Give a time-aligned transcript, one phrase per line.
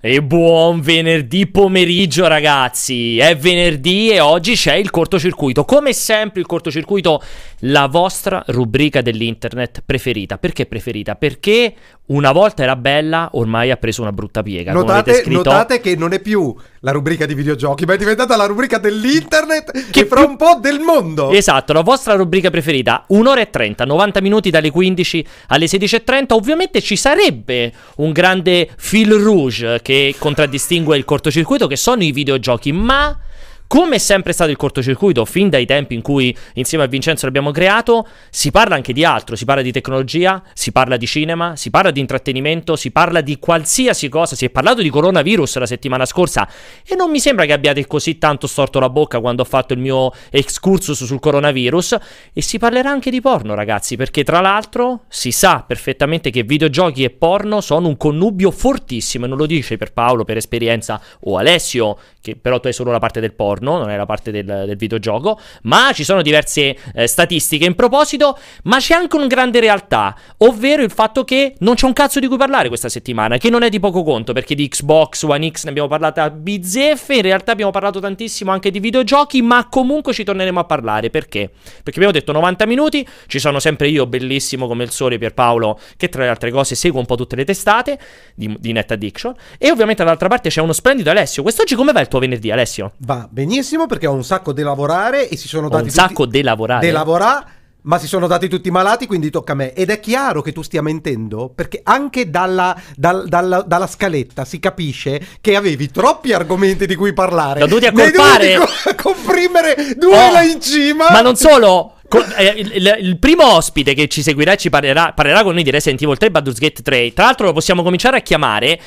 [0.00, 6.46] E buon venerdì pomeriggio ragazzi, è venerdì e oggi c'è il cortocircuito, come sempre il
[6.46, 7.20] cortocircuito,
[7.62, 11.16] la vostra rubrica dell'internet preferita, perché preferita?
[11.16, 11.74] Perché
[12.06, 14.72] una volta era bella, ormai ha preso una brutta piega.
[14.72, 18.78] Notate, notate, che non è più la rubrica di videogiochi, ma è diventata la rubrica
[18.78, 21.30] dell'internet che fra un po' del mondo.
[21.30, 26.32] Esatto, la vostra rubrica preferita, un'ora e 30, 90 minuti dalle 15 alle 16.30.
[26.34, 32.72] Ovviamente ci sarebbe un grande fil rouge che contraddistingue il cortocircuito, che sono i videogiochi,
[32.72, 33.18] ma
[33.68, 37.50] come è sempre stato il cortocircuito, fin dai tempi in cui insieme a Vincenzo l'abbiamo
[37.50, 41.68] creato, si parla anche di altro, si parla di tecnologia, si parla di cinema, si
[41.68, 46.06] parla di intrattenimento, si parla di qualsiasi cosa, si è parlato di coronavirus la settimana
[46.06, 46.48] scorsa
[46.82, 49.80] e non mi sembra che abbiate così tanto storto la bocca quando ho fatto il
[49.80, 51.96] mio excursus sul coronavirus.
[52.32, 57.04] E si parlerà anche di porno ragazzi, perché tra l'altro si sa perfettamente che videogiochi
[57.04, 61.36] e porno sono un connubio fortissimo e non lo dice per Paolo per esperienza o
[61.36, 61.98] Alessio,
[62.28, 64.76] che però tu hai solo la parte del porno non è la parte del, del
[64.76, 70.14] videogioco, ma ci sono diverse eh, statistiche in proposito, ma c'è anche una grande realtà,
[70.38, 73.62] ovvero il fatto che non c'è un cazzo di cui parlare questa settimana, che non
[73.62, 77.22] è di poco conto, perché di Xbox One X ne abbiamo parlato a bizzeffe, in
[77.22, 81.50] realtà abbiamo parlato tantissimo anche di videogiochi, ma comunque ci torneremo a parlare, perché?
[81.82, 86.08] Perché abbiamo detto 90 minuti, ci sono sempre io, bellissimo come il sole Pierpaolo, che
[86.08, 87.98] tra le altre cose segue un po' tutte le testate
[88.34, 92.00] di, di Net Addiction, e ovviamente dall'altra parte c'è uno splendido Alessio, quest'oggi come va
[92.00, 92.92] il tuo venerdì Alessio?
[92.98, 95.84] Va benissimo perché ho un sacco di lavorare e si sono dati...
[95.84, 96.86] un sacco di lavorare?
[96.86, 97.56] Di lavorare
[97.88, 99.72] ma si sono dati tutti malati, quindi tocca a me.
[99.72, 104.58] Ed è chiaro che tu stia mentendo, perché anche dalla, dal, dalla, dalla scaletta si
[104.58, 107.60] capisce che avevi troppi argomenti di cui parlare.
[107.60, 108.56] L'ho dovuti accorpare.
[108.56, 111.10] co- comprimere due oh, là in cima.
[111.10, 111.94] Ma non solo.
[112.08, 115.52] Con, eh, il, il, il, primo ospite che ci seguirà e ci parlerà, parlerà con
[115.52, 117.12] noi di Resident Evil 3 Baldur's Gate 3.
[117.12, 118.80] Tra l'altro lo possiamo cominciare a chiamare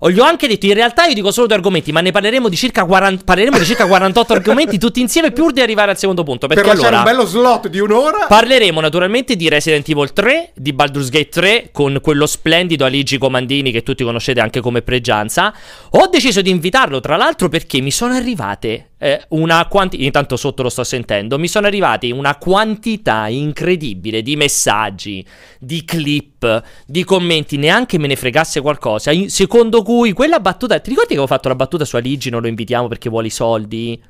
[0.00, 2.48] o gli ho anche detto, in realtà io dico solo due argomenti, ma ne parleremo
[2.48, 6.22] di circa, 40, parleremo di circa 48 argomenti tutti insieme pur di arrivare al secondo
[6.22, 6.46] punto.
[6.46, 8.26] Perché per allora, un bello slot di un'ora.
[8.28, 13.72] Parleremo naturalmente di Resident Evil 3, di Baldur's Gate 3, con quello splendido Aligi Comandini
[13.72, 15.52] che tutti conoscete anche come pregianza.
[15.90, 20.62] Ho deciso di invitarlo, tra l'altro, perché mi sono arrivate eh, una quantità, intanto sotto
[20.62, 25.24] lo sto sentendo, mi sono arrivati una quantità incredibile di messaggi,
[25.58, 31.14] di clip, di commenti, neanche me ne fregasse qualcosa, secondo cui quella battuta, ti ricordi
[31.14, 34.00] che avevo fatto la battuta su Aligi, non lo invitiamo perché vuole i soldi?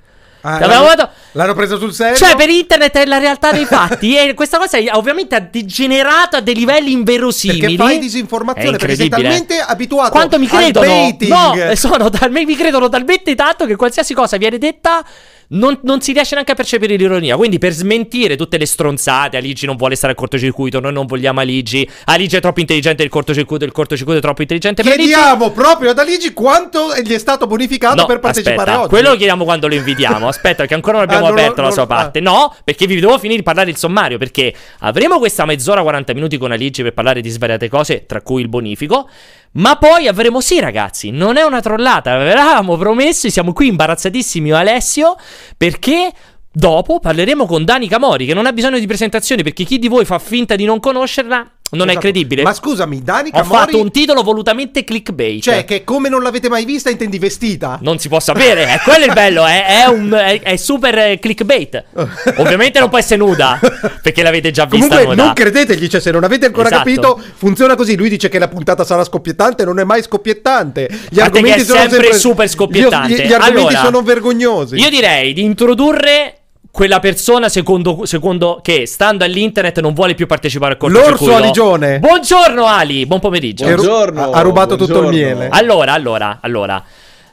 [0.40, 1.10] Ah, l'hanno, dato...
[1.32, 2.16] l'hanno preso sul serio?
[2.16, 4.14] Cioè, per internet è la realtà dei fatti.
[4.18, 7.60] e questa cosa ovviamente ha degenerato a dei livelli inverosimili.
[7.60, 11.16] Perché fai disinformazione, perché sei talmente abituato Quanto mi credono?
[11.18, 15.04] No, sono talmente, mi credono talmente tanto che qualsiasi cosa viene detta
[15.48, 17.36] non, non, si riesce neanche a percepire l'ironia.
[17.36, 20.80] Quindi, per smentire tutte le stronzate, Aligi non vuole stare al cortocircuito.
[20.80, 21.88] Noi non vogliamo Aligi.
[22.06, 23.64] Aligi è troppo intelligente il cortocircuito.
[23.64, 25.60] Il cortocircuito è troppo intelligente Chiediamo Aligi.
[25.60, 28.88] proprio ad Aligi quanto gli è stato bonificato no, per partecipare aspetta, oggi.
[28.88, 30.28] Quello lo chiediamo quando lo invitiamo.
[30.28, 32.18] Aspetta, che ancora non abbiamo ah, aperto non, la sua non, parte.
[32.18, 32.22] Ah.
[32.22, 34.18] No, perché vi devo finire di parlare il sommario.
[34.18, 38.42] Perché avremo questa mezz'ora, 40 minuti con Aligi per parlare di svariate cose, tra cui
[38.42, 39.08] il bonifico.
[39.52, 45.16] Ma poi avremo sì, ragazzi, non è una trollata, avevamo promesso, siamo qui imbarazzatissimi Alessio,
[45.56, 46.12] perché
[46.50, 50.04] dopo parleremo con Dani Camori, che non ha bisogno di presentazioni, perché chi di voi
[50.04, 51.98] fa finta di non conoscerla non esatto.
[51.98, 52.42] è credibile.
[52.42, 53.48] Ma scusami, Dani Camori...
[53.48, 55.42] Ho fatto un titolo volutamente clickbait.
[55.42, 57.78] Cioè, che come non l'avete mai vista intendi vestita?
[57.82, 61.84] Non si può sapere, è quello il bello, è, è, un, è, è super clickbait.
[62.36, 63.58] Ovviamente non può essere nuda,
[64.02, 65.24] perché l'avete già vista Comunque, nuda.
[65.24, 66.84] non credetegli, cioè se non avete ancora esatto.
[66.84, 67.96] capito, funziona così.
[67.96, 70.88] Lui dice che la puntata sarà scoppiettante, non è mai scoppiettante.
[71.10, 73.24] Gli argomenti sono sempre, sempre super scoppiettante.
[73.24, 74.76] Gli, gli argomenti allora, sono vergognosi.
[74.76, 76.37] Io direi di introdurre
[76.78, 81.24] quella persona secondo, secondo, che stando all'internet non vuole più partecipare al cortocircuito.
[81.24, 81.98] L'orso Aligione.
[81.98, 83.64] Buongiorno Ali, buon pomeriggio.
[83.64, 84.30] Buongiorno.
[84.30, 85.00] Ha, rubato buongiorno.
[85.00, 85.48] tutto il miele.
[85.48, 86.80] Allora, allora, allora.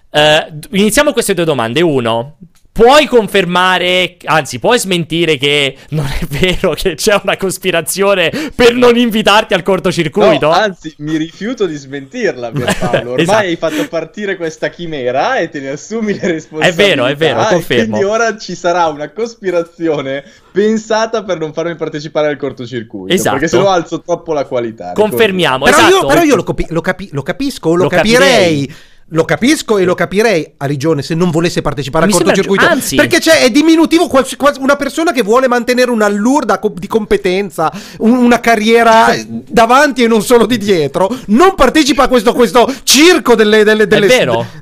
[0.09, 1.81] Uh, iniziamo queste due domande.
[1.81, 2.37] Uno,
[2.75, 8.97] Puoi confermare, anzi, puoi smentire che non è vero che c'è una cospirazione per non
[8.97, 10.47] invitarti al cortocircuito?
[10.47, 13.11] No, anzi, mi rifiuto di smentirla, Pierpaolo.
[13.15, 13.45] Ormai esatto.
[13.45, 16.83] hai fatto partire questa chimera e te ne assumi le responsabilità.
[16.83, 17.97] È vero, è vero, confermo.
[17.97, 23.13] Quindi ora ci sarà una cospirazione pensata per non farmi partecipare al cortocircuito.
[23.13, 23.37] Esatto.
[23.37, 24.91] Perché se no alzo troppo la qualità.
[24.91, 25.93] Confermiamo, però esatto.
[25.93, 28.67] Io, però io lo, capi- lo, capi- lo capisco, lo, lo capirei.
[28.67, 28.75] capirei
[29.09, 32.65] lo capisco e lo capirei a Rigione se non volesse partecipare Mi al cortocircuito.
[32.65, 37.71] Anzi, perché c'è, è diminutivo quasi, quasi una persona che vuole mantenere un'allure di competenza,
[37.99, 41.15] un, una carriera davanti e non solo di dietro.
[41.27, 44.07] Non partecipa a questo, questo circo delle, delle, delle,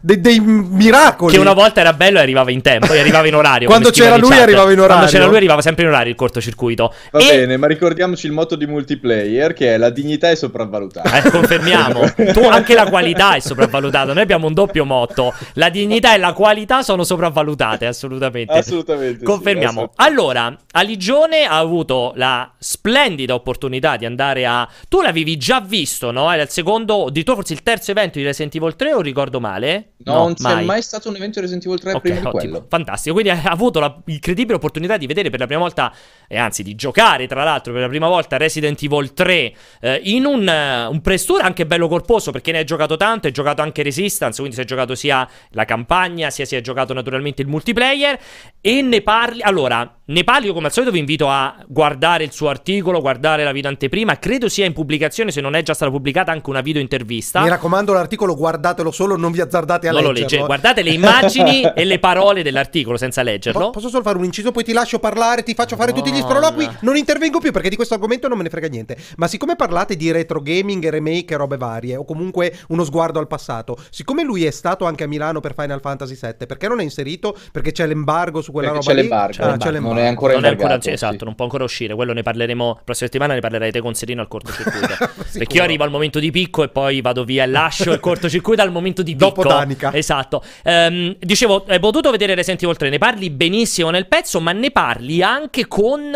[0.02, 1.34] de, dei miracoli.
[1.34, 3.68] Che una volta era bello e arrivava in tempo, e arrivava in orario.
[3.70, 4.96] Quando c'era lui, arrivava in orario.
[4.96, 6.94] Quando c'era lui, arrivava sempre in orario il cortocircuito.
[7.12, 7.26] Va e...
[7.26, 11.24] bene, ma ricordiamoci il motto di multiplayer che è la dignità è sopravvalutata.
[11.24, 12.02] Eh, confermiamo.
[12.34, 14.12] tu anche la qualità è sopravvalutata.
[14.12, 15.34] Noi abbiamo abbiamo un doppio motto.
[15.54, 18.54] La dignità e la qualità sono sopravvalutate, assolutamente.
[18.54, 19.24] Assolutamente.
[19.24, 19.82] Confermiamo.
[19.82, 24.68] Sì, allora, Aligione ha avuto la splendida opportunità di andare a...
[24.90, 26.32] Tu l'avevi già visto, no?
[26.32, 29.40] Era il secondo, di tuo forse il terzo evento di Resident Evil 3 o ricordo
[29.40, 29.93] male?
[30.04, 30.56] No, non mai.
[30.56, 32.42] c'è mai stato un evento di Resident Evil 3 okay, prima ottimo.
[32.42, 32.66] di quello.
[32.70, 35.94] Fantastico, quindi ha avuto la incredibile opportunità di vedere per la prima volta,
[36.28, 40.26] e anzi di giocare tra l'altro per la prima volta Resident Evil 3 eh, in
[40.26, 43.62] un, uh, un press tour anche bello corposo perché ne hai giocato tanto, hai giocato
[43.62, 47.48] anche Resistance, quindi si è giocato sia la campagna, sia si è giocato naturalmente il
[47.48, 48.20] multiplayer
[48.62, 49.42] e ne parli...
[49.42, 53.44] Allora, ne parli io come al solito vi invito a guardare il suo articolo, guardare
[53.44, 56.60] la video anteprima, credo sia in pubblicazione, se non è già stata pubblicata anche una
[56.60, 57.42] video intervista.
[57.42, 60.38] Mi raccomando l'articolo, guardatelo solo, non vi azzardate a non leggerlo.
[60.38, 60.46] Lo legge.
[60.46, 63.70] Guardate le immagini e le parole dell'articolo senza leggerlo.
[63.72, 66.20] posso solo fare un inciso, poi ti lascio parlare, ti faccio fare no, tutti gli
[66.20, 68.98] sproloqui, non intervengo più perché di questo argomento non me ne frega niente.
[69.18, 73.28] Ma siccome parlate di retro gaming, remake e robe varie, o comunque uno sguardo al
[73.28, 76.84] passato, siccome lui è stato anche a Milano per Final Fantasy VII, perché non è
[76.84, 77.36] inserito?
[77.52, 79.10] Perché c'è l'embargo su quella perché roba c'è lì?
[79.10, 79.96] L'embargo, ah, c'è l'embargo.
[79.96, 82.74] Non è ancora non è ancora, sì, esatto, non può ancora uscire, quello ne parleremo,
[82.76, 84.96] la prossima settimana ne parlerai te con Serino al cortocircuito.
[85.38, 88.62] perché io arrivo al momento di picco e poi vado via e lascio il cortocircuito
[88.62, 89.26] al momento di picco.
[89.26, 89.83] Dopo Danica.
[89.92, 90.44] Esatto.
[90.64, 94.72] Um, dicevo, hai potuto vedere Resident Evil 3, ne parli benissimo nel pezzo, ma ne
[94.72, 96.12] parli anche con...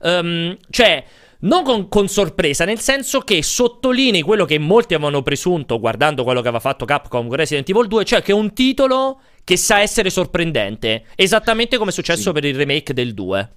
[0.00, 1.04] Um, cioè
[1.42, 6.40] non con, con, sorpresa, nel senso che sottolinei quello che molti avevano presunto guardando quello
[6.40, 9.80] che aveva fatto Capcom con Resident Evil 2, cioè che è un titolo che sa
[9.80, 12.32] essere sorprendente, esattamente come è successo sì.
[12.32, 13.50] per il remake del 2.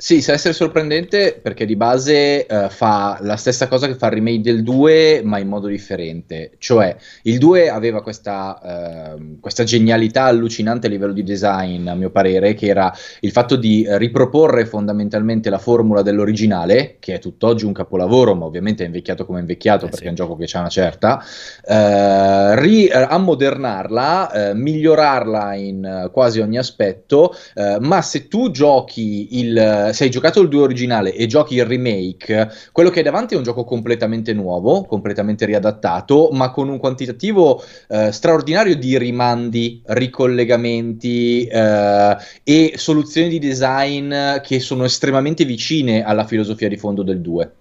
[0.00, 4.12] Sì, sa essere sorprendente perché di base uh, fa la stessa cosa che fa il
[4.12, 6.52] remake del 2, ma in modo differente.
[6.58, 12.10] Cioè, il 2 aveva questa, uh, questa, genialità allucinante a livello di design, a mio
[12.10, 17.72] parere, che era il fatto di riproporre fondamentalmente la formula dell'originale, che è tutt'oggi un
[17.72, 20.06] capolavoro, ma ovviamente è invecchiato come è invecchiato eh, perché sì.
[20.06, 27.34] è un gioco che ha una certa, uh, ri- ammodernarla, migliorarla in quasi ogni aspetto,
[27.80, 32.50] ma se tu giochi il se hai giocato il 2 originale e giochi il remake,
[32.72, 37.62] quello che hai davanti è un gioco completamente nuovo, completamente riadattato, ma con un quantitativo
[37.88, 46.24] eh, straordinario di rimandi, ricollegamenti eh, e soluzioni di design che sono estremamente vicine alla
[46.24, 47.52] filosofia di fondo del 2.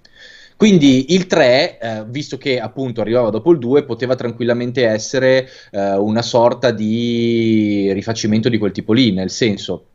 [0.58, 5.96] Quindi il 3, eh, visto che appunto arrivava dopo il 2, poteva tranquillamente essere eh,
[5.96, 9.86] una sorta di rifacimento di quel tipo lì, nel senso,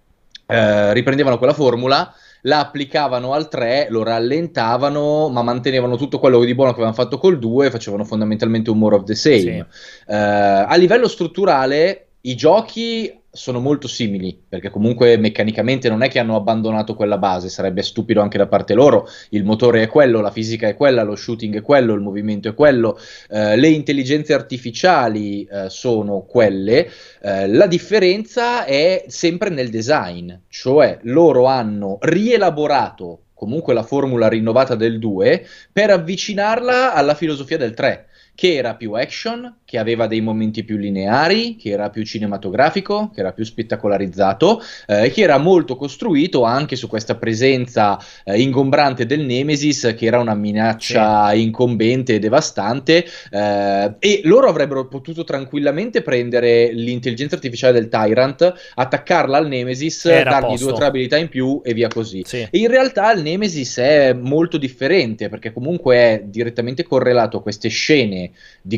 [0.46, 6.54] eh, riprendevano quella formula, la applicavano al 3, lo rallentavano, ma mantenevano tutto quello di
[6.54, 9.36] buono che avevano fatto col 2 e facevano fondamentalmente un more of the same.
[9.38, 9.64] Sì.
[10.06, 16.18] Uh, a livello strutturale, i giochi sono molto simili, perché comunque meccanicamente non è che
[16.18, 20.30] hanno abbandonato quella base, sarebbe stupido anche da parte loro, il motore è quello, la
[20.30, 22.98] fisica è quella, lo shooting è quello, il movimento è quello,
[23.30, 26.90] eh, le intelligenze artificiali eh, sono quelle,
[27.22, 34.74] eh, la differenza è sempre nel design, cioè loro hanno rielaborato comunque la formula rinnovata
[34.74, 40.20] del 2 per avvicinarla alla filosofia del 3 che era più action, che aveva dei
[40.20, 45.76] momenti più lineari, che era più cinematografico, che era più spettacolarizzato eh, che era molto
[45.76, 51.40] costruito anche su questa presenza eh, ingombrante del Nemesis, che era una minaccia sì.
[51.40, 53.06] incombente e devastante.
[53.30, 60.38] Eh, e loro avrebbero potuto tranquillamente prendere l'intelligenza artificiale del Tyrant, attaccarla al Nemesis, era
[60.38, 62.20] dargli due o tre abilità in più e via così.
[62.26, 62.46] Sì.
[62.50, 67.70] E in realtà il Nemesis è molto differente perché comunque è direttamente correlato a queste
[67.70, 68.32] scene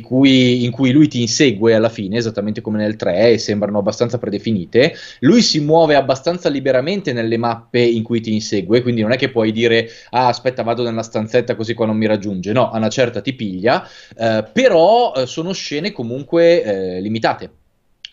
[0.05, 4.19] cui, in cui lui ti insegue alla fine, esattamente come nel 3, e sembrano abbastanza
[4.19, 4.95] predefinite.
[5.21, 9.31] Lui si muove abbastanza liberamente nelle mappe in cui ti insegue, quindi non è che
[9.31, 12.53] puoi dire, ah, aspetta, vado nella stanzetta così qua non mi raggiunge.
[12.53, 13.87] No, a una certa ti piglia,
[14.17, 17.51] eh, però eh, sono scene comunque eh, limitate.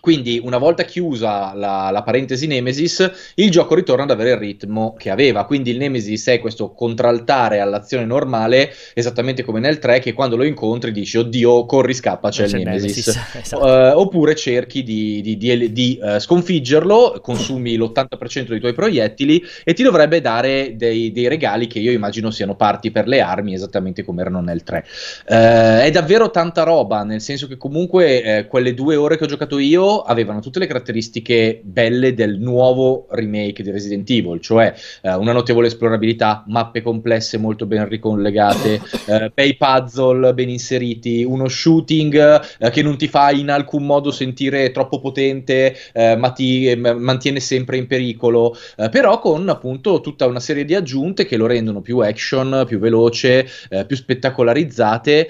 [0.02, 4.96] Quindi, una volta chiusa la, la, parentesi Nemesis, il gioco ritorna ad avere il ritmo
[4.98, 5.46] che aveva.
[5.46, 10.44] Quindi, il Nemesis è questo contraltare all'azione normale, esattamente come nel 3, che quando lo
[10.44, 13.08] incontri dici, oddio, corri, scappa, c'è, c'è il Nemesis.
[13.08, 13.30] Nemesis.
[13.52, 13.66] Esatto.
[13.66, 19.74] Uh, oppure cerchi di, di, di, di uh, sconfiggerlo, consumi l'80% dei tuoi proiettili e
[19.74, 24.04] ti dovrebbe dare dei, dei, regali che io immagino siano parti per le armi, esattamente
[24.04, 24.86] come erano nel 3.
[25.28, 25.34] Uh,
[25.82, 29.91] è davvero tanta roba, nel senso che comunque quelle due ore che ho giocato io
[30.00, 35.68] avevano tutte le caratteristiche belle del nuovo remake di Resident Evil, cioè eh, una notevole
[35.68, 42.82] esplorabilità, mappe complesse molto ben ricollegate, eh, bei puzzle ben inseriti, uno shooting eh, che
[42.82, 47.88] non ti fa in alcun modo sentire troppo potente, eh, ma ti mantiene sempre in
[47.88, 52.64] pericolo, eh, però con appunto tutta una serie di aggiunte che lo rendono più action,
[52.66, 55.30] più veloce, eh, più spettacolarizzate,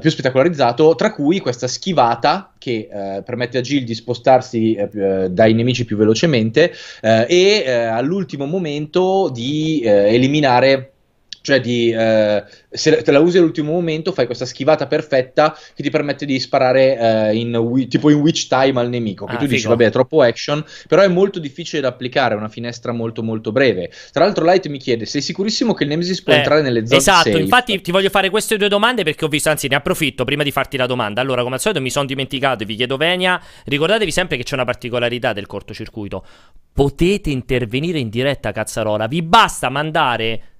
[0.00, 5.30] più spettacolarizzato, tra cui questa schivata che eh, permette a Jill di spostarsi eh, eh
[5.30, 10.92] dai nemici più velocemente eh, e eh, all'ultimo momento di eh, eliminare
[11.46, 16.26] cioè di se te la usi all'ultimo momento fai questa schivata perfetta che ti permette
[16.26, 16.98] di sparare
[17.30, 19.54] eh, in, tipo in witch time al nemico che ah, tu figo.
[19.54, 23.22] dici vabbè è troppo action però è molto difficile da applicare è una finestra molto
[23.22, 26.62] molto breve tra l'altro Light mi chiede sei sicurissimo che il Nemesis può eh, entrare
[26.62, 27.38] nelle zone esatto safe?
[27.38, 30.50] infatti ti voglio fare queste due domande perché ho visto anzi ne approfitto prima di
[30.50, 34.36] farti la domanda allora come al solito mi sono dimenticato vi chiedo venia ricordatevi sempre
[34.36, 36.26] che c'è una particolarità del cortocircuito
[36.72, 40.55] potete intervenire in diretta cazzarola vi basta mandare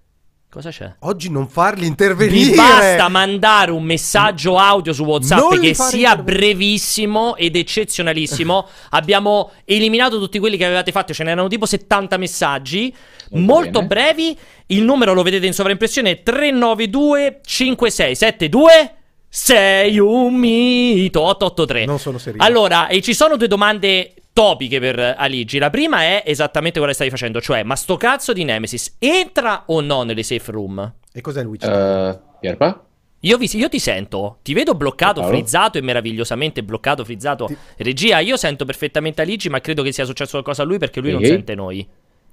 [0.49, 0.91] Cosa c'è?
[1.01, 2.51] Oggi non farli intervenire.
[2.51, 8.67] Vi basta mandare un messaggio audio su WhatsApp non che sia brevissimo ed eccezionalissimo.
[8.91, 12.95] Abbiamo eliminato tutti quelli che avevate fatto, ce n'erano tipo 70 messaggi,
[13.31, 14.39] molto, molto brevi.
[14.67, 18.95] Il numero lo vedete in sovraimpressione 392 5672
[19.29, 21.85] sei un mito 883.
[21.85, 22.43] Non sono serio.
[22.43, 25.57] Allora, e ci sono due domande topiche per Aligi.
[25.57, 29.63] La prima è esattamente quello che stavi facendo, cioè, ma sto cazzo di Nemesis entra
[29.69, 30.93] o no nelle safe room?
[31.11, 31.67] E cos'è Luigi?
[31.67, 32.85] Uh, Pierpa?
[33.21, 35.35] Io, vi, io, ti sento, ti vedo bloccato, Paolo?
[35.35, 37.47] frizzato e meravigliosamente bloccato, frizzato.
[37.47, 37.57] Ti...
[37.79, 41.09] Regia, io sento perfettamente Aligi, ma credo che sia successo qualcosa a lui perché lui
[41.09, 41.13] e?
[41.15, 41.89] non sente noi.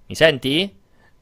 [0.05, 0.75] Mi senti?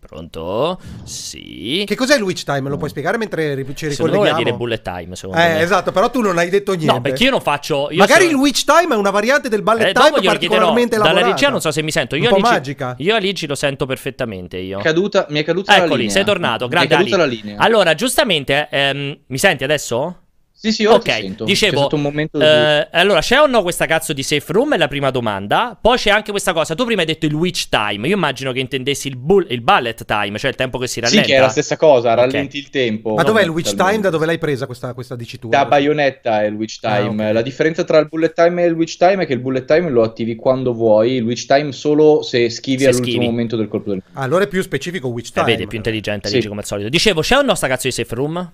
[0.07, 0.79] Pronto?
[1.03, 1.83] Sì.
[1.85, 2.67] Che cos'è il witch time?
[2.69, 3.93] Lo puoi spiegare mentre ci ricolleghiamo?
[3.93, 5.61] Secondo me dire bullet time, secondo eh, me.
[5.61, 6.91] esatto, però tu non hai detto niente.
[6.91, 7.89] No, perché io non faccio...
[7.91, 8.37] Io Magari sono...
[8.37, 11.19] il witch time è una variante del bullet eh, time particolarmente lavorata.
[11.19, 12.15] Dalla regia non so se mi sento.
[12.15, 12.95] Io Un po' magica.
[12.97, 14.79] Io a Ligi lo sento perfettamente, io.
[14.79, 16.11] Caduta, mi è caduta Eccoli, la linea.
[16.11, 16.87] sei tornato, grazie.
[16.87, 17.55] Mi è caduta la linea.
[17.59, 20.15] Allora, giustamente, ehm, mi senti adesso?
[20.61, 21.09] Sì, sì, io ok.
[21.09, 21.43] Sento.
[21.43, 24.75] Dicevo, c'è eh, allora c'è o no questa cazzo di safe room?
[24.75, 25.75] È la prima domanda.
[25.81, 26.75] Poi c'è anche questa cosa.
[26.75, 28.07] Tu prima hai detto il witch time.
[28.07, 31.23] Io immagino che intendessi il, bull, il bullet time, cioè il tempo che si rallenta.
[31.23, 32.59] Sì, che è la stessa cosa, rallenti okay.
[32.59, 33.15] il tempo.
[33.15, 34.01] Ma dov'è il witch time?
[34.01, 35.57] Da dove l'hai presa questa, questa dicitura?
[35.57, 37.07] Da Bayonetta è il witch ah, time.
[37.07, 37.33] Ah, okay.
[37.33, 39.89] La differenza tra il bullet time e il witch time è che il bullet time
[39.89, 43.25] lo attivi quando vuoi, il witch time solo se schivi se all'ultimo schivi.
[43.25, 44.03] momento del colpo del.
[44.13, 45.47] Allora è più specifico witch time.
[45.47, 46.47] Eh, vedi, è più intelligente, sì.
[46.47, 46.89] come al solito.
[46.89, 48.51] Dicevo, c'è o no sta cazzo di safe room?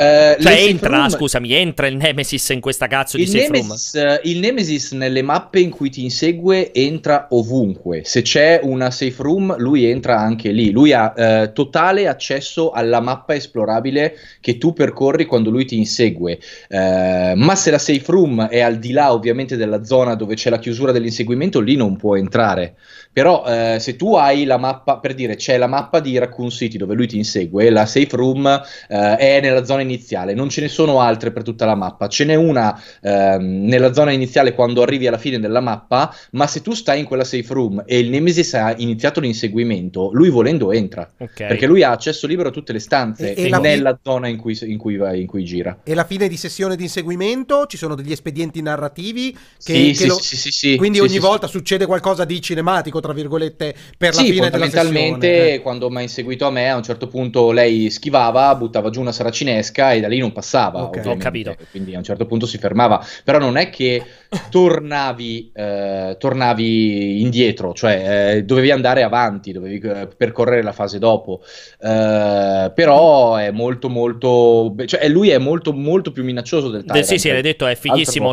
[0.00, 1.08] Uh, cioè entra, room...
[1.08, 4.12] scusami, entra il Nemesis in questa cazzo di il safe Nemesis, room?
[4.12, 8.02] Uh, il Nemesis nelle mappe in cui ti insegue entra ovunque.
[8.04, 10.70] Se c'è una safe room, lui entra anche lì.
[10.70, 16.38] Lui ha uh, totale accesso alla mappa esplorabile che tu percorri quando lui ti insegue.
[16.68, 20.60] ma se la safe room è al di là, ovviamente, della zona dove c'è la
[20.60, 22.76] chiusura dell'inseguimento, lì non può entrare.
[23.18, 26.78] Però eh, se tu hai la mappa, per dire, c'è la mappa di Raccoon City
[26.78, 30.68] dove lui ti insegue, la safe room eh, è nella zona iniziale, non ce ne
[30.68, 35.08] sono altre per tutta la mappa, ce n'è una eh, nella zona iniziale quando arrivi
[35.08, 38.54] alla fine della mappa, ma se tu stai in quella safe room e il Nemesis
[38.54, 41.48] ha iniziato l'inseguimento, lui volendo entra, okay.
[41.48, 44.36] perché lui ha accesso libero a tutte le stanze e, e nella fi- zona in
[44.36, 45.76] cui, in, cui va, in cui, gira.
[45.82, 47.66] E la fine di sessione di inseguimento?
[47.66, 50.14] Ci sono degli espedienti narrativi che, sì, che sì, lo...
[50.20, 54.32] sì, sì, sì, quindi ogni volta succede qualcosa di cinematico tra virgolette, per la sì,
[54.32, 54.84] fine della sessione.
[54.84, 55.60] Fondamentalmente, eh.
[55.60, 59.12] quando mi ha inseguito a me, a un certo punto lei schivava, buttava giù una
[59.12, 60.82] saracinesca e da lì non passava.
[60.84, 61.06] Okay.
[61.06, 61.56] Ho capito.
[61.70, 63.04] Quindi a un certo punto si fermava.
[63.24, 64.02] Però non è che
[64.50, 71.40] tornavi, eh, tornavi indietro, cioè eh, dovevi andare avanti, dovevi eh, percorrere la fase dopo.
[71.80, 74.74] Eh, però è molto, molto.
[74.84, 77.04] Cioè, lui è molto, molto più minaccioso del Tyrant.
[77.04, 78.32] Sì, sì, l'hai detto, è fighissimo.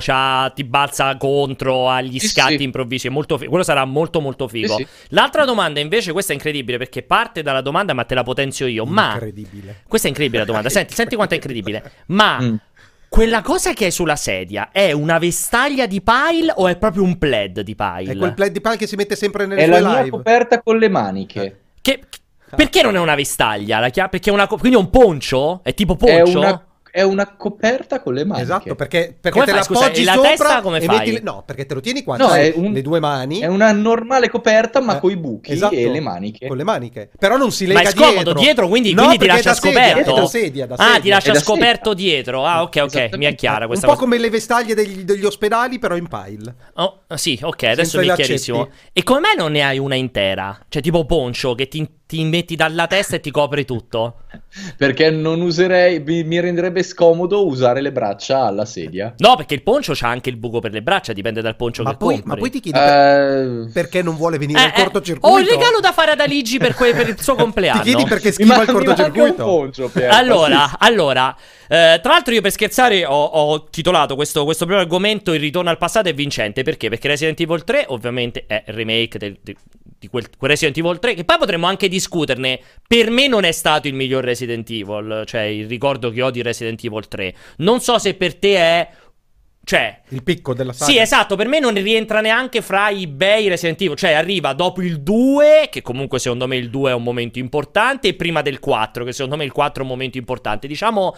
[0.53, 2.63] ti balza contro agli sì, scatti sì.
[2.63, 3.07] improvvisi.
[3.07, 4.75] È molto fi- quello sarà molto, molto figo.
[4.75, 8.67] Sì, L'altra domanda, invece, questa è incredibile perché parte dalla domanda, ma te la potenzio
[8.67, 8.85] io.
[8.85, 9.13] Ma.
[9.13, 9.81] Incredibile.
[9.87, 10.69] Questa è incredibile la domanda.
[10.69, 11.91] Senti, senti quanto è incredibile.
[12.07, 12.23] Ma.
[12.45, 12.55] Mm.
[13.09, 17.17] Quella cosa che è sulla sedia è una vestaglia di pile o è proprio un
[17.17, 18.11] plaid di pile?
[18.11, 19.89] È quel plaid di pile che si mette sempre nelle è sue live.
[19.89, 21.59] È la coperta con le maniche.
[21.81, 22.01] Che,
[22.55, 23.79] perché non è una vestaglia?
[23.79, 25.61] La chia- perché è una, quindi è un poncio?
[25.63, 26.41] È tipo poncio?
[26.41, 26.65] È una
[26.95, 28.41] è una coperta con le mani.
[28.41, 30.97] Esatto, perché, perché te fai, la scusa, appoggi la sopra testa come fai?
[30.97, 31.19] Metti le...
[31.19, 32.71] No, perché te lo tieni qua, no, cioè, un...
[32.71, 33.39] le due mani.
[33.39, 36.47] È una normale coperta ma eh, con i buchi esatto, e le maniche.
[36.47, 37.09] Con le maniche.
[37.19, 37.99] Però non si lega dietro.
[37.99, 40.13] Ma è scomodo dietro, dietro quindi, no, quindi ti lascia sedia, scoperto.
[40.13, 40.93] Da sedia, da sedia.
[40.93, 42.05] Ah, ti lascia scoperto sedia.
[42.05, 42.45] dietro.
[42.45, 45.79] Ah, ok, ok, mi è chiara questa Un po' come le vestaglie degli, degli ospedali
[45.79, 46.55] però in pile.
[46.75, 48.69] Oh, sì, ok, adesso mi è chiarissimo.
[48.93, 50.57] E come mai non ne hai una intera?
[50.69, 51.77] Cioè tipo poncio che ti
[52.15, 54.21] ti ti metti dalla testa e ti copri tutto?
[54.77, 59.13] Perché non userei, mi, mi, renderebbe scomodo usare le braccia alla sedia.
[59.17, 61.91] No, perché il poncio c'ha anche il buco per le braccia, dipende dal poncio ma
[61.91, 62.29] che poi, compri.
[62.29, 63.71] Ma poi ti chiedi uh...
[63.71, 65.35] perché non vuole venire eh, il cortocircuito?
[65.35, 67.81] Ho un regalo da fare ad Aligi per, que- per il suo compleanno.
[67.83, 69.43] ti chiedi perché schiva il cortocircuito?
[69.43, 71.35] Poncio, allora, allora
[71.67, 75.69] eh, tra l'altro io per scherzare ho, ho titolato questo, questo, primo argomento Il ritorno
[75.69, 76.63] al passato è vincente.
[76.63, 76.89] Perché?
[76.89, 79.55] Perché Resident Evil 3 ovviamente è il remake del, di,
[79.97, 82.59] di quel, quel, Resident Evil 3 che poi potremmo anche discuterne.
[82.87, 86.41] Per me non è stato il miglior Resident Evil, cioè il ricordo che ho di
[86.41, 87.33] Resident Evil 3.
[87.57, 88.89] Non so se per te è
[89.65, 90.91] cioè, il picco della saga.
[90.91, 94.83] Sì, esatto, per me non rientra neanche fra i bei Resident Evil, cioè arriva dopo
[94.83, 98.59] il 2, che comunque secondo me il 2 è un momento importante, e prima del
[98.59, 100.67] 4, che secondo me il 4 è un momento importante.
[100.67, 101.15] Diciamo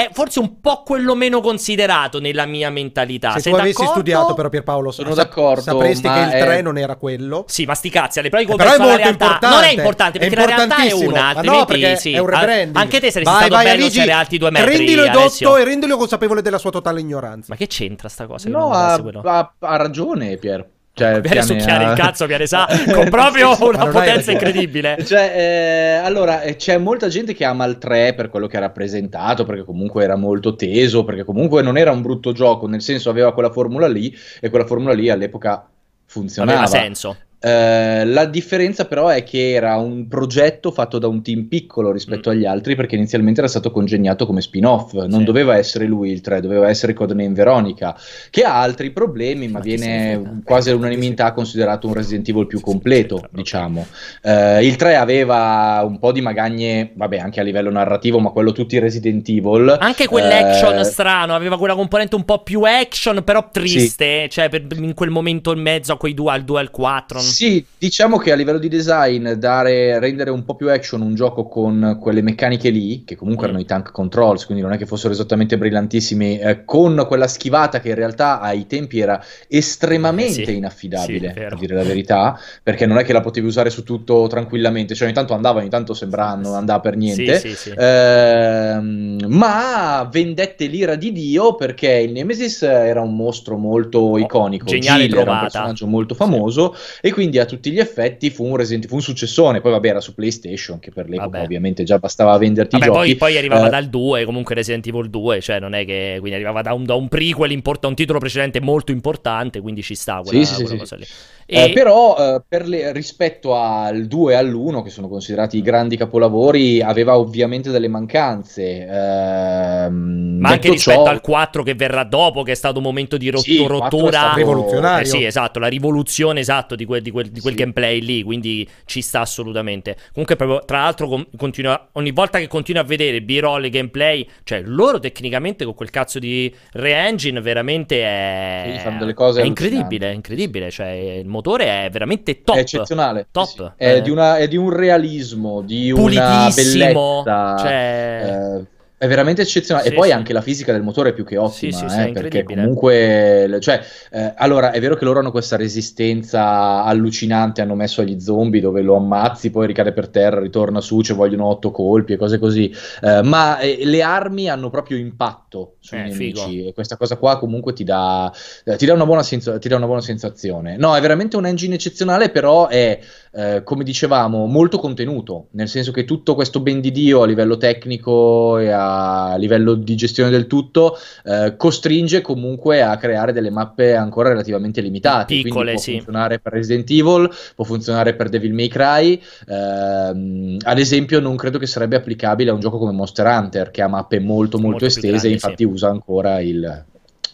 [0.00, 3.32] è forse un po' quello meno considerato nella mia mentalità.
[3.32, 3.92] Se Sei tu avessi d'accordo?
[3.92, 5.60] studiato, però, Pierpaolo, sono d'accordo.
[5.60, 6.40] Sapresti che il è...
[6.40, 7.44] 3 non era quello.
[7.46, 9.46] Sì, ma sti cazzi, alle prove eh, però è molto importante.
[9.46, 11.28] Non è importante perché è la realtà è una.
[11.28, 12.12] Altrimenti, no, sì.
[12.12, 12.76] è un rebranding.
[12.76, 14.76] Anche te saresti vai, stato vai, bello Aligi, se alti due metri.
[14.76, 17.46] Rendilo edotto e rendilo consapevole della sua totale ignoranza.
[17.50, 18.48] Ma che c'entra sta cosa?
[18.48, 20.66] No, ha, ha, ha ragione, Pier.
[20.92, 25.02] Cioè, Viene succhiare il cazzo, Piane sa, con proprio una potenza incredibile.
[25.04, 28.60] Cioè, eh, allora, eh, c'è molta gente che ama il 3 per quello che ha
[28.60, 33.08] rappresentato, perché comunque era molto teso, perché comunque non era un brutto gioco, nel senso
[33.08, 35.66] aveva quella formula lì, e quella formula lì all'epoca
[36.06, 36.62] funzionava.
[36.62, 37.16] Aveva senso.
[37.42, 42.28] Uh, la differenza però è che era un progetto fatto da un team piccolo rispetto
[42.28, 42.32] mm.
[42.34, 45.24] agli altri perché inizialmente era stato congegnato come spin-off, non sì.
[45.24, 47.96] doveva essere lui il 3, doveva essere Codename Veronica,
[48.28, 53.24] che ha altri problemi ma, ma viene quasi all'unanimità considerato un Resident Evil più completo,
[53.30, 53.86] diciamo.
[54.22, 58.52] Uh, il 3 aveva un po' di magagne, vabbè anche a livello narrativo, ma quello
[58.52, 59.78] tutti Resident Evil.
[59.80, 64.28] Anche quell'action uh, strano, aveva quella componente un po' più action però triste, sì.
[64.28, 67.28] cioè per, in quel momento in mezzo a quei due al 2 al 4.
[67.30, 71.46] Sì, diciamo che a livello di design dare, rendere un po' più action un gioco
[71.46, 73.48] con quelle meccaniche lì, che comunque mm.
[73.48, 77.80] erano i tank controls, quindi non è che fossero esattamente brillantissimi, eh, con quella schivata
[77.80, 82.38] che in realtà ai tempi era estremamente eh sì, inaffidabile, sì, a dire la verità,
[82.62, 85.68] perché non è che la potevi usare su tutto tranquillamente, cioè ogni tanto andava, ogni
[85.70, 92.12] tanto sembrava non andava per niente, sì, eh, ma vendette l'ira di Dio perché il
[92.12, 97.19] Nemesis era un mostro molto iconico, geniale Jill era un personaggio molto famoso e quindi
[97.38, 99.60] a tutti gli effetti fu un, Resident, fu un successone.
[99.60, 101.44] Poi, vabbè, era su PlayStation, che per l'epoca vabbè.
[101.44, 103.06] ovviamente già bastava venderti vabbè, i giochi.
[103.08, 106.34] Poi, poi arrivava eh, dal 2, comunque Resident Evil 2, cioè non è che quindi
[106.34, 110.22] arrivava da un, da un prequel, import- un titolo precedente molto importante, quindi ci sta
[110.24, 111.06] quella, sì, sì, quella sì, cosa lì.
[111.52, 111.64] E...
[111.64, 115.96] Eh, però eh, per le, rispetto al 2 e all'1, che sono considerati i grandi
[115.96, 118.86] capolavori, aveva ovviamente delle mancanze.
[118.86, 121.10] Ehm, Ma anche rispetto ciò...
[121.10, 125.02] al 4 che verrà dopo, che è stato un momento di rot- sì, rottura rivoluzionario.
[125.02, 127.58] Eh, sì, esatto, la rivoluzione esatto di quel, di quel, di quel sì.
[127.58, 129.96] gameplay lì, quindi ci sta assolutamente.
[130.12, 134.24] Comunque, proprio, tra l'altro, com- continua, ogni volta che continui a vedere B-roll e gameplay,
[134.44, 139.44] cioè loro tecnicamente con quel cazzo di re-engine veramente è, sì, fanno delle cose è
[139.44, 142.56] incredibile, è incredibile, cioè il motore è veramente top.
[142.56, 143.28] È eccezionale.
[143.30, 143.46] Top.
[143.46, 143.70] Sì, sì.
[143.76, 144.02] È, eh.
[144.02, 147.56] di una, è, di un realismo, di una bellezza.
[147.58, 148.56] Cioè...
[148.58, 149.86] Eh, è veramente eccezionale.
[149.86, 150.12] Sì, e poi sì.
[150.12, 151.88] anche la fisica del motore è più che ottima.
[151.88, 153.56] Sì, eh, perché comunque.
[153.58, 157.62] Cioè, eh, allora, è vero che loro hanno questa resistenza allucinante.
[157.62, 161.46] Hanno messo agli zombie dove lo ammazzi, poi ricade per terra, ritorna su, ci vogliono
[161.46, 162.70] otto colpi e cose così.
[163.00, 166.46] Eh, ma eh, le armi hanno proprio impatto sui Eh, nemici.
[166.46, 166.68] figo.
[166.68, 168.30] E questa cosa qua comunque ti dà,
[168.66, 170.76] eh, ti dà, una, buona senza- ti dà una buona sensazione.
[170.76, 173.00] No, è veramente un engine eccezionale, però è.
[173.32, 177.56] Eh, come dicevamo, molto contenuto, nel senso che tutto questo ben di Dio a livello
[177.56, 183.94] tecnico e a livello di gestione del tutto eh, costringe comunque a creare delle mappe
[183.94, 185.42] ancora relativamente limitate.
[185.42, 185.92] Piccole, può sì.
[185.92, 189.20] funzionare per Resident Evil, può funzionare per Devil May Cry.
[189.46, 193.82] ehm, ad esempio, non credo che sarebbe applicabile a un gioco come Monster Hunter, che
[193.82, 196.84] ha mappe molto, molto, Molto estese, grandi, infatti usa ancora il,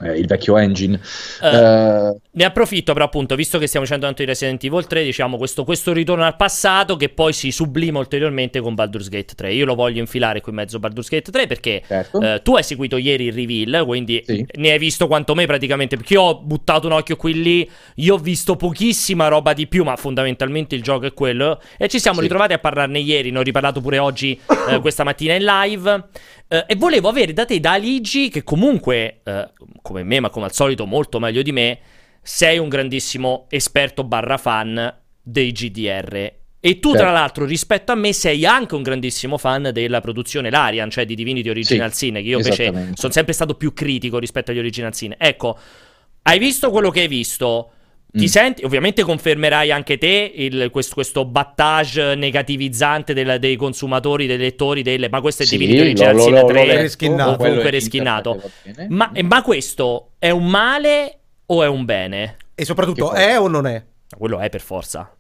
[0.02, 1.00] eh, il vecchio engine.
[1.42, 5.02] Eh, Eh, Ne approfitto però appunto, visto che stiamo dicendo tanto di Resident Evil 3,
[5.04, 9.54] diciamo questo, questo ritorno al passato che poi si sublima ulteriormente con Baldur's Gate 3.
[9.54, 12.20] Io lo voglio infilare qui in mezzo a Baldur's Gate 3 perché certo.
[12.20, 14.44] eh, tu hai seguito ieri il reveal, quindi Sì.
[14.56, 18.14] ne hai visto quanto me praticamente, perché io ho buttato un occhio qui lì, io
[18.14, 22.16] ho visto pochissima roba di più, ma fondamentalmente il gioco è quello, e ci siamo
[22.18, 22.22] Sì.
[22.24, 24.38] ritrovati a parlarne ieri, ne ho riparlato pure oggi,
[24.82, 26.04] questa mattina in live,
[26.48, 29.50] eh, e volevo avere da te, da Aligi, che comunque, eh,
[29.82, 31.78] come me, ma come al solito molto meglio di me,
[32.22, 36.32] sei un grandissimo esperto barra fan dei GDR.
[36.58, 37.12] E tu, tra Certo.
[37.12, 41.48] l'altro, rispetto a me, sei anche un grandissimo fan della produzione Larian, cioè di Divinity
[41.48, 45.14] Original Sì, Sin, che io invece sono sempre stato più critico rispetto agli Original Sin.
[45.16, 45.56] Ecco,
[46.22, 47.70] hai visto quello che hai visto?
[48.16, 48.28] Ti mm.
[48.28, 54.82] senti, ovviamente confermerai anche te il, questo, questo, battage negativizzante del, dei consumatori, dei lettori,
[54.82, 58.40] delle, ma questo è sì, Divinity Original Sin 3 o comunque reschinato.
[58.88, 62.36] Ma, ma questo è un male o è un bene?
[62.54, 63.84] E soprattutto è o non è?
[64.16, 65.14] Quello è per forza.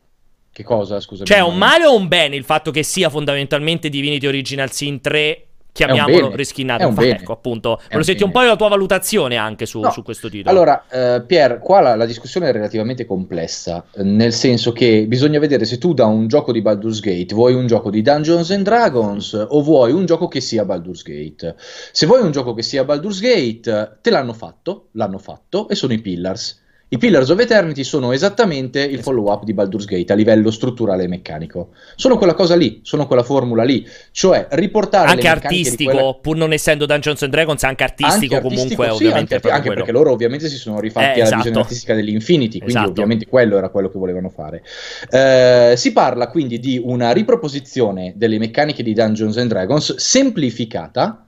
[0.50, 1.24] Che cosa, scusa?
[1.24, 5.02] Cioè, è un male o un bene il fatto che sia fondamentalmente Divinity Original Sin
[5.02, 5.45] 3
[5.76, 6.92] chiamiamolo reschinato.
[7.00, 9.90] Ecco, appunto, volevo sentire un po' la tua valutazione anche su, no.
[9.90, 10.50] su questo titolo.
[10.50, 15.38] Allora, eh, Pier, qua la, la, discussione è relativamente complessa, eh, nel senso che bisogna
[15.38, 18.64] vedere se tu da un gioco di Baldur's Gate vuoi un gioco di Dungeons and
[18.64, 21.54] Dragons o vuoi un gioco che sia Baldur's Gate.
[21.92, 25.92] Se vuoi un gioco che sia Baldur's Gate, te l'hanno fatto, l'hanno fatto e sono
[25.92, 26.64] i Pillars.
[26.88, 31.08] I Pillars of Eternity sono esattamente il follow-up di Baldur's Gate a livello strutturale e
[31.08, 31.70] meccanico.
[31.96, 36.18] Sono quella cosa lì, sono quella formula lì, cioè riportare anche artistico, quelle...
[36.22, 39.34] pur non essendo Dungeons and Dragons, anche artistico, anche artistico comunque, sì, ovviamente.
[39.34, 41.36] Anche, anche perché loro ovviamente si sono rifatti eh, alla esatto.
[41.38, 42.90] visione artistica dell'Infinity, quindi esatto.
[42.90, 44.62] ovviamente quello era quello che volevano fare.
[45.10, 51.25] Eh, si parla quindi di una riproposizione delle meccaniche di Dungeons and Dragons semplificata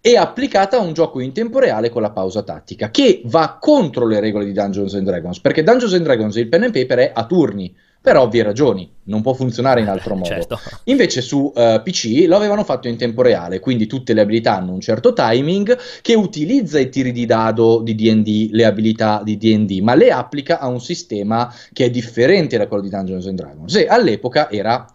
[0.00, 4.06] e applicata a un gioco in tempo reale con la pausa tattica, che va contro
[4.06, 7.12] le regole di Dungeons and Dragons, perché Dungeons and Dragons il pen and paper è
[7.14, 7.74] a turni,
[8.06, 10.28] per ovvie ragioni, non può funzionare in altro modo.
[10.28, 10.60] Certo.
[10.84, 14.54] Invece su uh, eh, PC lo avevano fatto in tempo reale, quindi tutte le abilità
[14.54, 19.36] hanno un certo timing che utilizza i tiri di dado di D&D, le abilità di
[19.36, 23.38] D&D, ma le applica a un sistema che è differente da quello di Dungeons and
[23.38, 24.86] Dragons e all'epoca era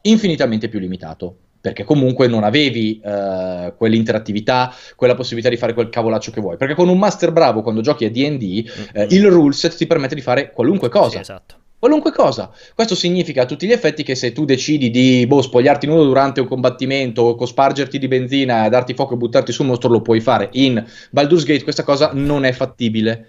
[0.00, 6.30] infinitamente più limitato perché comunque non avevi uh, quell'interattività, quella possibilità di fare quel cavolaccio
[6.30, 6.56] che vuoi.
[6.56, 9.08] Perché con un master bravo, quando giochi a DD, mm-hmm.
[9.08, 11.10] uh, il rule set ti permette di fare qualunque cosa.
[11.10, 11.54] Sì, esatto.
[11.78, 12.50] Qualunque cosa.
[12.74, 16.40] Questo significa a tutti gli effetti che se tu decidi di boh, spogliarti nudo durante
[16.40, 20.20] un combattimento, o cospargerti di benzina, darti fuoco e buttarti su un mostro, lo puoi
[20.20, 20.48] fare.
[20.52, 23.26] In Baldur's Gate questa cosa non è fattibile.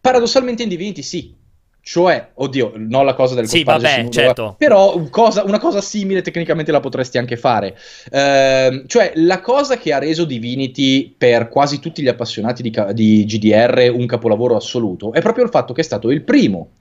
[0.00, 1.34] Paradossalmente in Divinity sì,
[1.80, 4.54] cioè, oddio, non la cosa del sì, vabbè, nudo, certo.
[4.58, 7.78] però cosa, una cosa simile tecnicamente la potresti anche fare.
[8.10, 13.24] Uh, cioè, la cosa che ha reso Divinity per quasi tutti gli appassionati di, di
[13.24, 16.72] GDR un capolavoro assoluto è proprio il fatto che è stato il primo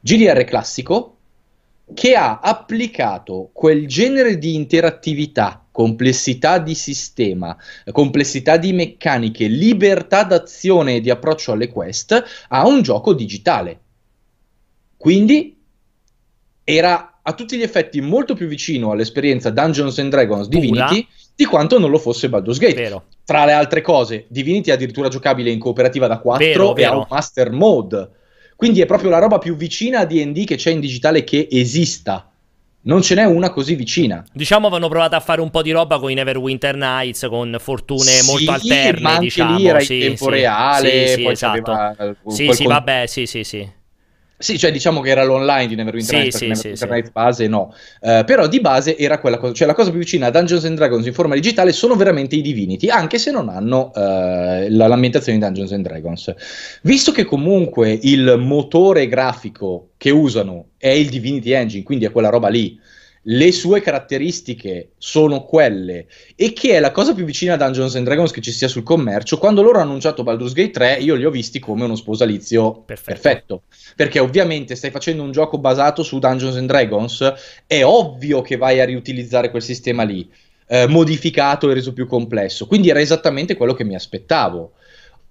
[0.00, 1.16] GDR classico
[1.92, 7.56] che ha applicato quel genere di interattività, complessità di sistema,
[7.92, 13.80] complessità di meccaniche, libertà d'azione e di approccio alle quest a un gioco digitale
[14.96, 15.56] quindi
[16.64, 21.16] era a tutti gli effetti molto più vicino all'esperienza Dungeons and Dragons Divinity Pura.
[21.34, 22.74] di quanto non lo fosse Baldur's Gate.
[22.74, 23.04] Vero.
[23.24, 26.92] Tra le altre cose, Divinity è addirittura giocabile in cooperativa da 4 vero, e vero.
[26.92, 28.10] ha un master mode.
[28.54, 32.30] Quindi è proprio la roba più vicina a D&D che c'è in digitale che esista.
[32.82, 34.24] Non ce n'è una così vicina.
[34.32, 38.02] Diciamo avevano provato a fare un po' di roba con i Neverwinter Nights, con fortune
[38.02, 39.56] sì, molto alterne, ma anche diciamo.
[39.56, 41.74] lì era sì, in tempo sì, reale, sì, esatto.
[42.28, 42.72] Sì, sì, con...
[42.72, 43.68] vabbè, sì, sì, sì.
[44.38, 47.74] Sì, cioè diciamo che era l'online di Neverwinter sì, Nights, sì, Neverwinter sì, base no,
[48.00, 50.76] uh, però di base era quella cosa, cioè la cosa più vicina a Dungeons and
[50.76, 55.44] Dragons in forma digitale sono veramente i Divinity, anche se non hanno uh, l'ambientazione di
[55.44, 56.34] Dungeons and Dragons.
[56.82, 62.28] Visto che comunque il motore grafico che usano è il Divinity Engine, quindi è quella
[62.28, 62.78] roba lì,
[63.28, 68.04] le sue caratteristiche sono quelle e che è la cosa più vicina a Dungeons and
[68.04, 71.24] Dragons che ci sia sul commercio, quando loro hanno annunciato Baldur's Gate 3 io li
[71.24, 73.20] ho visti come uno sposalizio perfetto.
[73.20, 73.62] perfetto.
[73.96, 77.32] Perché ovviamente stai facendo un gioco basato su Dungeons and Dragons,
[77.66, 80.28] è ovvio che vai a riutilizzare quel sistema lì,
[80.68, 82.66] eh, modificato e reso più complesso.
[82.66, 84.72] Quindi era esattamente quello che mi aspettavo.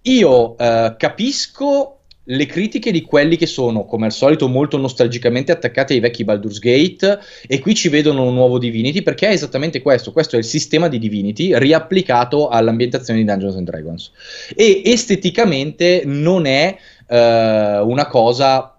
[0.02, 5.94] Io eh, capisco le critiche di quelli che sono, come al solito, molto nostalgicamente attaccati
[5.94, 10.12] ai vecchi Baldur's Gate e qui ci vedono un nuovo Divinity perché è esattamente questo,
[10.12, 14.12] questo è il sistema di Divinity riapplicato all'ambientazione di Dungeons and Dragons.
[14.56, 16.76] E esteticamente non è
[17.08, 18.75] uh, una cosa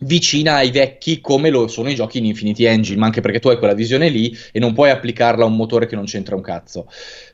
[0.00, 3.48] vicina ai vecchi come lo sono i giochi in Infinity Engine, ma anche perché tu
[3.48, 6.42] hai quella visione lì e non puoi applicarla a un motore che non c'entra un
[6.42, 6.86] cazzo.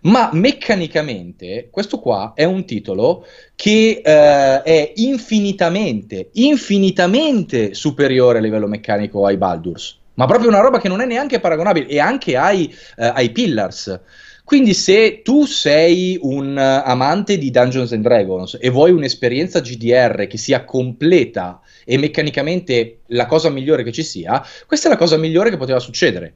[0.02, 8.66] Ma meccanicamente questo qua è un titolo che eh, è infinitamente, infinitamente superiore a livello
[8.66, 9.98] meccanico ai Baldurs.
[10.14, 14.00] Ma proprio una roba che non è neanche paragonabile e anche ai, eh, ai Pillars.
[14.44, 20.38] Quindi se tu sei un amante di Dungeons and Dragons e vuoi un'esperienza GDR che
[20.38, 25.50] sia completa e meccanicamente la cosa migliore che ci sia, questa è la cosa migliore
[25.50, 26.34] che poteva succedere.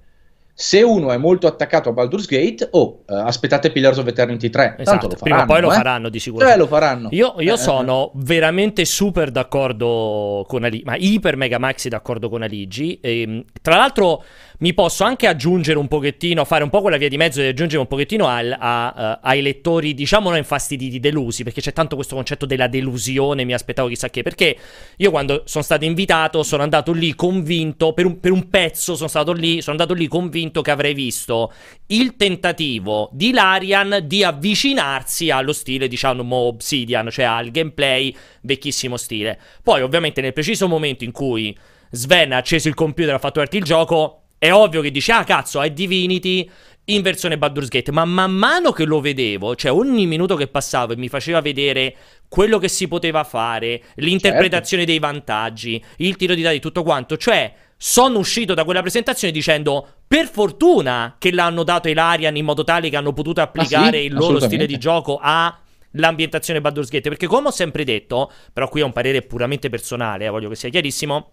[0.57, 4.77] se uno è molto attaccato a Baldur's Gate, oh, uh, aspettate Pillars of Eternity 3.
[4.79, 5.75] Esatto, Tanto lo faranno, prima o poi lo eh?
[5.75, 6.47] faranno di sicuro.
[6.47, 7.09] Cioè, lo faranno.
[7.11, 8.11] Io, io eh, sono eh.
[8.15, 13.01] veramente super d'accordo con Aligi, ma iper mega maxi d'accordo con Aligi.
[13.01, 14.23] E, ehm, tra l'altro
[14.59, 17.81] mi posso anche aggiungere un pochettino, fare un po' quella via di mezzo e aggiungere
[17.81, 22.15] un pochettino al, a, uh, ai lettori, diciamo, non infastiditi, delusi, perché c'è tanto questo
[22.15, 24.57] concetto della delusione, mi aspettavo chissà che, perché
[24.97, 29.09] io quando sono stato invitato sono andato lì convinto, per un, per un pezzo sono
[29.09, 31.53] stato lì, sono andato lì convinto che avrei visto
[31.87, 39.39] il tentativo di Larian di avvicinarsi allo stile, diciamo, Obsidian, cioè al gameplay vecchissimo stile.
[39.63, 41.57] Poi, ovviamente, nel preciso momento in cui
[41.91, 45.25] Sven ha acceso il computer ha fatto partire il gioco, è ovvio che dice, ah
[45.25, 46.51] cazzo, è Divinity
[46.89, 50.93] in versione Baldur's Gate, ma man mano che lo vedevo, cioè ogni minuto che passavo
[50.93, 51.97] e mi faceva vedere
[52.29, 54.91] quello che si poteva fare, l'interpretazione certo.
[54.91, 59.87] dei vantaggi, il tiro di dati, tutto quanto, cioè sono uscito da quella presentazione dicendo
[60.07, 64.01] per fortuna che l'hanno dato ai Larian in modo tale che hanno potuto applicare ah,
[64.01, 64.07] sì?
[64.07, 68.83] il loro stile di gioco all'ambientazione Baldur's Gate perché come ho sempre detto però qui
[68.83, 71.33] è un parere puramente personale eh, voglio che sia chiarissimo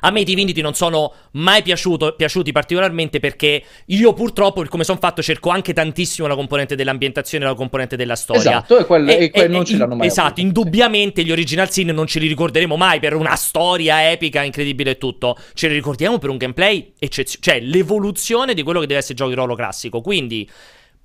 [0.00, 4.84] a me i Divinity non sono mai piaciuto, piaciuti particolarmente perché io purtroppo, per come
[4.84, 8.40] sono fatto, cerco anche tantissimo la componente dell'ambientazione e la componente della storia.
[8.40, 10.40] Esatto, e, quello, e, e, e non ce l'hanno mai Esatto, avuto.
[10.40, 14.98] indubbiamente gli original sin non ce li ricorderemo mai per una storia epica, incredibile e
[14.98, 15.36] tutto.
[15.54, 19.18] Ce li ricordiamo per un gameplay eccezionale, cioè l'evoluzione di quello che deve essere il
[19.18, 20.00] gioco di ruolo classico.
[20.00, 20.48] Quindi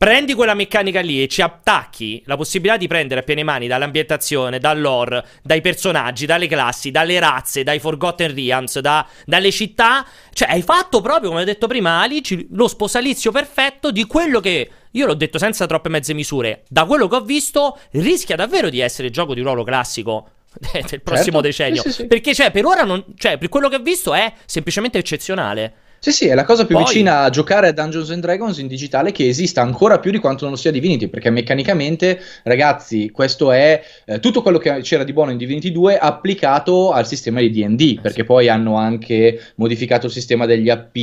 [0.06, 4.60] Prendi quella meccanica lì e ci attacchi la possibilità di prendere a piene mani dall'ambientazione,
[4.60, 10.06] dall'ore, dai personaggi, dalle classi, dalle razze, dai Forgotten Realms, da, dalle città.
[10.32, 14.70] Cioè, hai fatto proprio, come ho detto prima, Alice, lo sposalizio perfetto di quello che.
[14.92, 16.66] Io l'ho detto senza troppe mezze misure.
[16.70, 20.30] Da quello che ho visto, rischia davvero di essere gioco di ruolo classico
[20.88, 21.42] del prossimo certo.
[21.42, 21.82] decennio.
[21.82, 22.06] Sì, sì, sì.
[22.06, 23.04] Perché, cioè, per ora non.
[23.18, 25.74] Cioè, per quello che ho visto è semplicemente eccezionale.
[26.06, 26.86] Sì, sì, è la cosa più Poi...
[26.86, 30.44] vicina a giocare a Dungeons and Dragons in digitale che esista ancora più di quanto
[30.44, 35.14] non lo sia Divinity, perché meccanicamente, ragazzi, questo è eh, tutto quello che c'era di
[35.14, 40.12] buono in Divinity 2 applicato al sistema di D&D, perché poi hanno anche modificato il
[40.12, 40.96] sistema degli AP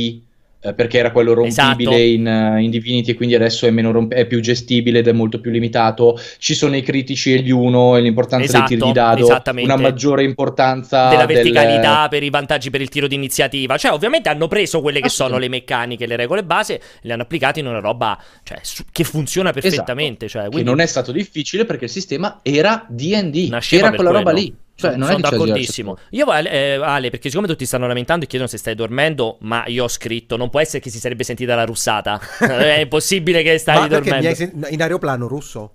[0.63, 1.93] eh, perché era quello rompibile esatto.
[1.93, 5.41] in, uh, in, Divinity e quindi adesso è, romp- è, più gestibile ed è molto
[5.41, 6.17] più limitato.
[6.37, 9.75] Ci sono i critici e gli uno e l'importanza esatto, dei tiri di dado, una
[9.75, 12.09] maggiore importanza della verticalità del...
[12.09, 13.75] per i vantaggi per il tiro di iniziativa.
[13.75, 17.59] Cioè, ovviamente hanno preso quelle che sono le meccaniche, le regole base, le hanno applicate
[17.59, 19.67] in una roba cioè, su- che funziona esatto.
[19.67, 20.25] perfettamente.
[20.25, 20.43] Esatto.
[20.43, 20.69] Cioè, quindi...
[20.69, 24.25] Che non è stato difficile perché il sistema era DD, Nasceva era quella quello.
[24.25, 24.55] roba lì.
[24.75, 25.97] Cioè, non sono d'accordissimo.
[26.11, 29.83] Io, eh, Ale, perché siccome tutti stanno lamentando e chiedono se stai dormendo, ma io
[29.83, 32.19] ho scritto, non può essere che si sarebbe sentita la russata.
[32.39, 34.33] è impossibile che stai ma dormendo.
[34.33, 35.73] Sen- in aeroplano russo?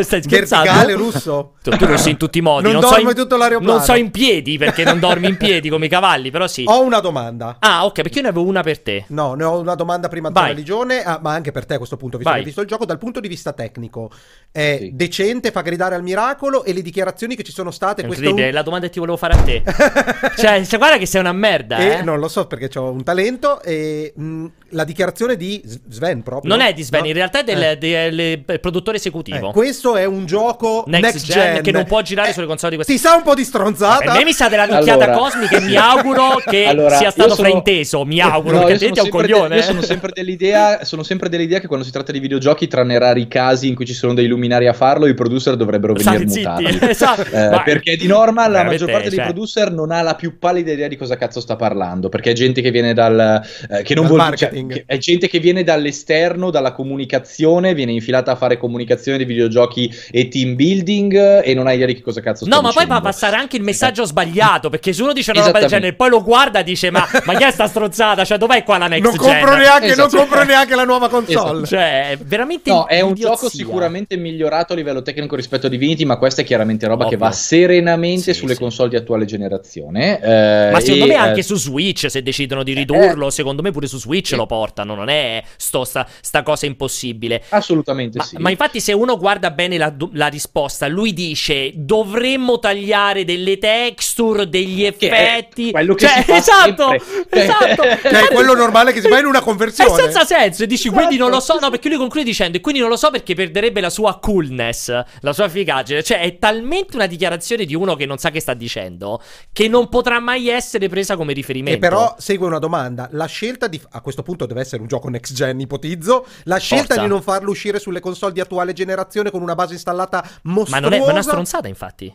[0.00, 0.64] stai scherzando?
[0.64, 1.54] Verticale russo?
[1.62, 2.64] Tu, tu russi in tutti i modi.
[2.64, 3.74] Non, non dormo so in, tutto l'aeroplano.
[3.74, 6.64] Non so in piedi, perché non dormi in piedi come i cavalli, però sì.
[6.66, 7.56] Ho una domanda.
[7.58, 9.04] Ah, ok, perché io ne avevo una per te.
[9.08, 11.96] No, ne ho una domanda prima della religione, ah, ma anche per te a questo
[11.96, 12.40] punto, visto Vai.
[12.40, 12.84] che hai visto il gioco.
[12.84, 14.10] Dal punto di vista tecnico,
[14.52, 14.90] è sì.
[14.94, 18.18] decente, fa gridare al miracolo e le dichiarazioni che ci sono state...
[18.20, 18.54] Incredibile, un...
[18.54, 19.62] la domanda è ti volevo fare a te.
[20.36, 21.78] cioè, cioè, guarda che sei una merda.
[21.78, 22.02] E eh?
[22.02, 23.62] non lo so perché ho un talento.
[23.62, 26.54] E mh, la dichiarazione di Sven proprio.
[26.54, 27.06] Non è di Sven, no?
[27.06, 27.78] in realtà è del, eh.
[27.78, 29.50] del, del produttore esecutivo.
[29.50, 32.46] Eh, questo è un gioco next, next gen, gen, che non può girare eh, sulle
[32.46, 32.92] console di questa.
[32.92, 34.12] Ti sa un po' di stronzata.
[34.12, 35.18] A me mi sa della nicchiata allora...
[35.18, 37.48] cosmica e mi auguro che allora, sia stato sono...
[37.48, 38.04] frainteso.
[38.04, 39.48] Mi auguro no, perché è un coglione.
[39.48, 42.98] De- io sono sempre, dell'idea, sono sempre dell'idea che quando si tratta di videogiochi, tranne
[42.98, 46.78] rari casi in cui ci sono dei luminari a farlo, i producer dovrebbero venire mutati.
[46.88, 47.22] esatto.
[47.22, 49.24] Eh, perché di norma la maggior parte dei cioè.
[49.26, 52.08] producer non ha la più pallida idea di cosa cazzo sta parlando.
[52.08, 53.42] Perché è gente che viene dal.
[53.70, 54.36] Eh, che non vuole.
[54.36, 54.50] Cioè,
[54.86, 60.28] è gente che viene dall'esterno, dalla comunicazione, viene infilata a fare comunicazione di videogiochi e
[60.28, 63.00] team building e non hai idea di che cosa cazzo sta No, ma poi fa
[63.00, 66.22] passare anche il messaggio sbagliato, perché se uno dice una roba del genere, poi lo
[66.22, 68.24] guarda e dice "Ma, ma chi è sta strozzata?
[68.24, 71.62] Cioè, dov'è qua la next non gen?" Compro neanche, non compro neanche la nuova console.
[71.62, 71.66] Esatto.
[71.66, 76.16] Cioè, veramente No, è un gioco sicuramente migliorato a livello tecnico rispetto a Divinity, ma
[76.16, 77.16] questa è chiaramente roba Ovvio.
[77.16, 78.60] che va serenamente sì, sulle sì.
[78.60, 80.20] console di attuale generazione.
[80.20, 83.62] Eh, ma secondo e, me anche eh, su Switch, se decidono di ridurlo, eh, secondo
[83.62, 87.42] me pure su Switch lo portano, non è sto sta, sta cosa impossibile.
[87.50, 88.36] Assolutamente ma, sì.
[88.38, 94.48] Ma infatti, se uno guarda bene la, la, risposta, lui dice: dovremmo tagliare delle texture,
[94.48, 95.70] degli effetti.
[95.70, 96.92] Quello che cioè, si esatto,
[97.28, 97.82] esatto.
[98.02, 99.90] cioè, è quello normale che si fa in una conversione.
[99.90, 100.64] È senza senso.
[100.64, 100.96] E dici, esatto.
[100.96, 101.58] quindi non lo so.
[101.60, 105.02] No, perché lui conclude dicendo: E quindi non lo so perché perderebbe la sua coolness,
[105.20, 106.00] la sua efficacia.
[106.00, 109.22] Cioè, è talmente una dichiarazione di uno che non sa che sta dicendo
[109.52, 111.76] che non potrà mai essere presa come riferimento.
[111.76, 113.80] E però segue una domanda: la scelta di.
[113.90, 116.26] A questo punto deve essere un gioco next gen, ipotizzo.
[116.44, 117.02] La scelta Forza.
[117.02, 120.80] di non farlo uscire sulle console di attuale generazione con una base installata mostruosa.
[120.80, 122.14] Ma non è, una stronzata, infatti.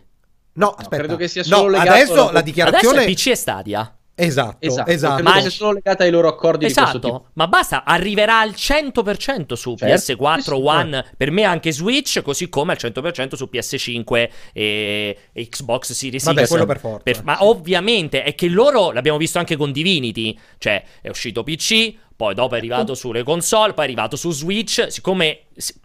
[0.53, 0.97] No, aspetta.
[0.97, 3.97] credo che sia solo no, adesso la dichiarazione adesso è PC e Stadia.
[4.17, 4.89] Esatto, esatto.
[4.89, 5.23] esatto.
[5.23, 10.13] Ma è solo legata ai loro accordi esatto, ma basta, arriverà al 100% su certo.
[10.13, 11.15] PS4, sì, One, sì.
[11.17, 16.49] per me anche Switch, così come al 100% su PS5 e, Xbox Series Vabbè, X.
[16.49, 17.03] quello per forza.
[17.03, 21.93] Per, ma ovviamente è che loro, l'abbiamo visto anche con Divinity, cioè è uscito PC,
[22.17, 24.85] poi dopo è arrivato sulle console, poi è arrivato su Switch.
[24.89, 25.39] Siccome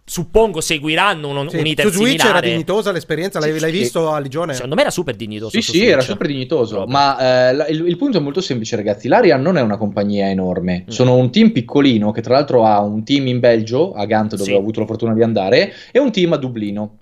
[0.05, 2.37] suppongo seguiranno un, sì, un iter su Switch similare.
[2.37, 4.53] era dignitosa l'esperienza, l'hai, l'hai visto a Ligione?
[4.53, 5.51] Secondo me era super dignitoso.
[5.51, 5.91] Sì, sì, Switch.
[5.91, 6.75] era super dignitoso.
[6.75, 6.93] Proprio.
[6.97, 9.09] Ma eh, il, il, punto è molto semplice, ragazzi.
[9.09, 10.85] L'Arian non è una compagnia enorme.
[10.85, 10.89] Mm.
[10.89, 14.43] Sono un team piccolino che, tra l'altro, ha un team in Belgio, a Gant, dove
[14.43, 14.53] sì.
[14.53, 16.99] ho avuto la fortuna di andare, e un team a Dublino.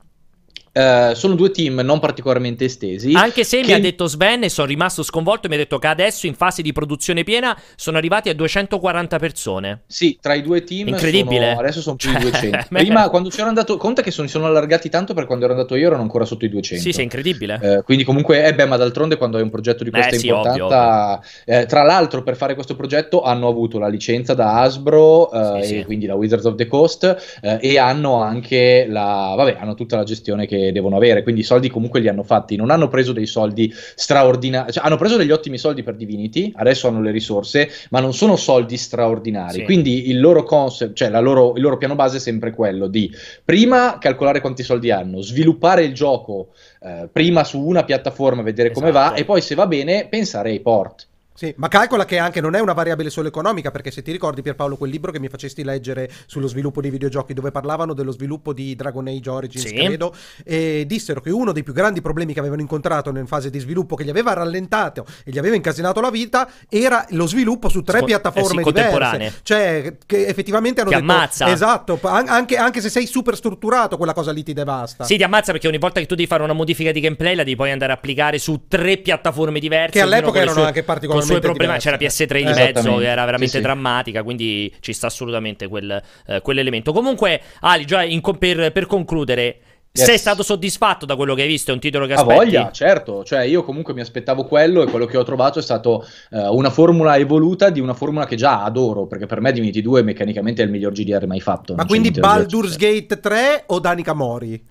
[0.79, 3.11] Uh, sono due team non particolarmente estesi.
[3.13, 3.67] Anche se che...
[3.67, 6.61] mi ha detto Sven e sono rimasto sconvolto mi ha detto che adesso in fase
[6.61, 9.81] di produzione piena sono arrivati a 240 persone.
[9.87, 11.49] Sì, tra i due team Incredibile.
[11.49, 12.57] Sono, adesso sono più di 200.
[12.57, 15.75] Cioè, Prima quando c'ero andato, conta che sono, sono allargati tanto per quando ero andato
[15.75, 16.83] io erano ancora sotto i 200.
[16.83, 17.59] Sì, sì, incredibile.
[17.61, 21.19] Uh, quindi comunque, eh beh, ma d'altronde quando hai un progetto di questa eh, importanza...
[21.21, 25.29] Sì, eh, tra l'altro per fare questo progetto hanno avuto la licenza da Hasbro,
[25.61, 25.83] sì, sì.
[25.83, 29.33] quindi la Wizards of the Coast, e hanno anche la...
[29.35, 32.55] vabbè, hanno tutta la gestione che devono avere, quindi i soldi comunque li hanno fatti,
[32.55, 36.87] non hanno preso dei soldi straordinari, cioè hanno preso degli ottimi soldi per Divinity, adesso
[36.87, 39.63] hanno le risorse, ma non sono soldi straordinari, sì.
[39.63, 43.11] quindi il loro concept, cioè loro, il loro piano base è sempre quello di
[43.43, 48.79] prima calcolare quanti soldi hanno, sviluppare il gioco eh, prima su una piattaforma, vedere esatto.
[48.79, 49.21] come va esatto.
[49.21, 51.07] e poi se va bene pensare ai port.
[51.39, 54.41] Sì, ma calcola che anche non è una variabile solo economica, perché se ti ricordi
[54.41, 58.51] Pierpaolo quel libro che mi facesti leggere sullo sviluppo dei videogiochi, dove parlavano dello sviluppo
[58.51, 59.73] di Dragon Age Origins, sì.
[59.73, 63.59] credo, e dissero che uno dei più grandi problemi che avevano incontrato in fase di
[63.59, 67.83] sviluppo, che gli aveva rallentato e gli aveva incasinato la vita, era lo sviluppo su
[67.83, 69.33] tre Sco- piattaforme eh sì, diverse.
[69.41, 71.09] Cioè, che effettivamente hanno ti detto...
[71.09, 71.49] ammazza.
[71.49, 75.05] Esatto, anche, anche, se sei super strutturato, quella cosa lì ti devasta.
[75.05, 77.43] Sì, ti ammazza perché ogni volta che tu devi fare una modifica di gameplay la
[77.43, 79.91] devi poi andare a applicare su tre piattaforme diverse.
[79.91, 81.77] Che all'epoca erano sue, anche particolarmente i problemi.
[81.77, 83.61] C'era PS3 di mezzo che era veramente sì, sì.
[83.61, 86.91] drammatica, quindi ci sta assolutamente quel, eh, quell'elemento.
[86.91, 89.59] Comunque, Ali, già in, per, per concludere,
[89.91, 90.05] Yes.
[90.05, 91.71] Sei stato soddisfatto da quello che hai visto?
[91.71, 92.31] È un titolo che aspetti?
[92.31, 93.23] A voglia, certo.
[93.23, 96.69] Cioè, io comunque mi aspettavo quello e quello che ho trovato è stato uh, una
[96.69, 100.65] formula evoluta di una formula che già adoro, perché per me Divinity 2 meccanicamente è
[100.65, 101.73] il miglior GDR mai fatto.
[101.73, 104.61] Ma quindi Baldur's Gate 3 o Danica Mori?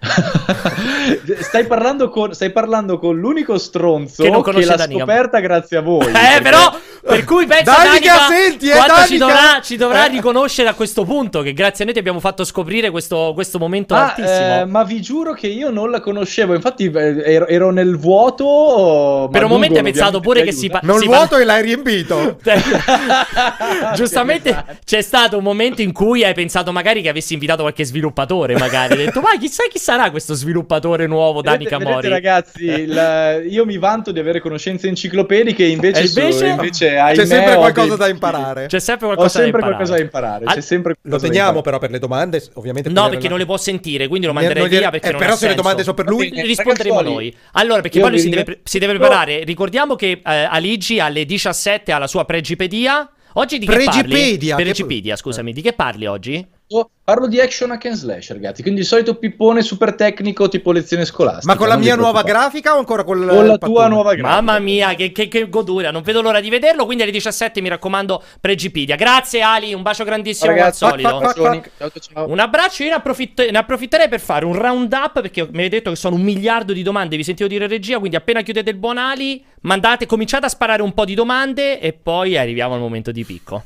[1.40, 6.06] stai, parlando con, stai parlando con l'unico stronzo che, che l'ha scoperta grazie a voi.
[6.08, 6.42] Eh, perché...
[6.42, 9.06] però, per cui pensa Danica, Danica senti, eh, Danica.
[9.06, 10.10] Ci, dovrà, ci dovrà eh.
[10.10, 13.94] riconoscere a questo punto che grazie a noi ti abbiamo fatto scoprire questo, questo momento
[13.94, 14.60] ah, altissimo.
[14.60, 19.28] Eh, ma vi giuro che io non la conoscevo, infatti eh, ero, ero nel vuoto.
[19.30, 20.68] Per un momento hai pensato pure che si...
[20.68, 22.38] Pa- non si vuoto e l'hai riempito.
[23.94, 28.56] Giustamente c'è stato un momento in cui hai pensato magari che avessi invitato qualche sviluppatore,
[28.56, 28.92] magari.
[28.92, 32.08] Hai detto, ma chissà chi sarà questo sviluppatore nuovo, Dani Camori?
[32.08, 37.54] ragazzi, la, io mi vanto di avere conoscenze enciclopediche, invece, invece, su, invece c'è sempre
[37.56, 38.66] qualcosa da imparare.
[38.66, 39.74] C'è sempre qualcosa, sempre da, imparare.
[39.74, 40.44] qualcosa da imparare.
[40.46, 42.88] C'è sempre Lo teniamo però per le domande, ovviamente.
[42.90, 44.90] No, perché non le può sentire, quindi lo manderei non via.
[44.90, 47.34] Perché eh, però se le domande sono per lui, risponderemo noi.
[47.52, 49.44] Allora, perché poi lui si deve, si deve preparare.
[49.44, 53.10] Ricordiamo che eh, Aligi alle 17 ha la sua pregipedia.
[53.34, 54.70] Oggi di che Pregipedia, parli?
[54.70, 56.44] Pregipedia, scusami, di che parli oggi?
[57.08, 58.60] Parlo di action hack and slash, ragazzi.
[58.60, 61.50] Quindi il solito pippone super tecnico tipo lezione scolastica.
[61.50, 64.42] Ma con la mia nuova grafica o ancora con, con la tua nuova grafica?
[64.42, 65.90] Mamma mia, che, che, che, goduria.
[65.90, 66.84] Non vedo l'ora di vederlo.
[66.84, 68.94] Quindi alle 17 mi raccomando, Pregipedia.
[68.96, 71.18] Grazie Ali, un bacio grandissimo ragazzi, al solito.
[71.18, 71.98] Pac, pac, pac.
[71.98, 72.82] Ciao, Un abbraccio.
[72.82, 75.96] Io ne, approfitt- ne, approfitterei per fare un round up perché mi avete detto che
[75.96, 77.16] sono un miliardo di domande.
[77.16, 77.98] Vi sentivo dire regia.
[77.98, 81.94] Quindi appena chiudete il buon Ali, mandate, cominciate a sparare un po' di domande e
[81.94, 83.62] poi arriviamo al momento di picco.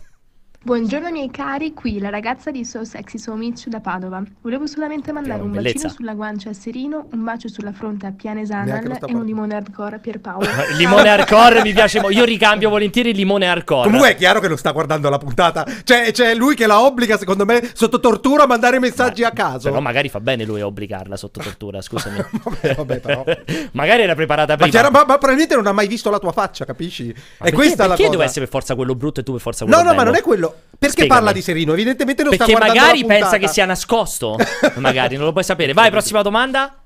[0.64, 4.22] Buongiorno miei cari, qui la ragazza di So Sexy So Mitch da Padova.
[4.42, 5.74] Volevo solamente mandare un bellezza.
[5.74, 9.56] bacino sulla guancia a Serino, un bacio sulla fronte a Piane Zanal e un limone
[9.56, 10.46] hardcore a Pierpaolo.
[10.70, 12.16] il limone hardcore mi piace molto.
[12.16, 13.86] Io ricambio volentieri il limone hardcore.
[13.86, 15.66] Comunque è chiaro che lo sta guardando la puntata.
[15.82, 19.32] Cioè, c'è lui che la obbliga, secondo me, sotto tortura a mandare messaggi ma, a
[19.32, 19.68] caso.
[19.68, 22.18] Però magari fa bene lui a obbligarla sotto tortura, scusami.
[22.40, 23.24] vabbè, vabbè, però.
[23.72, 24.80] magari era preparata prima.
[24.82, 27.06] Ma, ma, ma, probabilmente non ha mai visto la tua faccia, capisci?
[27.06, 27.16] Ma e
[27.50, 28.10] perché, questa perché la cosa.
[28.10, 30.04] deve essere per forza quello brutto e tu per forza quello No, no, bello?
[30.04, 30.51] ma non è quello.
[30.82, 31.08] Perché Spiegami.
[31.08, 31.72] parla di Serino?
[31.72, 34.36] Evidentemente non Perché sta guardando magari pensa che sia nascosto.
[34.78, 35.72] magari, non lo puoi sapere.
[35.72, 36.76] Vai, prossima domanda.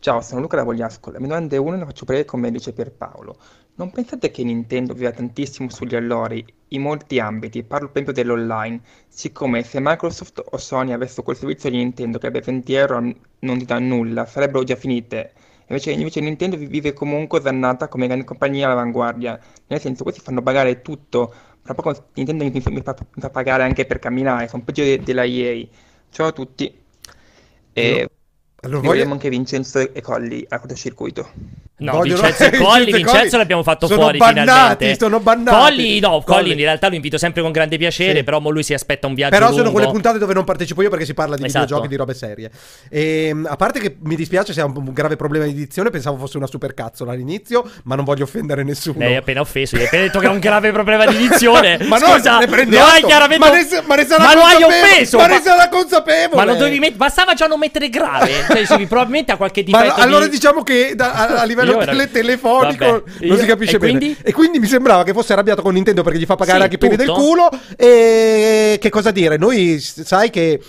[0.00, 1.10] Ciao, sono Luca da Vogliasco.
[1.10, 3.36] La mia domanda è una la faccio breve come dice Pierpaolo.
[3.74, 7.62] Non pensate che Nintendo viva tantissimo sugli allori in molti ambiti?
[7.62, 8.80] Parlo per esempio dell'online.
[9.08, 13.00] Siccome se Microsoft o Sony avessero quel servizio di Nintendo che abbia 20 euro
[13.40, 15.32] non ti dà nulla, sarebbero già finite.
[15.66, 19.38] Invece, invece Nintendo vive comunque dannata come grande compagnia all'avanguardia.
[19.66, 21.34] Nel senso, questi fanno pagare tutto
[21.68, 25.00] tra poco Nintendo mi, mi, fa, mi, fa, pagare anche per camminare, sono peggio de,
[25.00, 25.66] della EA.
[26.08, 26.74] Ciao a tutti.
[27.74, 28.08] E
[28.60, 29.10] allora, voglio...
[29.10, 31.30] anche Vincenzo e Colli a cortocircuito.
[31.78, 32.22] No, Vogliono...
[32.22, 34.96] Vincenzo e Colli, Vincenzo l'abbiamo fatto sono fuori bannati, finalmente.
[34.98, 35.56] Sono bannati.
[35.56, 38.24] Colli, no, Colli in realtà lo invito sempre con grande piacere, sì.
[38.24, 39.60] però lui si aspetta un viaggio Però lungo.
[39.60, 41.64] sono quelle puntate dove non partecipo io perché si parla di esatto.
[41.64, 42.50] videogiochi, di robe serie.
[42.88, 46.16] E, ehm, a parte che mi dispiace se ha un grave problema di edizione, pensavo
[46.16, 48.98] fosse una supercazzola all'inizio, ma non voglio offendere nessuno.
[48.98, 51.78] Lei è appena offeso, gli hai appena detto che ha un grave problema di edizione.
[51.86, 54.42] ma Scusa, no, ne prendi lo hai chiaramente Ma ne, ma ne sarà ma lo
[54.42, 55.16] hai offeso.
[55.16, 56.44] Ma, ma ne sarà consapevole.
[56.44, 58.32] Ma lo dovevi met- bastava già non mettere grave,
[58.66, 63.04] cioè, probabilmente ha qualche difetto ma, allora diciamo che da, a, a livello tele- telefonico
[63.20, 63.98] non si capisce e bene.
[63.98, 64.16] Quindi?
[64.22, 66.74] E quindi mi sembrava che fosse arrabbiato con Nintendo perché gli fa pagare sì, anche
[66.76, 67.50] i peli del culo.
[67.76, 69.36] E che cosa dire?
[69.36, 70.60] Noi sai che.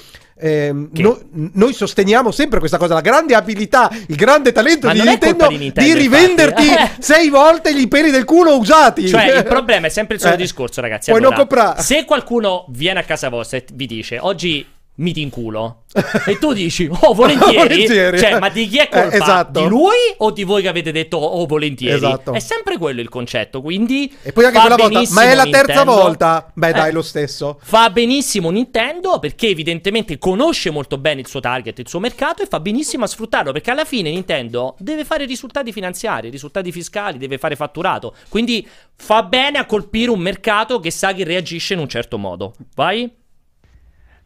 [0.42, 5.48] Eh, no, noi sosteniamo sempre questa cosa, la grande abilità, il grande talento di Nintendo,
[5.48, 6.64] di Nintendo, di rivenderti
[7.00, 9.06] sei volte i peli del culo usati.
[9.06, 11.12] Cioè, il problema è sempre il solito eh, discorso, ragazzi.
[11.12, 11.76] Allora.
[11.78, 14.66] Se qualcuno viene a casa vostra e vi dice oggi
[15.00, 15.84] mi ti inculo.
[16.28, 17.56] e tu dici, oh, volentieri.
[17.58, 18.20] volentieri.
[18.20, 19.12] Cioè, ma di chi è colpa?
[19.12, 19.62] Eh, esatto.
[19.62, 21.96] Di lui o di voi che avete detto, oh, volentieri?
[21.96, 22.34] Esatto.
[22.34, 24.14] È sempre quello il concetto, quindi...
[24.22, 25.92] E poi anche quella volta, ma è la terza Nintendo.
[25.94, 26.52] volta?
[26.54, 27.60] Beh, dai, eh, lo stesso.
[27.62, 32.46] Fa benissimo Nintendo perché evidentemente conosce molto bene il suo target, il suo mercato e
[32.46, 37.38] fa benissimo a sfruttarlo perché alla fine Nintendo deve fare risultati finanziari, risultati fiscali, deve
[37.38, 38.14] fare fatturato.
[38.28, 42.54] Quindi fa bene a colpire un mercato che sa che reagisce in un certo modo.
[42.76, 43.19] Vai?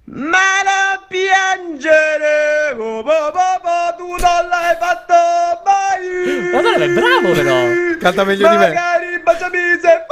[0.06, 5.14] Ma non piangere, oh, oh, tu non l'hai fatto
[5.64, 6.52] mai.
[6.52, 7.98] Madonna, è bravo però.
[8.00, 8.68] Canta meglio di me.
[8.68, 10.06] Magari baciami se...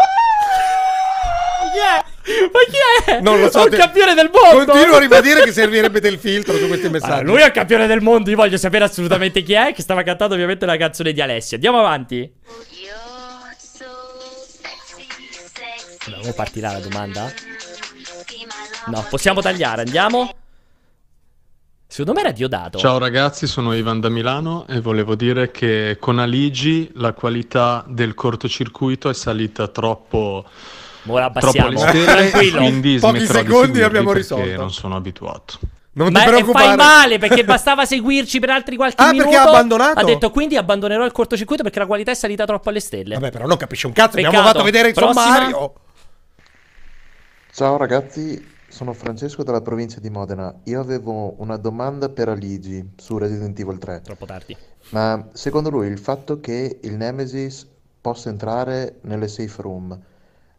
[1.76, 2.06] Yeah.
[2.52, 3.20] Ma chi è?
[3.20, 3.64] Non lo so.
[3.64, 4.72] Un campione del mondo.
[4.72, 7.12] Continuo a ribadire che servirebbe del filtro su questi messaggi.
[7.12, 8.30] Allora, lui è il campione del mondo.
[8.30, 9.74] Io voglio sapere assolutamente chi è.
[9.74, 11.56] Che stava cantando ovviamente la canzone di Alessia.
[11.56, 12.32] Andiamo avanti.
[16.08, 17.32] Allora, partirà la domanda?
[18.88, 20.34] No, possiamo tagliare, andiamo.
[21.88, 22.78] Secondo me era Diodato.
[22.78, 28.14] Ciao ragazzi, sono Ivan da Milano e volevo dire che con Aligi la qualità del
[28.14, 30.46] cortocircuito è salita troppo...
[31.08, 32.58] Ora troppo tranquillo.
[32.60, 34.56] Quindi Pochi secondi abbiamo risolto.
[34.56, 35.60] non sono abituato.
[35.94, 36.66] Non Ma ti preoccupare.
[36.68, 39.30] fai male perché bastava seguirci per altri qualche ah, minuto.
[39.30, 40.00] perché ha abbandonato?
[40.00, 43.16] Ha detto quindi abbandonerò il cortocircuito perché la qualità è salita troppo alle stelle.
[43.16, 44.16] Vabbè, però non capisce un cazzo.
[44.16, 44.28] Peccato.
[44.38, 45.24] Abbiamo fatto vedere il Prossima.
[45.24, 45.74] sommario.
[47.54, 50.54] Ciao ragazzi, sono Francesco dalla provincia di Modena.
[50.64, 54.02] Io avevo una domanda per Aligi su Resident Evil 3.
[54.02, 54.56] Troppo tardi.
[54.90, 57.68] Ma secondo lui il fatto che il Nemesis
[58.00, 60.00] possa entrare nelle safe room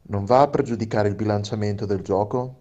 [0.04, 2.56] non va a pregiudicare il bilanciamento del gioco?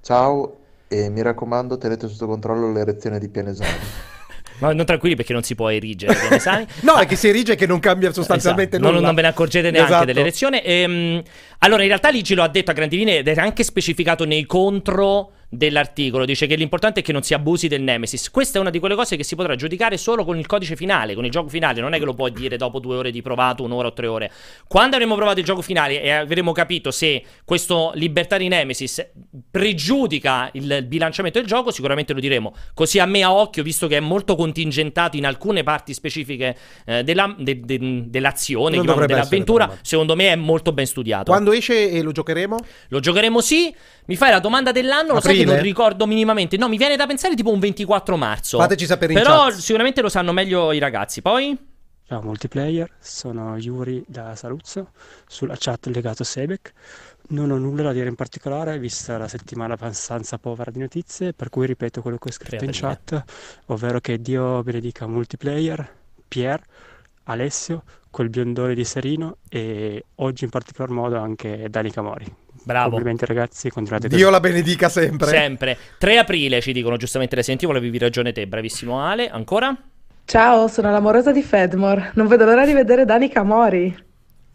[0.00, 4.12] Ciao e mi raccomando tenete sotto controllo l'erezione di Pianesani.
[4.58, 6.66] Ma non tranquilli perché non si può erigere Pianesani.
[6.82, 8.90] no, ah, è che si erige che non cambia sostanzialmente esatto.
[8.90, 9.00] nulla.
[9.00, 10.06] Non, non ve ne accorgete neanche esatto.
[10.06, 10.62] dell'elezione.
[10.62, 11.22] Ehm,
[11.58, 14.46] allora, in realtà Ligi lo ha detto a grandi linee ed è anche specificato nei
[14.46, 18.30] contro dell'articolo dice che l'importante è che non si abusi del Nemesis.
[18.30, 21.14] Questa è una di quelle cose che si potrà giudicare solo con il codice finale,
[21.14, 21.80] con il gioco finale.
[21.80, 24.30] Non è che lo puoi dire dopo due ore di provato, un'ora o tre ore.
[24.66, 29.06] Quando avremo provato il gioco finale e avremo capito se questo libertà di Nemesis
[29.50, 32.54] pregiudica il bilanciamento del gioco, sicuramente lo diremo.
[32.74, 37.04] Così a me a occhio, visto che è molto contingentato in alcune parti specifiche eh,
[37.04, 41.30] della, de, de, dell'azione, diciamo, dell'avventura, secondo me è molto ben studiato.
[41.30, 42.56] Quando esce e lo giocheremo?
[42.88, 43.74] Lo giocheremo sì.
[44.06, 45.14] Mi fai la domanda dell'anno, Aprile?
[45.14, 46.56] lo sai che non ricordo minimamente.
[46.56, 48.58] No, mi viene da pensare tipo un 24 marzo.
[48.58, 49.54] Fateci sapere in Però chat.
[49.54, 51.22] sicuramente lo sanno meglio i ragazzi.
[51.22, 51.56] Poi?
[52.06, 54.90] Ciao multiplayer, sono Yuri da Saluzzo,
[55.26, 56.72] sulla chat legato Sebek.
[57.28, 61.48] Non ho nulla da dire in particolare, vista la settimana abbastanza povera di notizie, per
[61.48, 62.88] cui ripeto quello che ho scritto Createria.
[62.90, 63.24] in chat,
[63.68, 65.90] ovvero che Dio benedica multiplayer,
[66.28, 66.60] Pier,
[67.24, 72.42] Alessio, quel biondone di Serino e oggi in particolar modo anche Dani Camori.
[72.64, 72.90] Bravo.
[72.90, 75.28] Complimenti ragazzi, continuate Dio la benedica sempre.
[75.28, 75.76] Sempre.
[75.98, 79.28] 3 aprile ci dicono giustamente le sentivo, avevi ragione te, bravissimo Ale.
[79.28, 79.76] Ancora?
[80.24, 82.12] Ciao, sono l'amorosa di Fedmore.
[82.14, 83.94] Non vedo l'ora di vedere Dani Camori.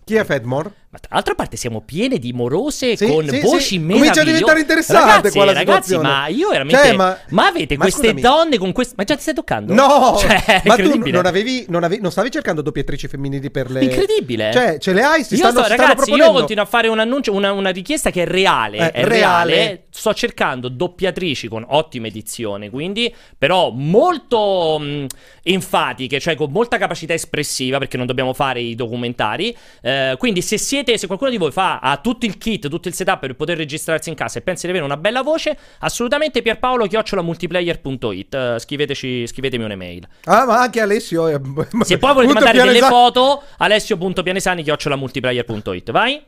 [0.03, 0.71] Chi è Fedmore?
[0.91, 3.77] Ma tra l'altra parte siamo piene di morose sì, con sì, voci sì.
[3.77, 3.99] meravigliose.
[3.99, 6.83] Comincia a diventare interessante ragazzi, qua ragazzi, ma io veramente...
[6.83, 7.19] Cioè, ma...
[7.29, 7.45] ma...
[7.45, 8.21] avete ma queste scusami.
[8.21, 8.95] donne con queste...
[8.97, 9.73] Ma già ti stai toccando?
[9.73, 10.17] No!
[10.19, 13.83] Cioè, ma tu non, avevi, non, avevi, non stavi cercando doppiatrici femminili per le...
[13.83, 14.51] Incredibile!
[14.51, 15.23] Cioè, ce le hai?
[15.23, 18.23] Si io stanno, sto, ragazzi, io continuo a fare un annuncio, una, una richiesta che
[18.23, 18.77] è reale.
[18.77, 19.53] Eh, è reale.
[19.53, 19.83] reale.
[19.91, 25.05] Sto cercando doppiatrici con ottima edizione, quindi, però molto mh,
[25.43, 29.55] enfatiche, cioè con molta capacità espressiva, perché non dobbiamo fare i documentari.
[29.81, 32.93] Eh, quindi se siete, se qualcuno di voi fa ha tutto il kit, tutto il
[32.93, 36.87] setup per poter registrarsi in casa e pensa di avere una bella voce, assolutamente Pierpaolo
[36.87, 38.33] chiocciolamultiplayer.it.
[38.33, 40.07] Uh, scriveteci, scrivetemi un'email.
[40.25, 41.27] Ah, ma anche Alessio.
[41.27, 41.39] È...
[41.81, 45.91] Se poi volete mandare delle foto, alessio.pianesani chiocciolamultiplayer.it.
[45.91, 46.21] Vai.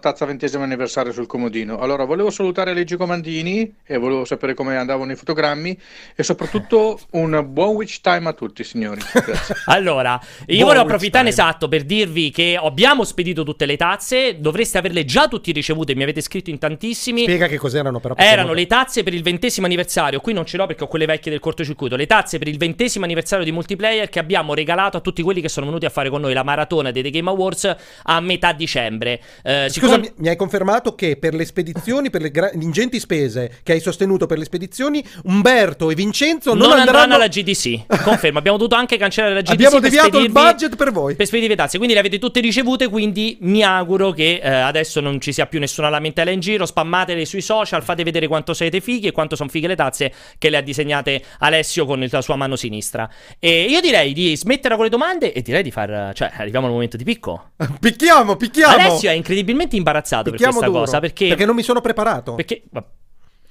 [0.00, 1.78] Tazza ventesimo anniversario sul comodino.
[1.78, 5.78] Allora, volevo salutare Leggi Comandini e volevo sapere come andavano i fotogrammi
[6.16, 9.00] e soprattutto un buon witch time a tutti, signori.
[9.66, 15.04] allora, io volevo approfittare esatto per dirvi che abbiamo spedito tutte le tazze, dovreste averle
[15.04, 17.22] già tutti ricevute, mi avete scritto in tantissimi.
[17.22, 18.16] Spiega che cos'erano però.
[18.16, 21.30] Erano le tazze per il ventesimo anniversario, qui non ce l'ho perché ho quelle vecchie
[21.30, 25.22] del cortocircuito, le tazze per il ventesimo anniversario di multiplayer che abbiamo regalato a tutti
[25.22, 28.20] quelli che sono venuti a fare con noi la maratona dei The Game Awards a
[28.20, 29.20] metà dicembre.
[29.44, 30.12] Eh, Scusa, siccome...
[30.16, 34.26] mi hai confermato che per le spedizioni, per le gra- ingenti spese che hai sostenuto
[34.26, 36.98] per le spedizioni, Umberto e Vincenzo non, non andranno...
[36.98, 38.02] andranno alla GDC.
[38.02, 39.52] Confermo, abbiamo dovuto anche cancellare la GDC.
[39.52, 41.14] Abbiamo deviato il budget per voi.
[41.14, 45.20] Per spedirvi tazze, quindi le avete tutte ricevute, quindi mi auguro che eh, adesso non
[45.20, 49.08] ci sia più nessuna lamentela in giro, spammatele sui social, fate vedere quanto siete fighi
[49.08, 52.56] e quanto sono fighe le tazze che le ha disegnate Alessio con la sua mano
[52.56, 53.08] sinistra.
[53.38, 56.12] E io direi di smettere con le domande e direi di far...
[56.14, 57.50] cioè, arriviamo al momento di picco.
[57.80, 58.74] picchiamo, picchiamo!
[58.74, 61.80] Alessio è incredibilmente veramente imbarazzato Picchiamo per questa duro, cosa perché, perché non mi sono
[61.80, 62.34] preparato.
[62.34, 62.62] Perché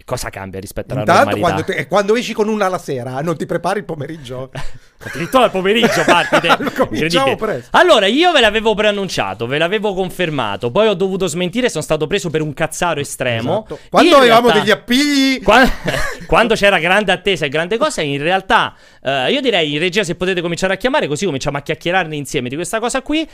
[0.06, 1.64] cosa cambia rispetto alla Intanto, normalità?
[1.64, 4.52] Quando, te, quando esci con una la sera, non ti prepari il pomeriggio.
[5.00, 6.40] Addirittura al pomeriggio parti
[7.36, 7.78] presto.
[7.78, 12.32] Allora, io ve l'avevo preannunciato, ve l'avevo confermato, poi ho dovuto smentire, sono stato preso
[12.32, 13.66] per un cazzaro estremo.
[13.66, 13.80] Esatto.
[13.92, 15.44] Quando in avevamo realtà, degli appigli...
[15.44, 15.72] Quando,
[16.26, 20.16] quando, c'era grande attesa e grande cosa, in realtà uh, io direi in regia se
[20.16, 23.28] potete cominciare a chiamare, così cominciamo a chiacchierarne insieme di questa cosa qui.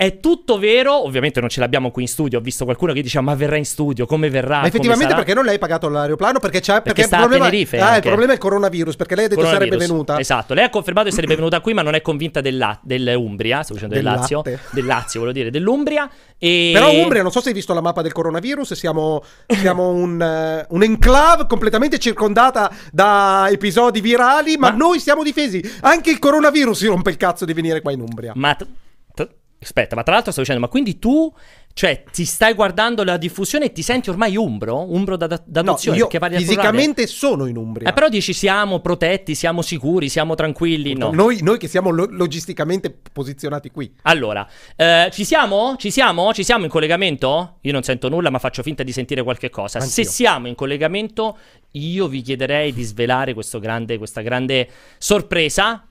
[0.00, 3.22] È tutto vero, ovviamente non ce l'abbiamo qui in studio, ho visto qualcuno che diceva
[3.22, 4.60] ma verrà in studio, come verrà?
[4.60, 6.38] Ma effettivamente perché non lei ha pagato l'aeroplano?
[6.38, 7.44] Perché c'è perché, perché il, problema,
[7.86, 10.18] ah, il problema è il coronavirus, perché lei ha detto sarebbe venuta.
[10.18, 13.74] Esatto, lei ha confermato che sarebbe venuta qui ma non è convinta della, dell'Umbria, sto
[13.74, 14.60] dicendo del, del Lazio, latte.
[14.70, 16.10] del Lazio volevo dire, dell'Umbria.
[16.38, 16.70] E...
[16.72, 20.74] Però Umbria, non so se hai visto la mappa del coronavirus, siamo, siamo un, uh,
[20.74, 25.62] un, enclave completamente circondata da episodi virali, ma, ma, noi siamo difesi.
[25.82, 28.32] Anche il coronavirus si rompe il cazzo di venire qua in Umbria.
[28.34, 28.54] Ma...
[28.54, 28.66] T-
[29.14, 29.28] t-
[29.62, 31.30] Aspetta, ma tra l'altro sto dicendo, ma quindi tu,
[31.72, 34.92] cioè, ti stai guardando la diffusione e ti senti ormai umbro?
[34.92, 35.98] Umbro da, da, d'adozione?
[35.98, 37.88] No, io fisicamente sono in Umbria.
[37.88, 41.10] Eh, però dici siamo protetti, siamo sicuri, siamo tranquilli, no?
[41.12, 43.94] Noi, noi che siamo lo- logisticamente posizionati qui.
[44.02, 44.46] Allora,
[44.76, 45.76] eh, ci siamo?
[45.78, 46.34] Ci siamo?
[46.34, 47.56] Ci siamo in collegamento?
[47.62, 49.78] Io non sento nulla, ma faccio finta di sentire qualche cosa.
[49.78, 49.92] Anch'io.
[49.92, 51.38] Se siamo in collegamento,
[51.72, 54.68] io vi chiederei di svelare grande, questa grande
[54.98, 55.84] sorpresa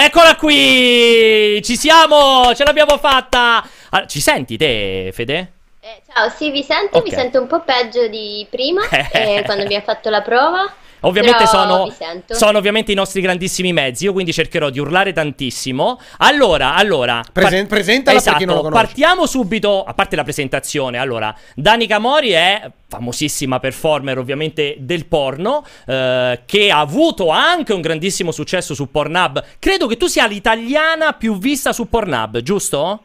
[0.00, 1.60] Eccola qui!
[1.60, 2.54] Ci siamo!
[2.54, 3.66] Ce l'abbiamo fatta!
[3.90, 5.52] Allora, ci senti te, Fede?
[5.80, 7.10] Eh, ciao, sì, vi sento, okay.
[7.10, 10.74] mi sento un po' peggio di prima, eh, quando abbiamo fatto la prova.
[11.00, 11.94] Ovviamente sono,
[12.26, 14.04] sono, ovviamente i nostri grandissimi mezzi.
[14.04, 16.00] Io quindi cercherò di urlare tantissimo.
[16.18, 17.22] Allora, allora.
[17.32, 18.84] Presen- par- presentala esatto, per chi non lo conosce.
[18.84, 19.84] Partiamo subito.
[19.84, 26.70] A parte la presentazione, allora, Danica Mori è famosissima performer ovviamente del porno, eh, che
[26.70, 29.44] ha avuto anche un grandissimo successo su Pornhub.
[29.60, 33.02] Credo che tu sia l'italiana più vista su Pornhub, giusto?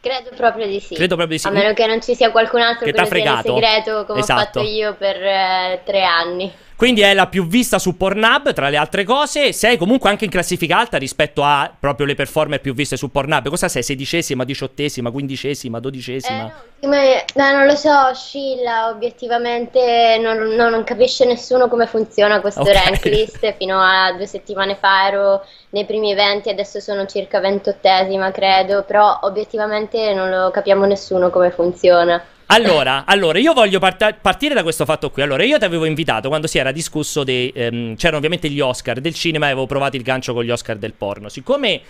[0.00, 0.94] Credo proprio di sì.
[0.94, 1.46] Credo proprio di sì.
[1.48, 4.40] A meno che non ci sia qualcun altro che, che ti ha segreto come esatto.
[4.40, 6.50] ho fatto io per eh, tre anni.
[6.80, 9.52] Quindi è la più vista su Pornhub, tra le altre cose.
[9.52, 13.50] Sei comunque anche in classifica alta rispetto a proprio le performer più viste su Pornhub.
[13.50, 13.82] Cosa sei?
[13.82, 16.50] Sedicesima, diciottesima, quindicesima, dodicesima?
[16.80, 16.94] Eh, no,
[17.34, 18.88] no, non lo so, oscilla.
[18.88, 22.72] Obiettivamente non, non, non, capisce nessuno come funziona questo okay.
[22.72, 23.54] rank list.
[23.58, 28.84] Fino a due settimane fa ero nei primi 20, adesso sono circa ventottesima, credo.
[28.84, 32.24] Però obiettivamente non lo capiamo nessuno come funziona.
[32.52, 35.22] Allora, allora, io voglio part- partire da questo fatto qui.
[35.22, 37.52] Allora, io ti avevo invitato quando si era discusso dei...
[37.54, 40.76] Ehm, c'erano ovviamente gli Oscar del cinema e avevo provato il gancio con gli Oscar
[40.76, 41.28] del porno.
[41.28, 41.80] Siccome,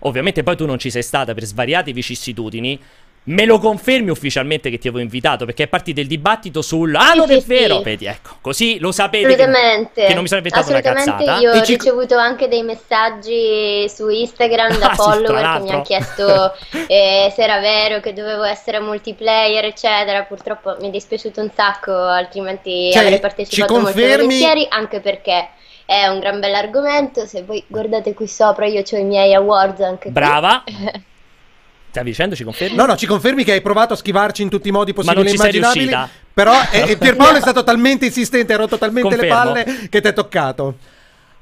[0.00, 2.80] ovviamente poi tu non ci sei stata per svariate vicissitudini,
[3.28, 7.12] Me lo confermi ufficialmente che ti avevo invitato perché è partito il dibattito sul Ah,
[7.12, 7.76] non è vero!
[7.78, 7.82] Sì.
[7.82, 10.00] Vedi, ecco, così lo sapete Assolutamente.
[10.00, 11.38] Che, che non mi sono inventato una cazzata.
[11.38, 11.74] Io ho ci...
[11.74, 16.54] ricevuto anche dei messaggi su Instagram da ah, follower sì, che mi hanno chiesto
[16.88, 20.22] eh, se era vero che dovevo essere multiplayer, eccetera.
[20.22, 25.50] Purtroppo mi è dispiaciuto un sacco, altrimenti cioè, avrei partecipato molto volentieri, anche perché
[25.84, 27.26] è un gran bell'argomento.
[27.26, 30.64] Se voi guardate qui sopra, io ho i miei awards anche Brava.
[31.90, 32.76] Stavi dicendo, ci confermi?
[32.76, 35.32] No, no, ci confermi che hai provato a schivarci in tutti i modi possibili e
[35.32, 35.96] immaginabili.
[36.32, 39.54] Però eh, Pierpaolo è stato talmente insistente, ha rotto talmente Confermo.
[39.54, 40.76] le palle che ti è toccato.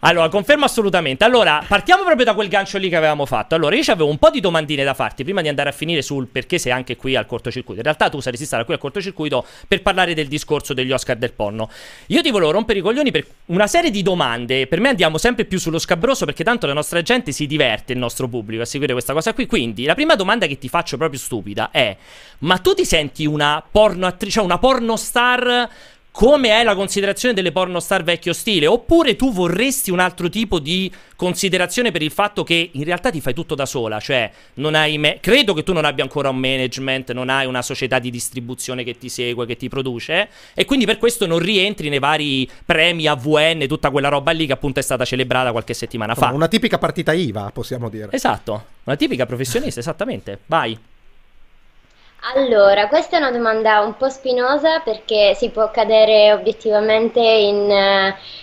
[0.01, 1.25] Allora, confermo assolutamente.
[1.25, 3.55] Allora, partiamo proprio da quel gancio lì che avevamo fatto.
[3.55, 6.27] Allora, io avevo un po' di domandine da farti prima di andare a finire sul
[6.27, 7.81] perché sei anche qui al cortocircuito.
[7.81, 11.33] In realtà tu saresti stata qui al cortocircuito per parlare del discorso degli Oscar del
[11.33, 11.71] porno.
[12.09, 14.67] Io ti volevo rompere i coglioni per una serie di domande.
[14.67, 17.99] Per me andiamo sempre più sullo scabroso perché tanto la nostra gente si diverte, il
[17.99, 19.47] nostro pubblico, a seguire questa cosa qui.
[19.47, 21.97] Quindi, la prima domanda che ti faccio proprio stupida è:
[22.41, 25.69] ma tu ti senti una porno attrice, cioè una porno star
[26.17, 30.91] come è la considerazione delle pornostar vecchio stile, oppure tu vorresti un altro tipo di
[31.14, 34.97] considerazione per il fatto che in realtà ti fai tutto da sola, cioè non hai
[34.97, 38.83] me- credo che tu non abbia ancora un management, non hai una società di distribuzione
[38.83, 43.07] che ti segue, che ti produce e quindi per questo non rientri nei vari premi
[43.07, 46.31] AVN, tutta quella roba lì che appunto è stata celebrata qualche settimana fa.
[46.33, 48.09] Una tipica partita IVA, possiamo dire.
[48.12, 50.39] Esatto, una tipica professionista, esattamente.
[50.47, 50.79] Vai.
[52.35, 57.70] Allora, questa è una domanda un po' spinosa perché si può cadere obiettivamente in,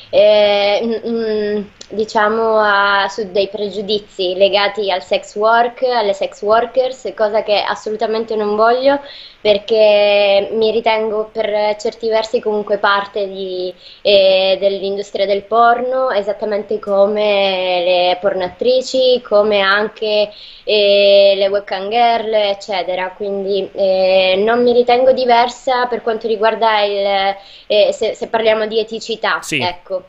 [0.09, 7.43] eh, in, diciamo a, su dei pregiudizi legati al sex work, alle sex workers, cosa
[7.43, 9.01] che assolutamente non voglio
[9.43, 17.83] perché mi ritengo per certi versi comunque parte di, eh, dell'industria del porno, esattamente come
[17.83, 20.31] le pornoattrici, come anche
[20.63, 23.11] eh, le webcam girl, eccetera.
[23.17, 27.35] Quindi eh, non mi ritengo diversa per quanto riguarda il,
[27.67, 29.41] eh, se, se, parliamo di eticità.
[29.41, 29.59] Sì.
[29.59, 30.03] Ecco.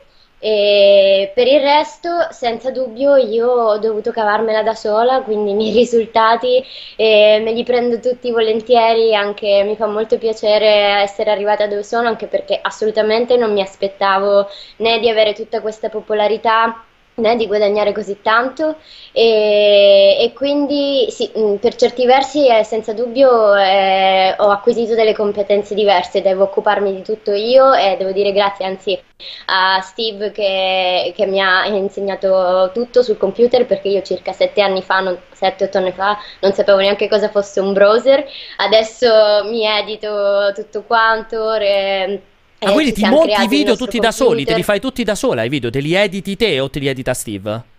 [0.45, 5.73] E per il resto, senza dubbio, io ho dovuto cavarmela da sola, quindi i miei
[5.73, 6.63] risultati
[6.95, 10.67] eh, me li prendo tutti volentieri, anche mi fa molto piacere
[11.01, 15.89] essere arrivata dove sono, anche perché assolutamente non mi aspettavo né di avere tutta questa
[15.89, 16.85] popolarità
[17.15, 18.77] né di guadagnare così tanto
[19.11, 25.13] e, e quindi sì, mm, per certi versi eh, senza dubbio eh, ho acquisito delle
[25.13, 28.99] competenze diverse, devo occuparmi di tutto io e devo dire grazie anzi
[29.45, 34.81] a Steve che, che mi ha insegnato tutto sul computer perché io circa 7 anni
[34.81, 35.01] fa,
[35.33, 38.25] 7-8 anni fa non sapevo neanche cosa fosse un browser,
[38.57, 39.07] adesso
[39.45, 41.53] mi edito tutto quanto.
[41.53, 42.21] Re,
[42.59, 44.01] Ah, quindi ti monti i video tutti computer.
[44.01, 46.69] da soli, te li fai tutti da sola i video, te li editi te o
[46.69, 47.73] te li edita Steve?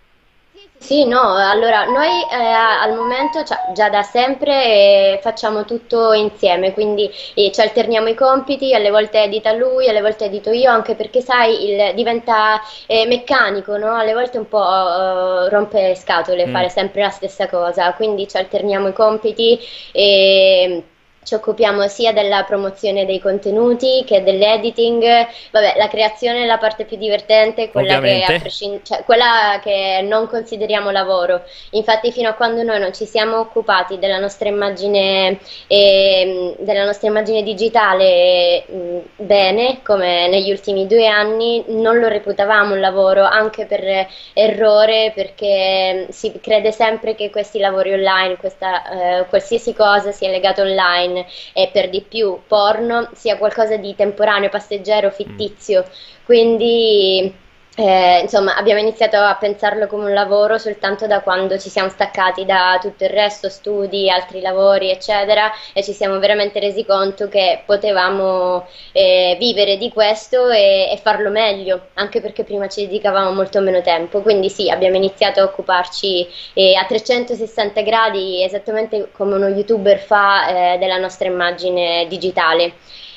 [0.79, 6.73] Sì, no, allora noi eh, al momento cioè, già da sempre eh, facciamo tutto insieme,
[6.75, 10.95] quindi eh, ci alterniamo i compiti, alle volte edita lui, alle volte edito io, anche
[10.95, 13.97] perché sai, il, diventa eh, meccanico, no?
[13.97, 16.53] alle volte un po' eh, rompe le scatole mm.
[16.53, 19.59] fare sempre la stessa cosa, quindi ci alterniamo i compiti
[19.93, 20.85] e
[21.27, 25.03] ci occupiamo sia della promozione dei contenuti che dell'editing.
[25.51, 30.29] Vabbè, la creazione è la parte più divertente, quella che, prescind- cioè, quella che, non
[30.29, 31.43] consideriamo lavoro.
[31.71, 37.09] Infatti, fino a quando noi non ci siamo occupati della nostra immagine, eh, della nostra
[37.09, 43.67] immagine digitale mh, bene, come negli ultimi due anni, non lo reputavamo un lavoro, anche
[43.67, 50.31] per errore, perché si crede sempre che questi lavori online, questa, eh, qualsiasi cosa sia
[50.31, 51.15] legata online,
[51.53, 55.83] e per di più porno sia qualcosa di temporaneo, passeggero, fittizio.
[55.83, 56.25] Mm.
[56.25, 57.35] Quindi
[57.79, 62.47] eh, insomma, abbiamo iniziato a pensarlo come un lavoro soltanto da quando ci siamo staccati
[62.47, 67.63] da tutto il resto, studi, altri lavori, eccetera, e ci siamo veramente resi conto che
[67.67, 73.61] potevamo eh, vivere di questo e, e, farlo meglio, anche perché prima ci dedicavamo molto
[73.61, 74.23] meno tempo.
[74.23, 80.75] Quindi sì, abbiamo iniziato a occuparci eh, a 360 gradi, esattamente come uno youtuber fa
[80.75, 82.73] eh, della nostra immagine digitale.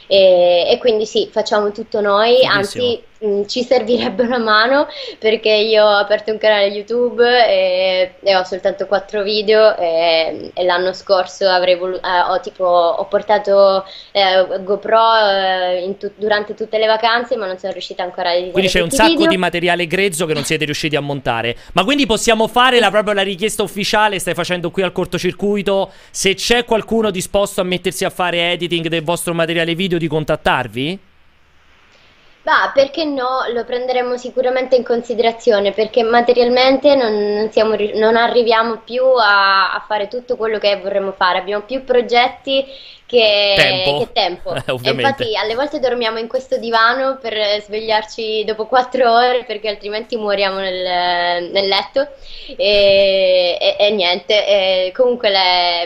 [0.06, 2.54] E, e, quindi sì, facciamo tutto noi, Bellissimo.
[2.54, 8.14] anzi mh, mm, ci servirebbe una mano perché io ho aperto un canale YouTube e,
[8.22, 13.06] e ho soltanto quattro video e, e l'anno scorso avrei volu- eh, ho, tipo, ho
[13.06, 15.00] portato eh, GoPro
[15.30, 18.82] eh, tu- durante tutte le vacanze ma non sono riuscita ancora a editare Quindi c'è
[18.82, 19.28] un sacco video.
[19.28, 21.56] di materiale grezzo che non siete riusciti a montare.
[21.74, 26.36] Ma quindi possiamo fare la, proprio la richiesta ufficiale, stai facendo qui al cortocircuito, se
[26.36, 31.00] c'è qualcuno disposto a mettersi a fare editing del vostro materiale video di contattarvi?
[32.42, 33.46] Bah, perché no?
[33.54, 40.08] Lo prenderemo sicuramente in considerazione perché materialmente non, siamo, non arriviamo più a, a, fare
[40.08, 41.38] tutto quello che vorremmo fare.
[41.38, 42.66] Abbiamo più progetti
[43.10, 44.00] che tempo.
[44.00, 44.58] Che tempo.
[44.70, 50.16] Eh, infatti alle volte dormiamo in questo divano per svegliarci dopo quattro ore perché altrimenti
[50.16, 52.08] moriamo nel, nel letto
[52.56, 55.32] e, e, e niente, e comunque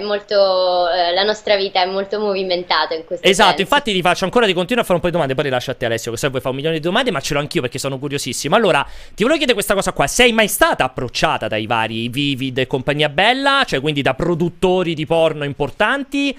[0.02, 3.62] molto, eh, la nostra vita è molto movimentata in questo Esatto, senso.
[3.62, 5.76] infatti ti faccio ancora di continuare a fare un po' di domande, poi lascio a
[5.76, 7.80] te Alessio che se vuoi fare un milione di domande, ma ce l'ho anch'io perché
[7.80, 8.56] sono curiosissimo.
[8.56, 12.68] Allora, ti volevo chiedere questa cosa qua, sei mai stata approcciata dai vari Vivid e
[12.68, 16.38] compagnia bella, cioè quindi da produttori di porno importanti?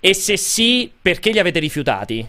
[0.00, 2.28] E se sì, perché li avete rifiutati?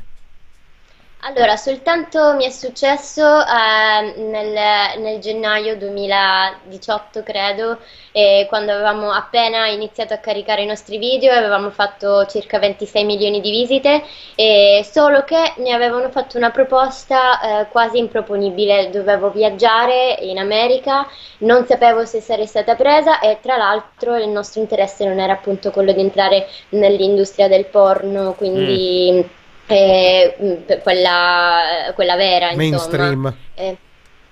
[1.21, 7.77] Allora, soltanto mi è successo eh, nel, nel, gennaio 2018, credo,
[8.13, 13.41] eh, quando avevamo appena iniziato a caricare i nostri video, avevamo fatto circa 26 milioni
[13.41, 14.01] di visite,
[14.35, 21.05] eh, solo che mi avevano fatto una proposta eh, quasi improponibile, dovevo viaggiare in America,
[21.39, 25.71] non sapevo se sarei stata presa e tra l'altro il nostro interesse non era appunto
[25.71, 29.25] quello di entrare nell'industria del porno, quindi...
[29.25, 29.37] Mm
[29.69, 33.09] eh, quella, quella vera, Mainstream.
[33.09, 33.35] insomma.
[33.55, 33.77] Eh,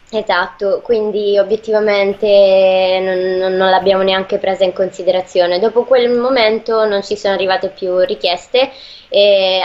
[0.09, 5.59] Esatto, quindi obiettivamente non, non, l'abbiamo neanche presa in considerazione.
[5.59, 8.71] Dopo quel momento non ci sono arrivate più richieste,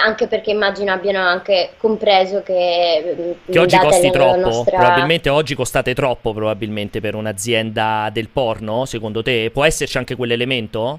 [0.05, 4.37] anche perché immagino abbiano anche compreso che, che oggi costi troppo.
[4.37, 4.79] Nostra...
[4.79, 9.51] Probabilmente oggi costate troppo, probabilmente per un'azienda del porno, secondo te?
[9.53, 10.99] Può esserci anche quell'elemento?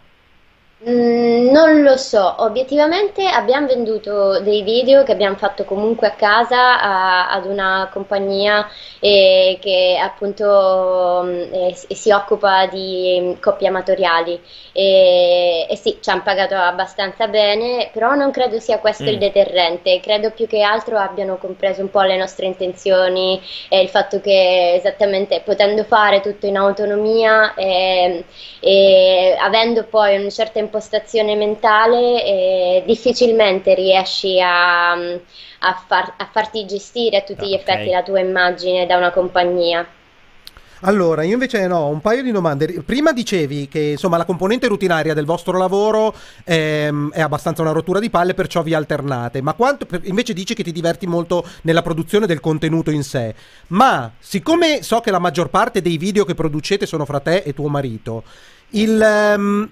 [0.86, 6.82] Mm, non lo so, obiettivamente abbiamo venduto dei video che abbiamo fatto comunque a casa
[6.82, 8.68] a, ad una compagnia
[9.00, 14.38] eh, che appunto eh, si occupa di coppie amatoriali.
[14.74, 19.08] E, e, sì, ci hanno pagato abbastanza bene, però non credo sia questo mm.
[19.08, 23.88] il deterrente, credo più che altro abbiano compreso un po' le nostre intenzioni e il
[23.88, 28.26] fatto che esattamente potendo fare tutto in autonomia e,
[28.60, 36.28] e avendo poi una certa importanza impostazione mentale eh, difficilmente riesci a, a, far, a,
[36.32, 39.86] farti gestire a tutti gli effetti la tua immagine da una compagnia.
[40.86, 42.82] Allora, io invece no, un paio di domande.
[42.86, 46.14] Prima dicevi che insomma la componente rutinaria del vostro lavoro
[46.44, 49.42] ehm, è abbastanza una rottura di palle, perciò vi alternate.
[49.42, 53.34] Ma quanto, invece dici che ti diverti molto nella produzione del contenuto in sé.
[53.68, 57.54] Ma siccome so che la maggior parte dei video che producete sono fra te e
[57.54, 58.24] tuo marito,
[58.72, 59.34] il.
[59.38, 59.70] Um,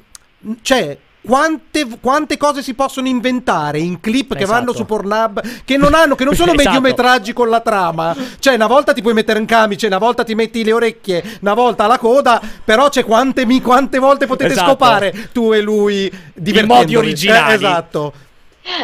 [0.61, 5.93] cioè, quante, quante, cose si possono inventare in clip che vanno su Pornhub che non
[5.93, 6.69] hanno, che non sono esatto.
[6.69, 8.15] mediometraggi con la trama.
[8.39, 11.53] Cioè, una volta ti puoi mettere in camice, una volta ti metti le orecchie, una
[11.53, 12.41] volta la coda.
[12.63, 14.69] Però c'è quante, quante volte potete esatto.
[14.69, 16.11] scopare tu e lui
[16.43, 17.51] in modi originali.
[17.51, 18.13] Eh, esatto.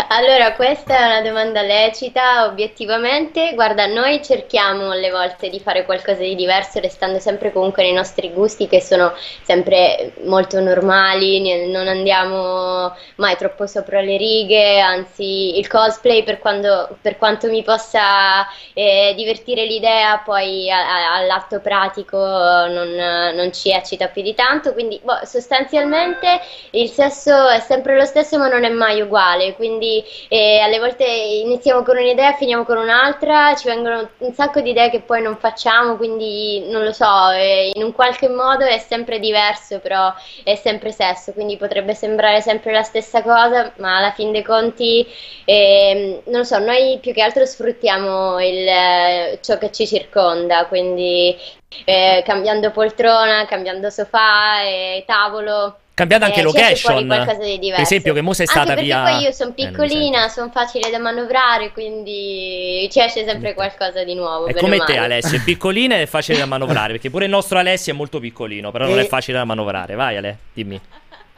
[0.09, 3.53] Allora, questa è una domanda lecita, obiettivamente.
[3.53, 8.32] Guarda, noi cerchiamo alle volte di fare qualcosa di diverso, restando sempre comunque nei nostri
[8.34, 9.13] gusti, che sono
[9.43, 16.97] sempre molto normali, non andiamo mai troppo sopra le righe, anzi il cosplay per, quando,
[16.99, 22.89] per quanto mi possa eh, divertire l'idea, poi all'atto pratico non,
[23.36, 28.39] non, ci eccita più di tanto, quindi boh, sostanzialmente il sesso è sempre lo stesso
[28.39, 29.53] ma non è mai uguale.
[29.53, 34.61] Quindi quindi eh, alle volte iniziamo con un'idea, finiamo con un'altra, ci vengono un sacco
[34.61, 38.65] di idee che poi non facciamo, quindi non lo so, eh, in un qualche modo
[38.65, 40.13] è sempre diverso, però
[40.43, 45.05] è sempre sesso, quindi potrebbe sembrare sempre la stessa cosa, ma alla fin dei conti,
[45.45, 51.36] eh, non lo so, noi più che altro sfruttiamo il, ciò che ci circonda, quindi
[51.84, 57.08] eh, cambiando poltrona, cambiando sofà, e tavolo cambiando anche eh, location.
[57.08, 59.02] Per esempio, che mo sei stata anche via.
[59.02, 64.04] Poi io sono eh, piccolina, eh, sono facile da manovrare, quindi ci esce sempre qualcosa
[64.04, 64.45] di nuovo.
[64.45, 66.91] È come te, Alessio, è piccolina e è facile da manovrare.
[66.93, 68.89] Perché pure il nostro Alessio è molto piccolino, però e...
[68.89, 69.95] non è facile da manovrare.
[69.95, 70.80] Vai, Ale, dimmi.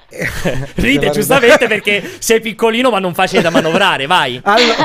[0.75, 4.41] Ride giustamente perché sei piccolino ma non facile da manovrare, vai.
[4.43, 4.75] Allora...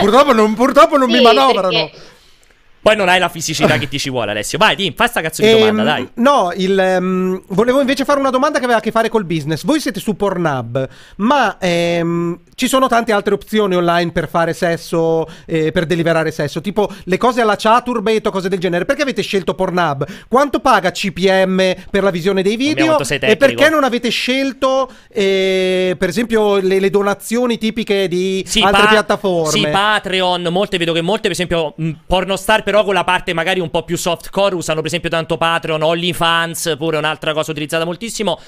[0.00, 1.68] purtroppo non, purtroppo non sì, mi manovrano.
[1.70, 2.16] Perché
[2.80, 4.58] poi non hai la fisicità che ti ci vuole, Alessio.
[4.58, 6.08] Vai, dimmi, fai sta cazzo di ehm, domanda, dai.
[6.14, 9.64] No, il, um, volevo invece fare una domanda che aveva a che fare col business.
[9.64, 15.26] Voi siete su Pornhub, ma ehm, ci sono tante altre opzioni online per fare sesso,
[15.46, 18.84] eh, per deliberare sesso, tipo le cose alla chaturbate o cose del genere.
[18.84, 20.06] Perché avete scelto Pornhub?
[20.28, 22.98] Quanto paga CPM per la visione dei video?
[22.98, 28.82] E perché non avete scelto, eh, per esempio, le, le, donazioni tipiche di sì, altre
[28.82, 29.50] pa- piattaforme?
[29.50, 31.74] Sì, Patreon, molte vedo che molte, per esempio,
[32.06, 35.82] Pornostar però con la parte magari un po' più softcore usano per esempio tanto Patreon,
[35.82, 38.38] OnlyFans, pure un'altra cosa utilizzata moltissimo.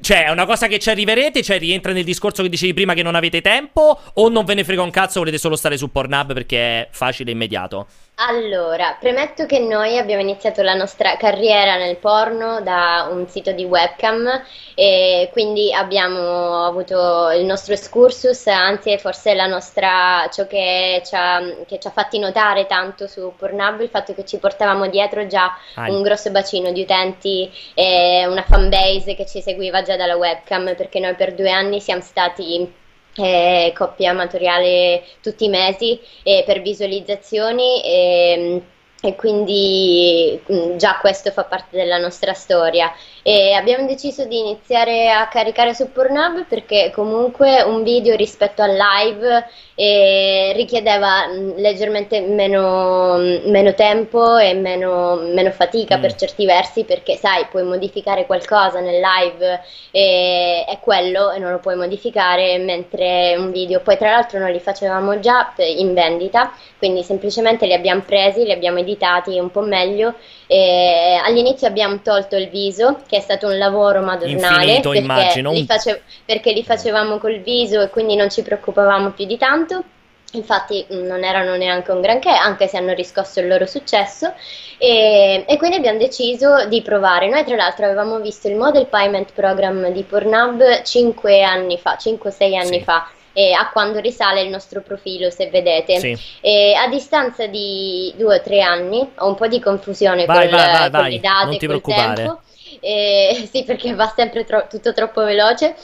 [0.00, 3.02] Cioè, è una cosa che ci arriverete, cioè rientra nel discorso che dicevi prima che
[3.02, 6.32] non avete tempo o non ve ne frega un cazzo, volete solo stare su Pornhub
[6.32, 7.86] perché è facile e immediato?
[8.22, 13.64] Allora, premetto che noi abbiamo iniziato la nostra carriera nel porno da un sito di
[13.64, 14.42] webcam
[14.74, 21.40] e quindi abbiamo avuto il nostro excursus, anzi forse la nostra, ciò che ci, ha,
[21.66, 25.56] che ci ha fatti notare tanto su Pornhub, il fatto che ci portavamo dietro già
[25.76, 25.90] ah.
[25.90, 31.00] un grosso bacino di utenti e una fanbase che ci seguiva già dalla webcam perché
[31.00, 32.79] noi per due anni siamo stati
[33.16, 37.82] eh, coppia amatoriale tutti i mesi eh, per visualizzazioni.
[37.82, 38.62] E,
[39.02, 42.92] e quindi mm, già questo fa parte della nostra storia
[43.22, 48.74] e abbiamo deciso di iniziare a caricare su Pornhub perché comunque un video rispetto al
[48.74, 56.00] live e richiedeva mm, leggermente meno, mm, meno tempo e meno, meno fatica mm.
[56.00, 59.60] per certi versi perché sai puoi modificare qualcosa nel live
[59.90, 64.52] e è quello e non lo puoi modificare mentre un video poi tra l'altro noi
[64.52, 69.62] li facevamo già in vendita quindi semplicemente li abbiamo presi li abbiamo editati un po'
[69.62, 70.14] meglio
[70.52, 75.40] e all'inizio abbiamo tolto il viso che è stato un lavoro madornale Infinito, perché.
[75.42, 79.48] Li face- perché li facevamo col viso e quindi non ci preoccupavamo più di tanto
[79.50, 79.84] tanto.
[80.32, 84.32] Infatti mm, non erano neanche un granché, anche se hanno riscosso il loro successo,
[84.78, 87.28] e, e, quindi abbiamo deciso di provare.
[87.28, 92.54] Noi tra l'altro avevamo visto il Model Payment Program di Pornhub 5 anni fa, 5-6
[92.54, 92.82] anni sì.
[92.82, 95.98] fa, eh, a quando risale il nostro profilo, se vedete.
[95.98, 96.18] Sì.
[96.40, 100.58] Eh, a distanza di 2 o 3 anni, ho un po' di confusione vai, con,
[100.58, 102.40] vai, vai, con le date, con il tempo.
[102.80, 105.74] Eh, sì, perché va sempre tro- tutto troppo veloce,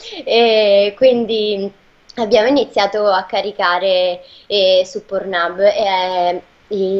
[0.95, 1.71] quindi
[2.15, 6.41] abbiamo iniziato a caricare eh, su Pornhub eh,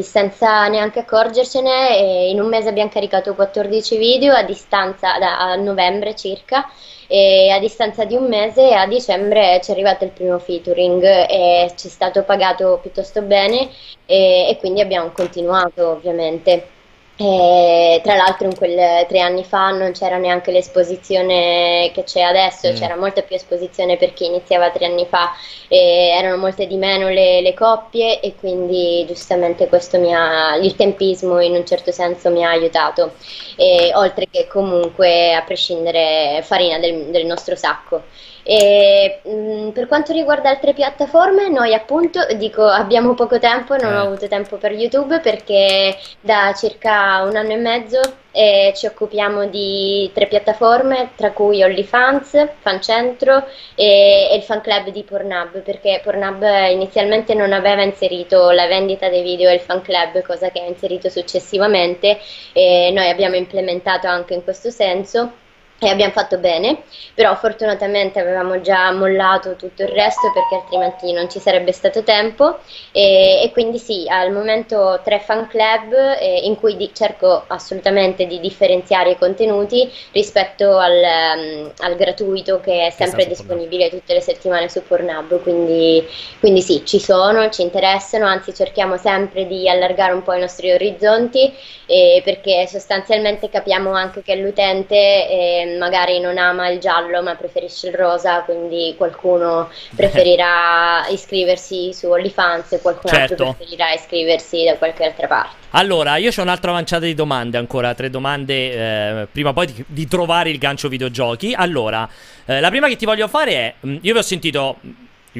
[0.02, 6.70] senza neanche accorgercene in un mese abbiamo caricato 14 video a distanza a novembre circa
[7.08, 11.72] e a distanza di un mese a dicembre ci è arrivato il primo featuring e
[11.76, 13.70] ci è stato pagato piuttosto bene
[14.06, 16.77] e, e quindi abbiamo continuato ovviamente.
[17.20, 22.70] E, tra l'altro in quel tre anni fa non c'era neanche l'esposizione che c'è adesso,
[22.70, 22.76] mm.
[22.76, 25.32] c'era molta più esposizione per chi iniziava tre anni fa,
[25.68, 31.40] erano molte di meno le, le coppie e quindi giustamente questo mi ha, il tempismo
[31.40, 33.14] in un certo senso mi ha aiutato,
[33.56, 38.04] e, oltre che comunque a prescindere farina del, del nostro sacco.
[38.50, 43.92] E, mh, mm, per quanto riguarda altre piattaforme, noi appunto dico abbiamo poco tempo, non
[43.92, 43.98] eh.
[43.98, 48.00] ho avuto tempo per YouTube perché da circa un anno e mezzo
[48.32, 53.44] eh, ci occupiamo di tre piattaforme, tra cui OnlyFans, Fancentro
[53.76, 59.10] e, e il fan club di Pornhub, perché Pornhub inizialmente non aveva inserito la vendita
[59.10, 62.18] dei video e il fan club, cosa che ha inserito successivamente
[62.54, 65.46] e noi abbiamo implementato anche in questo senso
[65.80, 66.82] e abbiamo fatto bene,
[67.14, 72.58] però fortunatamente avevamo già mollato tutto il resto perché altrimenti non ci sarebbe stato tempo.
[72.92, 78.26] E, e quindi sì, al momento tre fan club eh, in cui di, cerco assolutamente
[78.26, 81.00] di differenziare i contenuti rispetto al,
[81.38, 86.04] um, al gratuito che è sempre che disponibile tutte le settimane su Pornhub, quindi,
[86.40, 90.72] quindi sì, ci sono, ci interessano, anzi cerchiamo sempre di allargare un po' i nostri
[90.72, 91.54] orizzonti
[91.86, 94.96] eh, perché sostanzialmente capiamo anche che l'utente...
[94.96, 102.08] Eh, magari non ama il giallo ma preferisce il rosa, quindi qualcuno preferirà iscriversi su
[102.08, 103.34] OnlyFans e qualcun certo.
[103.34, 105.56] altro preferirà iscriversi da qualche altra parte.
[105.72, 110.08] Allora, io ho un'altra manciata di domande ancora, tre domande eh, prima poi di, di,
[110.08, 111.54] trovare il gancio videogiochi.
[111.54, 112.08] Allora,
[112.46, 114.78] eh, la prima che ti voglio fare è, mm, io vi ho sentito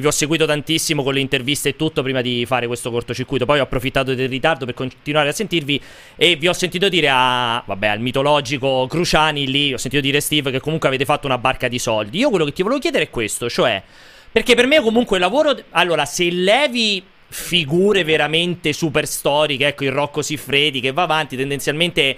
[0.00, 3.44] vi ho seguito tantissimo con le interviste e tutto prima di fare questo cortocircuito.
[3.44, 5.80] Poi ho approfittato del ritardo per continuare a sentirvi.
[6.16, 9.72] E vi ho sentito dire a, vabbè, al mitologico Cruciani lì.
[9.72, 12.18] Ho sentito dire Steve che comunque avete fatto una barca di soldi.
[12.18, 13.82] Io quello che ti volevo chiedere è questo: cioè,
[14.30, 15.56] perché per me comunque il lavoro.
[15.70, 22.16] Allora, se levi figure veramente super storiche, ecco il Rocco Siffredi che va avanti tendenzialmente.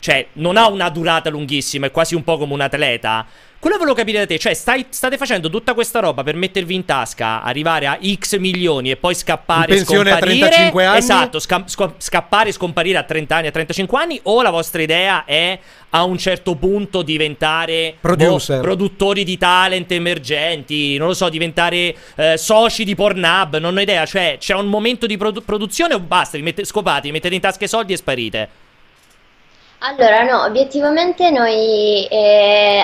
[0.00, 3.26] Cioè, non ha una durata lunghissima, è quasi un po' come un atleta.
[3.60, 6.84] Quello volevo capire da te, cioè stai, state facendo tutta questa roba per mettervi in
[6.84, 10.12] tasca, arrivare a X milioni e poi scappare e scomparire.
[10.12, 10.98] a 35 anni?
[10.98, 14.80] Esatto, sca- sca- scappare e scomparire a 30 anni, a 35 anni o la vostra
[14.80, 15.58] idea è
[15.90, 22.36] a un certo punto diventare boh, produttori di talent emergenti, non lo so, diventare eh,
[22.36, 26.36] soci di Pornhub, non ho idea, cioè c'è un momento di produ- produzione o basta,
[26.36, 28.48] vi mette- scopate, vi mettete in tasca i soldi e sparite?
[29.80, 32.82] Allora, no, obiettivamente noi eh,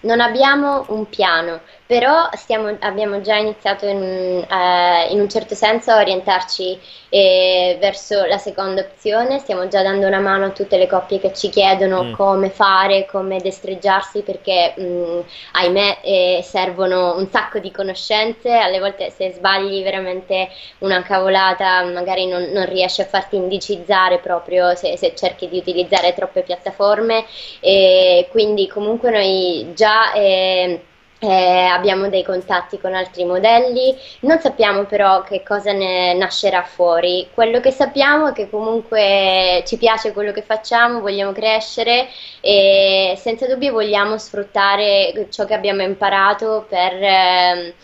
[0.00, 5.90] non abbiamo un piano, però stiamo, abbiamo già iniziato in, eh, in, un certo senso
[5.90, 6.78] a orientarci
[7.08, 11.32] eh, verso la seconda opzione, stiamo già dando una mano a tutte le coppie che
[11.32, 12.12] ci chiedono mm.
[12.12, 15.20] come fare, come destreggiarsi perché mh, mm,
[15.52, 22.26] ahimè eh, servono un sacco di conoscenze, alle volte se sbagli veramente una cavolata magari
[22.26, 27.24] non, non riesci a farti indicizzare proprio se, se, cerchi di utilizzare troppe piattaforme.
[27.60, 29.87] E quindi comunque noi già...
[30.14, 30.82] Eh,
[31.20, 37.28] eh, abbiamo dei contatti con altri modelli, non sappiamo però che cosa ne nascerà fuori.
[37.34, 42.08] Quello che sappiamo è che comunque ci piace quello che facciamo, vogliamo crescere
[42.40, 46.92] e senza dubbio vogliamo sfruttare ciò che abbiamo imparato per...
[47.02, 47.74] Eh,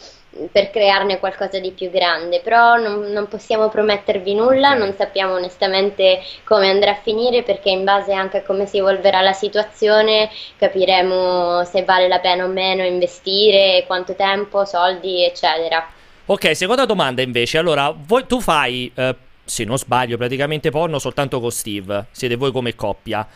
[0.51, 6.21] per crearne qualcosa di più grande, però non, non, possiamo promettervi nulla, non sappiamo onestamente
[6.45, 11.65] come andrà a finire perché in base anche a come si evolverà la situazione capiremo
[11.65, 15.87] se vale la pena o meno investire, quanto tempo, soldi, eccetera.
[16.27, 17.59] Ok, seconda domanda invece.
[17.59, 19.15] Allora, voi, tu fai, eh,
[19.45, 22.07] se non sbaglio, praticamente porno soltanto con Steve.
[22.11, 23.27] Siete voi come coppia.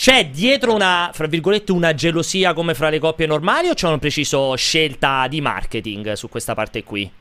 [0.00, 3.98] C'è dietro una, fra virgolette, una gelosia come fra le coppie normali o c'è una
[3.98, 7.12] precisa scelta di marketing su questa parte qui?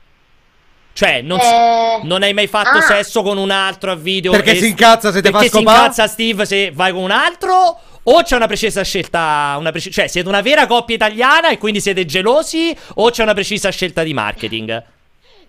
[0.93, 1.99] Cioè, non, eh...
[2.03, 2.81] non hai mai fatto ah.
[2.81, 4.31] sesso con un altro a video?
[4.31, 5.49] Perché si incazza se ti fa scopare?
[5.49, 7.79] Perché si incazza Steve se vai con un altro?
[8.01, 11.81] O c'è una precisa scelta, una preci- cioè siete una vera coppia italiana e quindi
[11.81, 12.73] siete gelosi?
[12.93, 14.83] O c'è una precisa scelta di marketing?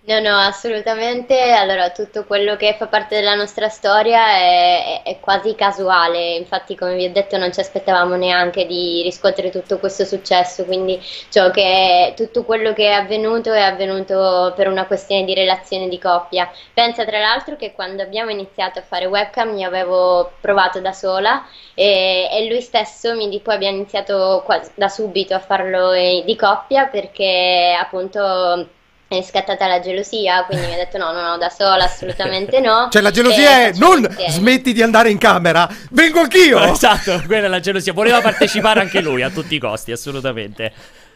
[0.03, 1.51] No, no, assolutamente.
[1.51, 6.35] Allora, tutto quello che fa parte della nostra storia è, è, quasi casuale.
[6.37, 10.65] Infatti, come vi ho detto, non ci aspettavamo neanche di riscuotere tutto questo successo.
[10.65, 10.99] Quindi,
[11.29, 15.99] ciò che tutto quello che è avvenuto è avvenuto per una questione di relazione di
[15.99, 16.49] coppia.
[16.73, 21.45] Pensa tra l'altro che quando abbiamo iniziato a fare webcam, io avevo provato da sola
[21.75, 26.35] e, e lui stesso mi poi abbiamo iniziato quasi, da subito a farlo eh, di
[26.35, 28.79] coppia perché appunto
[29.17, 32.87] è scattata la gelosia, quindi mi ha detto no, no, no, da sola assolutamente no.
[32.91, 34.31] Cioè la gelosia è non insieme.
[34.31, 36.59] smetti di andare in camera, vengo anch'io!
[36.71, 40.71] Esatto, quella è la gelosia, voleva partecipare anche lui a tutti i costi, assolutamente.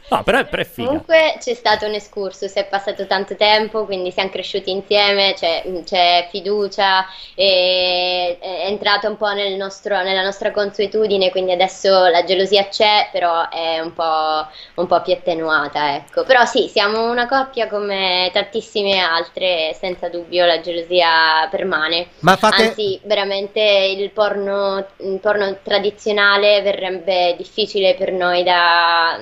[0.07, 0.87] No, però è, però è figa.
[0.87, 6.27] Comunque c'è stato un escursus, è passato tanto tempo, quindi siamo cresciuti insieme, c'è, c'è
[6.29, 12.67] fiducia, è, è entrato un po' nel nostro, nella nostra consuetudine, quindi adesso la gelosia
[12.67, 16.23] c'è, però è un po', un po' più attenuata, ecco.
[16.23, 22.09] Però sì, siamo una coppia come tantissime altre, senza dubbio la gelosia permane.
[22.19, 22.63] Ma fate...
[22.63, 29.17] Anzi, veramente il porno, il porno tradizionale verrebbe difficile per noi da,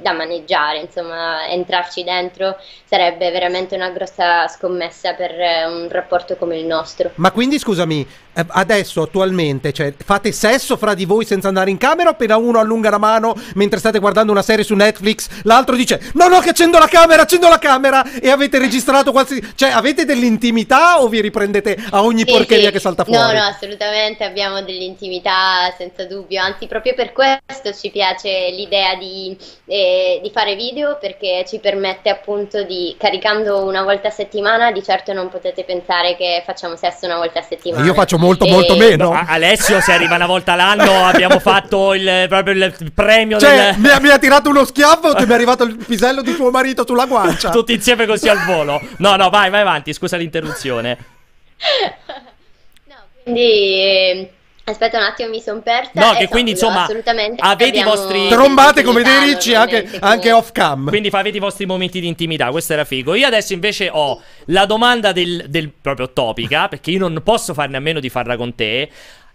[0.00, 6.58] da maneggiare, insomma, entrarci dentro sarebbe veramente una grossa scommessa per eh, un rapporto come
[6.58, 7.10] il nostro.
[7.16, 12.10] Ma quindi scusami, adesso attualmente, cioè, fate sesso fra di voi senza andare in camera
[12.10, 16.28] appena uno allunga la mano mentre state guardando una serie su Netflix, l'altro dice "No,
[16.28, 21.02] no, che accendo la camera, accendo la camera" e avete registrato qualsiasi cioè avete dell'intimità
[21.02, 22.72] o vi riprendete a ogni sì, porcheria sì.
[22.72, 23.34] che salta fuori?
[23.34, 29.36] No, no, assolutamente abbiamo dell'intimità senza dubbio, anzi proprio per questo ci piace l'idea di
[29.66, 34.82] eh, di fare video perché ci permette appunto di, caricando una volta a settimana, di
[34.82, 37.84] certo non potete pensare che facciamo sesso una volta a settimana.
[37.84, 38.50] Io faccio molto e...
[38.50, 39.12] molto meno.
[39.12, 43.78] No, Alessio se arriva una volta l'anno abbiamo fatto il, proprio il premio cioè, del...
[43.78, 46.50] mi, ha, mi ha tirato uno schiaffo e mi è arrivato il pisello di tuo
[46.50, 47.50] marito sulla guancia.
[47.52, 48.80] Tutti insieme così al volo.
[48.98, 50.98] No, no, vai, vai avanti, scusa l'interruzione.
[52.86, 54.40] no, quindi...
[54.64, 55.90] Aspetta un attimo, mi sono persa.
[55.94, 60.52] No, che quindi insomma assolutamente avete i vostri trombate come dei ricci anche, anche, off
[60.52, 60.88] cam.
[60.88, 62.50] Quindi avete i vostri momenti di intimità.
[62.50, 63.14] Questo era figo.
[63.14, 67.76] Io adesso invece ho la domanda del, del proprio topica, perché io non posso farne
[67.76, 68.88] a meno di farla con te.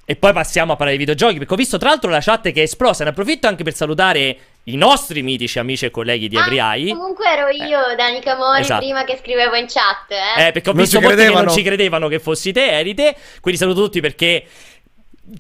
[0.09, 1.37] E poi passiamo a parlare di videogiochi.
[1.37, 3.03] Perché ho visto tra l'altro la chat che è esplosa.
[3.03, 6.91] Ne approfitto anche per salutare i nostri mitici amici e colleghi di Everyeye.
[6.91, 7.95] Ah, comunque ero io, eh.
[7.95, 8.79] Danica Mori, esatto.
[8.79, 10.09] prima che scrivevo in chat.
[10.09, 11.39] Eh, eh perché ho non visto molti credevano.
[11.39, 13.15] che non ci credevano che fossi te, eri te.
[13.41, 14.45] Quindi saluto tutti perché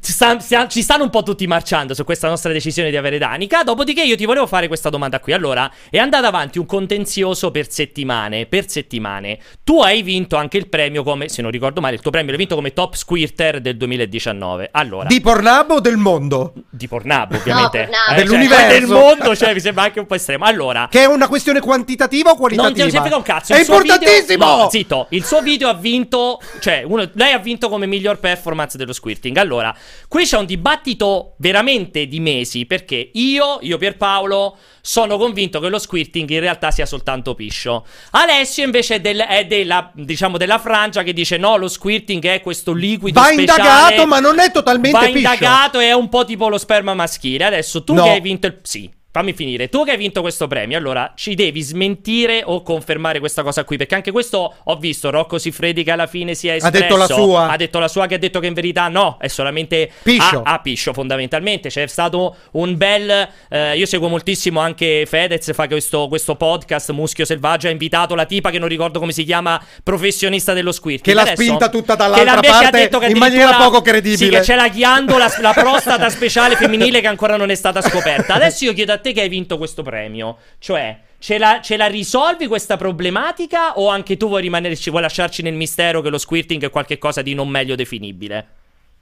[0.01, 3.63] ci, sta, ci, stanno un po' tutti marciando su questa nostra decisione di avere Danica.
[3.63, 5.31] Dopodiché, io ti volevo fare questa domanda qui.
[5.31, 8.47] Allora, è andato avanti un contenzioso per settimane.
[8.47, 9.39] Per settimane.
[9.63, 12.37] Tu hai vinto anche il premio come, se non ricordo male, il tuo premio l'hai
[12.37, 14.69] vinto come top squirter del 2019.
[14.73, 16.53] Allora, di Pornhub o del mondo?
[16.69, 17.85] Di Pornhub, ovviamente.
[17.85, 18.11] No, Pornhub.
[18.11, 18.67] Eh, Dell'universo.
[18.67, 20.43] Cioè, del mondo, cioè, mi sembra anche un po' estremo.
[20.43, 22.83] Allora, che è una questione quantitativa o qualitativa?
[22.83, 23.53] Non ti frega un cazzo.
[23.53, 24.45] È importantissimo!
[24.45, 25.07] Video, no, zitto.
[25.11, 29.37] Il suo video ha vinto, cioè, uno, lei ha vinto come miglior performance dello squirting.
[29.37, 29.75] Allora,
[30.07, 35.79] qui c'è un dibattito veramente di mesi perché io, io Pierpaolo, sono convinto che lo
[35.79, 37.85] squirting in realtà sia soltanto piscio.
[38.11, 42.41] Alessio invece è, del, è della, diciamo, della frangia che dice no, lo squirting è
[42.41, 43.61] questo liquido va speciale.
[43.63, 45.21] indagato ma non è totalmente va piscio.
[45.21, 47.45] Va indagato e è un po' tipo lo sperma maschile.
[47.45, 48.03] Adesso tu no.
[48.03, 48.59] che hai vinto il...
[48.63, 49.69] Sì, fammi finire.
[49.69, 53.77] Tu che hai vinto questo premio, allora ci devi smentire o confermare questa cosa qui.
[53.77, 56.77] Perché anche questo ho visto Rocco Siffredi che alla fine si è espresso.
[56.77, 57.49] Ha detto la sua.
[57.49, 60.41] Ha detto la sua che ha detto che in verità no, è solamente piscio.
[60.43, 61.69] A, a piscio fondamentalmente.
[61.69, 63.27] C'è stato un bel.
[63.49, 67.67] Eh, io seguo moltissimo anche Fedez, fa questo, questo, podcast Muschio Selvaggio.
[67.67, 71.03] Ha invitato la tipa che non ricordo come si chiama, professionista dello squirt.
[71.03, 74.17] Che l'ha Adesso, spinta tutta dall'altra che parte detto che in maniera poco credibile.
[74.17, 78.35] Sì, che c'è la ghiandola, la prostata speciale femminile che ancora non è stata scoperta.
[78.35, 80.37] Adesso io chiedo a te te che hai vinto questo premio.
[80.59, 85.41] Cioè, ce la, ce la, risolvi questa problematica o anche tu vuoi rimanerci, vuoi lasciarci
[85.41, 88.47] nel mistero che lo squirting è qualcosa di non meglio definibile?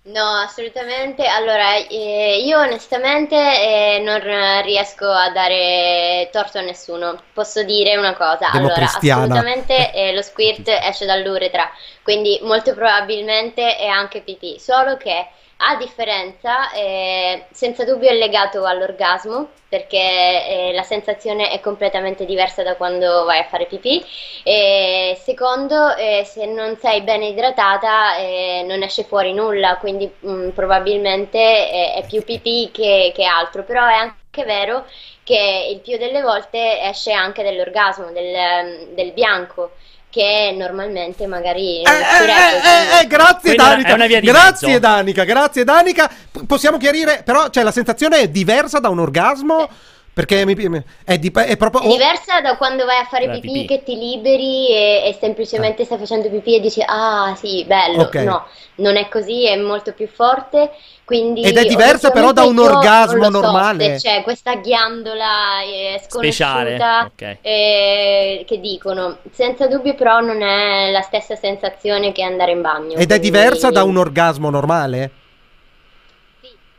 [0.06, 1.26] No, assolutamente.
[1.26, 4.22] Allora, eh, io onestamente eh, non
[4.62, 7.20] riesco a dare torto a nessuno.
[7.34, 8.51] Posso dire una cosa.
[8.51, 11.72] Allora, assolutamente eh, lo squirt esce dall'uretra,
[12.03, 14.60] quindi molto probabilmente è anche pipì.
[14.60, 15.28] Solo che
[15.68, 22.61] a differenza, eh, senza dubbio è legato all'orgasmo, perché eh, la sensazione è completamente diversa
[22.63, 24.03] da quando vai a fare pipì.
[24.43, 30.32] E secondo, eh, se non sei ben idratata eh, non esce fuori nulla, quindi mh,
[30.32, 34.86] mm, probabilmente è, è, più pipì che, che altro, però è anche vero
[35.24, 39.72] che il più delle volte esce anche dell'orgasmo, del, del bianco
[40.16, 43.95] che normalmente magari non eh, eh, eh, eh, grazie Danica.
[44.22, 44.80] grazie mezzo.
[44.80, 46.09] Danica grazie Danica.
[46.32, 49.68] P- possiamo chiarire però cioè la sensazione è diversa da un orgasmo
[50.16, 50.55] perché mi,
[51.03, 51.82] è, di, è proprio.
[51.82, 55.82] È diversa da quando vai a fare pipì, pipì, che ti liberi e, e semplicemente
[55.82, 55.86] ah.
[55.86, 58.03] stai facendo pipì e dici ah sì, bello.
[58.03, 58.24] Okay.
[58.24, 58.45] No,
[58.76, 60.72] non è così, è molto più forte.
[61.03, 63.99] Quindi, Ed è diversa però da un orgasmo normale.
[63.99, 67.38] So c'è questa ghiandola eh, sconosciuta okay.
[67.41, 69.18] eh, che dicono.
[69.34, 72.91] Senza dubbio però non è la stessa sensazione che andare in bagno.
[72.91, 73.13] Ed quindi...
[73.16, 75.11] è diversa da un orgasmo normale?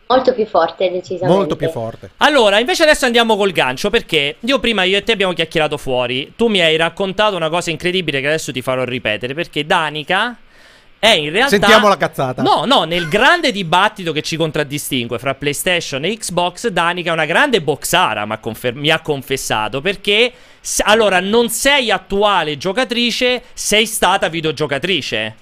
[0.09, 1.37] Molto più forte, decisamente.
[1.37, 2.11] Molto più forte.
[2.19, 6.33] Allora, invece adesso andiamo col gancio, perché io prima io e te abbiamo chiacchierato fuori.
[6.37, 10.37] Tu mi hai raccontato una cosa incredibile che adesso ti farò ripetere, perché Danica
[10.99, 11.49] è in realtà...
[11.49, 12.43] Sentiamo la cazzata.
[12.43, 17.27] No, no, nel grande dibattito che ci contraddistingue fra PlayStation e Xbox, Danica è una
[17.27, 20.33] grande boxara, ma confer- mi ha confessato, perché...
[20.83, 25.35] Allora, non sei attuale giocatrice, sei stata videogiocatrice.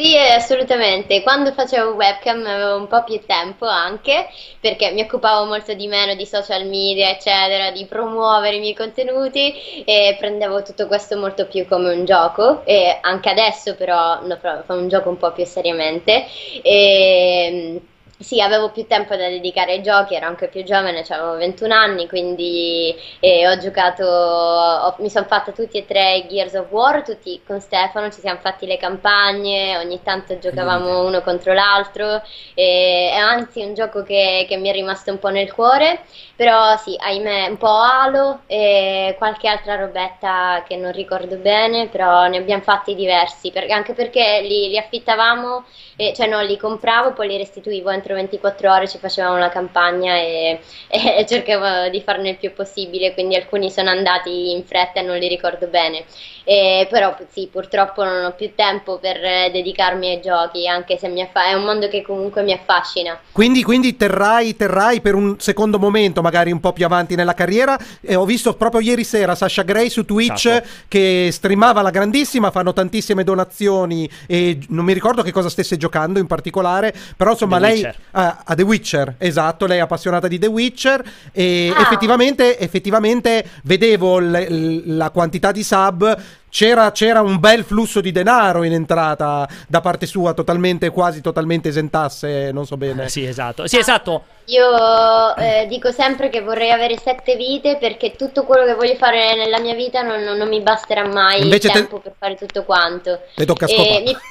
[0.00, 1.22] Sì, assolutamente.
[1.22, 4.28] Quando facevo webcam avevo un po' più tempo anche
[4.60, 9.82] perché mi occupavo molto di meno di social media, eccetera, di promuovere i miei contenuti
[9.84, 14.62] e prendevo tutto questo molto più come un gioco e anche adesso però lo fa
[14.68, 16.26] un gioco un po' più seriamente.
[16.62, 17.80] E,
[18.18, 22.08] sì, avevo più tempo da dedicare ai giochi, ero anche più giovane, avevo 21 anni,
[22.08, 27.04] quindi eh, ho giocato, ho, mi sono fatta tutti e tre i Gears of War,
[27.04, 32.20] tutti con Stefano, ci siamo fatti le campagne, ogni tanto giocavamo uno contro l'altro,
[32.54, 36.00] e, e anzi è un gioco che, che, mi è rimasto un po' nel cuore,
[36.38, 42.28] però sì, ahimè, un po' Halo e qualche altra robetta che non ricordo bene, però
[42.28, 45.64] ne abbiamo fatti diversi, per, anche perché li, li affittavamo,
[45.96, 50.14] eh, cioè no, li compravo, poi li restituivo entro 24 ore ci facevamo una campagna
[50.14, 55.02] e, e, cercavo di farne il più possibile, quindi alcuni sono andati in fretta e
[55.02, 56.04] non li ricordo bene.
[56.50, 59.18] E, però sì, purtroppo non ho più tempo per
[59.52, 63.20] dedicarmi ai giochi, anche se affa- è un mondo che comunque mi affascina.
[63.32, 67.78] Quindi, quindi terrai, terrai, per un secondo momento, magari un po' più avanti nella carriera.
[68.00, 70.68] E ho visto proprio ieri sera Sasha Gray su Twitch esatto.
[70.88, 76.18] che streamava la grandissima, fanno tantissime donazioni e non mi ricordo che cosa stesse giocando
[76.18, 80.38] in particolare, però insomma The lei a, a, The Witcher, esatto, lei è appassionata di
[80.38, 81.82] The Witcher e ah.
[81.82, 84.46] effettivamente, effettivamente vedevo le,
[84.86, 90.06] la quantità di sub c'era, c'era, un bel flusso di denaro in entrata da parte
[90.06, 93.04] sua, totalmente, quasi totalmente esentasse, non so bene.
[93.04, 93.66] Eh, sì, esatto.
[93.66, 94.24] Sì, esatto.
[94.46, 99.36] Io eh, dico sempre che vorrei avere sette vite perché tutto quello che voglio fare
[99.36, 102.02] nella mia vita non, non, non mi basterà mai Invece il tempo te...
[102.04, 103.20] per fare tutto quanto.
[103.34, 104.02] Le tocca scopare.
[104.02, 104.16] Mi...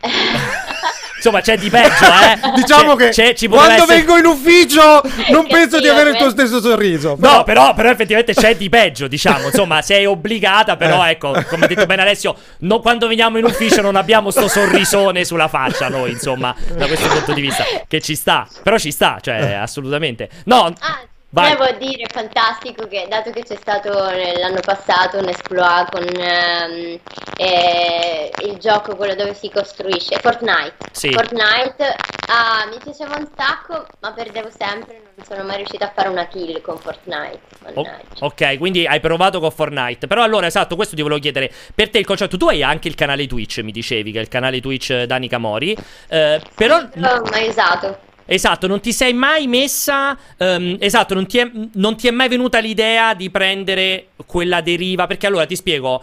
[1.28, 2.52] Insomma, c'è di peggio, eh.
[2.56, 3.96] diciamo c'è, che c'è, quando essere...
[3.96, 7.16] vengo in ufficio non penso di avere il tuo stesso sorriso.
[7.16, 7.36] Però...
[7.36, 9.46] No, però, però, effettivamente c'è di peggio, diciamo.
[9.46, 11.10] Insomma, sei obbligata, però eh.
[11.10, 15.24] ecco, come ha detto bene Alessio, no, quando veniamo in ufficio non abbiamo sto sorrisone
[15.24, 17.64] sulla faccia noi, insomma, da questo punto di vista.
[17.86, 18.46] Che ci sta.
[18.62, 20.28] Però ci sta, cioè, assolutamente.
[20.44, 20.72] No...
[20.78, 21.00] Ah.
[21.30, 21.54] Vai.
[21.54, 26.98] Devo dire, fantastico che dato che c'è stato l'anno passato un exploit con ehm,
[27.36, 30.76] eh, il gioco, quello dove si costruisce, Fortnite.
[30.90, 31.12] Sì.
[31.12, 31.96] Fortnite
[32.28, 36.26] ah, mi piaceva un sacco, ma perdevo sempre, non sono mai riuscita a fare una
[36.28, 37.40] kill con Fortnite.
[37.74, 37.86] Oh,
[38.20, 40.06] ok, quindi hai provato con Fortnite.
[40.06, 41.52] Però allora, esatto, questo ti volevo chiedere.
[41.74, 44.28] Per te il concetto, tu hai anche il canale Twitch, mi dicevi, che è il
[44.28, 45.76] canale Twitch Dani Camori.
[46.08, 46.80] Eh, però...
[46.94, 48.06] Non l'ho mai usato.
[48.30, 50.16] Esatto, non ti sei mai messa.
[50.36, 55.06] Um, esatto, non ti, è, non ti è mai venuta l'idea di prendere quella deriva.
[55.06, 56.02] Perché allora ti spiego.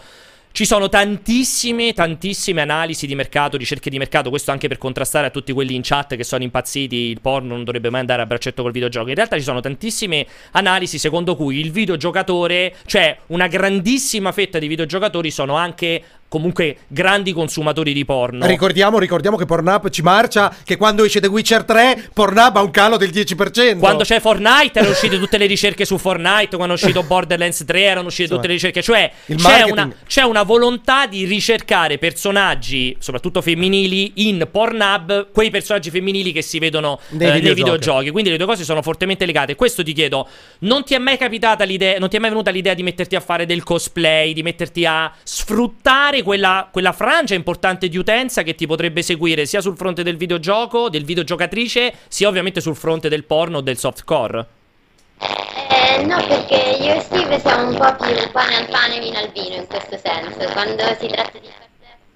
[0.51, 5.29] Ci sono tantissime, tantissime analisi di mercato, ricerche di mercato, questo anche per contrastare a
[5.29, 8.61] tutti quelli in chat che sono impazziti, il porno non dovrebbe mai andare a braccetto
[8.61, 9.09] col videogioco.
[9.09, 14.67] In realtà ci sono tantissime analisi secondo cui il videogiocatore, cioè una grandissima fetta di
[14.67, 16.01] videogiocatori sono anche
[16.35, 18.45] comunque grandi consumatori di porno.
[18.45, 22.71] Ricordiamo, ricordiamo che Pornhub ci marcia che quando esce The Witcher 3 Pornhub ha un
[22.71, 23.79] calo del 10%.
[23.79, 27.81] Quando c'è Fortnite erano uscite tutte le ricerche su Fortnite, quando è uscito Borderlands 3
[27.81, 33.41] erano uscite tutte le ricerche, cioè c'è una, c'è una, volontà di ricercare personaggi, soprattutto
[33.41, 38.09] femminili, in Pornhub, quei personaggi femminili che si vedono nei, eh, nei videogiochi.
[38.09, 39.55] Quindi le due cose sono fortemente legate.
[39.55, 40.27] Questo ti chiedo,
[40.59, 43.21] non ti è mai capitata l'idea, non ti è mai venuta l'idea di metterti a
[43.21, 48.67] fare del cosplay, di metterti a sfruttare quella, quella frangia importante di utenza che ti
[48.67, 53.59] potrebbe seguire sia sul fronte del videogioco, del videogiocatrice, sia ovviamente sul fronte del porno
[53.59, 54.45] o del softcore.
[55.17, 59.29] Eh, no, perché io e Steve siamo un po' più pane al pane, vino al
[59.31, 60.51] vino in questo senso.
[60.51, 61.47] Quando si tratta di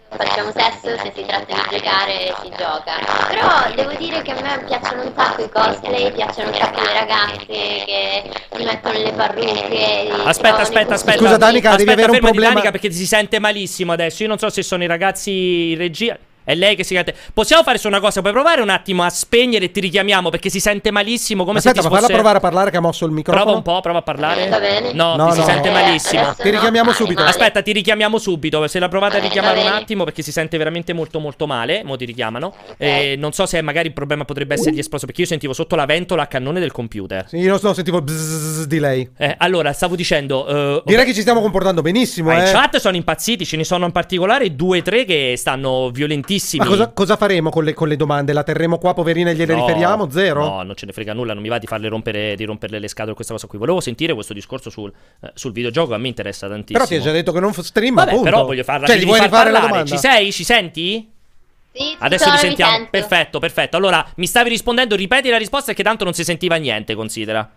[0.09, 2.93] facciamo sesso, se si tratta di giocare si gioca.
[3.27, 6.93] Però devo dire che a me piacciono un sacco i cosplay, piacciono un sacco le
[6.93, 10.09] ragazze che si mettono le parrucche.
[10.25, 11.17] Aspetta, aspetta, aspetta.
[11.17, 12.53] Scusa Danica, devi avere un problema.
[12.53, 14.23] Danica perché si sente malissimo adesso.
[14.23, 16.17] Io non so se sono i ragazzi in regia.
[16.49, 17.13] È lei che si canta.
[17.31, 18.21] Possiamo fare solo una cosa?
[18.21, 21.45] Puoi provare un attimo a spegnere e ti richiamiamo perché si sente malissimo.
[21.45, 22.01] Come Aspetta, se ti ma fosse...
[22.07, 23.43] farla provare a parlare che ha mosso il microfono.
[23.43, 24.49] Prova un po', prova a parlare.
[24.49, 24.91] Va bene.
[24.93, 25.45] No, No, ti si no.
[25.45, 26.33] sente Eh, malissimo.
[26.35, 27.21] Ti richiamiamo subito.
[27.21, 28.65] Aspetta, ti richiamiamo subito.
[28.67, 31.83] Se la provate a richiamare un attimo perché si sente veramente molto molto male.
[31.83, 32.51] Mo ti richiamano.
[32.77, 35.85] E non so se magari il problema potrebbe essergli esploso perché io sentivo sotto la
[35.85, 37.25] ventola a cannone del computer.
[37.27, 39.07] Sì, io no, sentivo bzzz di lei.
[39.17, 40.47] Eh, allora, stavo dicendo.
[40.47, 42.51] eh, Direi che ci stiamo comportando benissimo, ma in eh.
[42.51, 46.37] chat sono impazziti, ce ne sono in particolare due o tre che stanno violentissimi.
[46.57, 48.33] Ma cosa, cosa faremo con le, con le domande?
[48.33, 50.09] La terremo qua, poverina, e gliele No, riferiamo?
[50.09, 50.43] Zero?
[50.45, 52.87] No, non ce ne frega nulla, non mi va di farle rompere, di romperle le
[52.87, 53.57] scatole questa cosa qui.
[53.57, 54.91] Volevo sentire questo discorso sul,
[55.21, 56.77] eh, sul videogioco, a me interessa tantissimo.
[56.77, 58.29] Però ti ha già detto che non stream, Vabbè, appunto.
[58.29, 59.83] però voglio farla Cioè, gli vuoi far rifare la parlare.
[59.83, 59.95] domanda?
[59.95, 60.31] Ci sei?
[60.31, 61.11] Ci senti?
[61.71, 62.71] Sì, Adesso sono, vi sentiamo.
[62.73, 62.89] sento.
[62.91, 63.77] Perfetto, perfetto.
[63.77, 67.47] Allora, mi stavi rispondendo, ripeti la risposta che tanto non si sentiva niente, considera.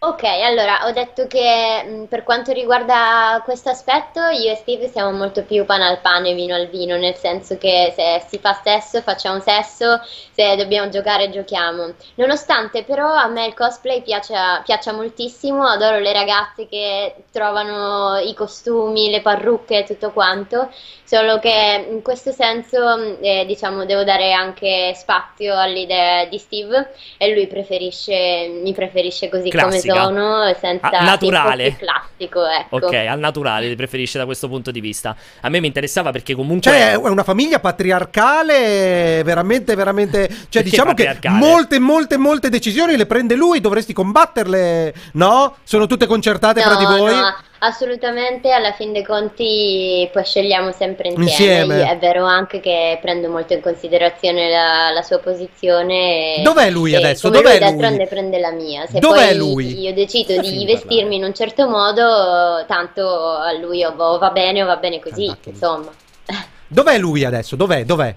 [0.00, 5.10] Ok, allora ho detto che mh, per quanto riguarda questo aspetto, io e Steve siamo
[5.10, 9.02] molto più pane al pane, vino al vino, nel senso che se si fa sesso,
[9.02, 10.00] facciamo sesso,
[10.30, 11.94] se dobbiamo giocare, giochiamo.
[12.14, 19.10] Nonostante però a me il cosplay piaccia moltissimo, adoro le ragazze che trovano i costumi,
[19.10, 20.70] le parrucche e tutto quanto,
[21.08, 26.92] solo che in questo senso, mh, eh, diciamo, devo dare anche spazio all'idea di Steve
[27.16, 29.94] e lui preferisce, mi preferisce così Classica.
[29.94, 31.64] come sono, senza Ah, naturale.
[31.64, 32.76] un po' più classico, ecco.
[32.86, 35.16] Ok, al naturale, li preferisce da questo punto di vista.
[35.40, 36.70] A me mi interessava perché comunque.
[36.70, 40.28] Cioè, è una famiglia patriarcale, veramente, veramente.
[40.28, 41.38] Cioè, Perché diciamo che patriarcale?
[41.38, 43.60] molte, molte, molte decisioni le prende lui.
[43.60, 45.56] Dovresti combatterle, no?
[45.64, 47.14] Sono tutte concertate fra di No, voi.
[47.14, 51.74] no, assolutamente, alla fin dei conti poi scegliamo sempre insieme.
[51.74, 51.90] Insieme.
[51.90, 56.40] È vero anche che prendo molto in considerazione la, la sua posizione.
[56.42, 57.28] Dov'è lui adesso?
[57.28, 57.58] Dov'è lui lui?
[57.58, 58.86] d'altronde prende la mia.
[58.86, 59.80] Se Dov'è poi lui?
[59.80, 63.06] io decido Sta di vestirmi in un certo modo, tanto
[63.36, 65.90] a lui o o va bene o va bene così, insomma.
[66.66, 67.56] Dov'è lui adesso?
[67.56, 67.84] Dov'è?
[67.84, 68.14] Dov'è?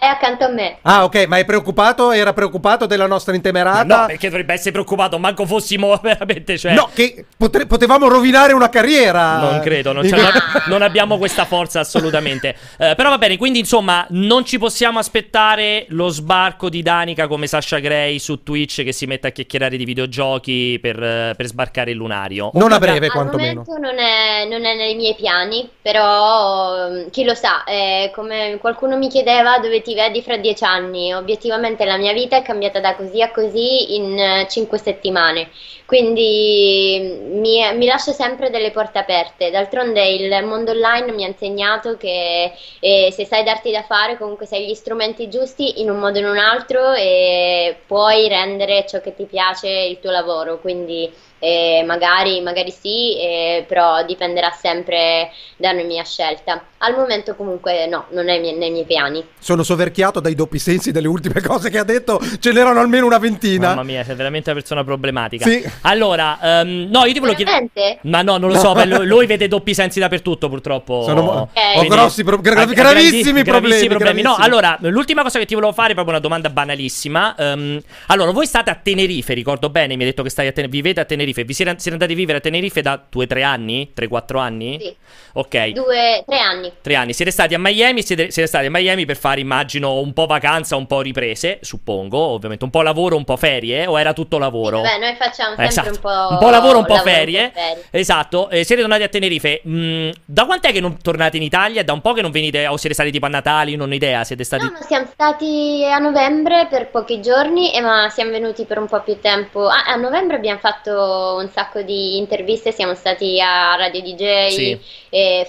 [0.00, 0.78] È accanto a me.
[0.80, 2.10] Ah, ok, ma è preoccupato?
[2.10, 3.84] Era preoccupato della nostra intemerata?
[4.00, 6.56] no, perché dovrebbe essere preoccupato, manco fossimo veramente.
[6.56, 6.72] Cioè...
[6.72, 9.40] No, che potre- potevamo rovinare una carriera.
[9.40, 10.08] Non credo, non,
[10.68, 12.56] non abbiamo questa forza assolutamente.
[12.78, 17.46] Eh, però va bene, quindi insomma, non ci possiamo aspettare lo sbarco di Danica come
[17.46, 21.90] Sasha Gray su Twitch che si mette a chiacchierare di videogiochi per, eh, per sbarcare
[21.90, 22.50] il lunario.
[22.54, 23.64] Non a breve, Al quantomeno.
[23.66, 28.56] momento non è, non è nei miei piani, però mm, chi lo sa, eh, come
[28.58, 32.80] qualcuno mi chiedeva dove ti vedi fra dieci anni, obiettivamente la mia vita è cambiata
[32.80, 35.50] da così a così in eh, cinque settimane,
[35.86, 41.28] quindi mm, mi, mi lascio sempre delle porte aperte, d'altronde il mondo online mi ha
[41.28, 45.98] insegnato che eh, se sai darti da fare comunque sai gli strumenti giusti in un
[45.98, 50.60] modo o in un altro e puoi rendere ciò che ti piace il tuo lavoro,
[50.60, 51.10] quindi...
[51.42, 56.62] Eh, magari, magari sì, eh, però dipenderà sempre da una mia scelta.
[56.82, 59.22] Al momento comunque no, non è mie- nei miei piani.
[59.38, 62.18] Sono soverchiato dai doppi sensi delle ultime cose che ha detto.
[62.40, 63.68] Ce n'erano almeno una ventina.
[63.68, 65.44] Mamma mia, sei veramente una persona problematica.
[65.44, 65.62] Sì.
[65.82, 67.98] Allora, ehm, no, io ti volevo chiedere.
[68.04, 68.60] Ma no, non lo No.
[68.60, 71.02] so, beh, lui, lui vede doppi sensi dappertutto, purtroppo.
[71.02, 71.76] Sono mo- Ok.
[71.76, 73.86] Ho grossi pro- gra- ha gravissimi grandi- problemi.
[73.88, 74.36] No, gravissimi.
[74.38, 77.34] allora, l'ultima cosa che ti volevo fare è proprio una domanda banalissima.
[77.36, 80.76] Ehm, allora, voi state a Tenerife, ricordo bene, mi hai detto che stai a Tenerife,
[80.80, 81.44] vivete a Tenerife.
[81.44, 83.90] Vi siete, siete andati a vivere a Tenerife da 2-3 anni?
[83.94, 84.78] 3-4 anni?
[84.80, 84.96] Sì,
[85.34, 85.66] Ok.
[85.68, 86.38] due, tre
[86.70, 86.78] anni.
[86.82, 90.12] Tre anni, siete stati a Miami, siete, siete stati a Miami per fare, immagino, un
[90.12, 94.12] po' vacanza, un po' riprese, suppongo, ovviamente, un po' lavoro, un po' ferie, o era
[94.12, 94.80] tutto lavoro?
[94.80, 95.88] Beh, noi facciamo sempre Esatto.
[95.90, 97.42] un po', Un po' lavoro, un po' lavoro, ferie.
[97.44, 97.84] un po' ferie.
[97.90, 99.62] Esatto, eh, siete tornati a Tenerife.
[99.66, 101.82] Mm, da quant'è che non tornate in Italia?
[101.84, 103.76] Da un po' che non venite, o siete stati tipo a Natale?
[103.76, 104.64] Non ho idea, siete stati...
[104.64, 109.00] No, siamo stati a novembre per pochi giorni, e ma siamo venuti per un po'
[109.02, 109.66] più tempo.
[109.68, 114.80] Ah, a novembre abbiamo fatto un sacco di interviste, siamo stati a Radio DJ, Sì.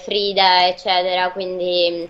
[0.02, 2.08] Frida, eccetera, quindi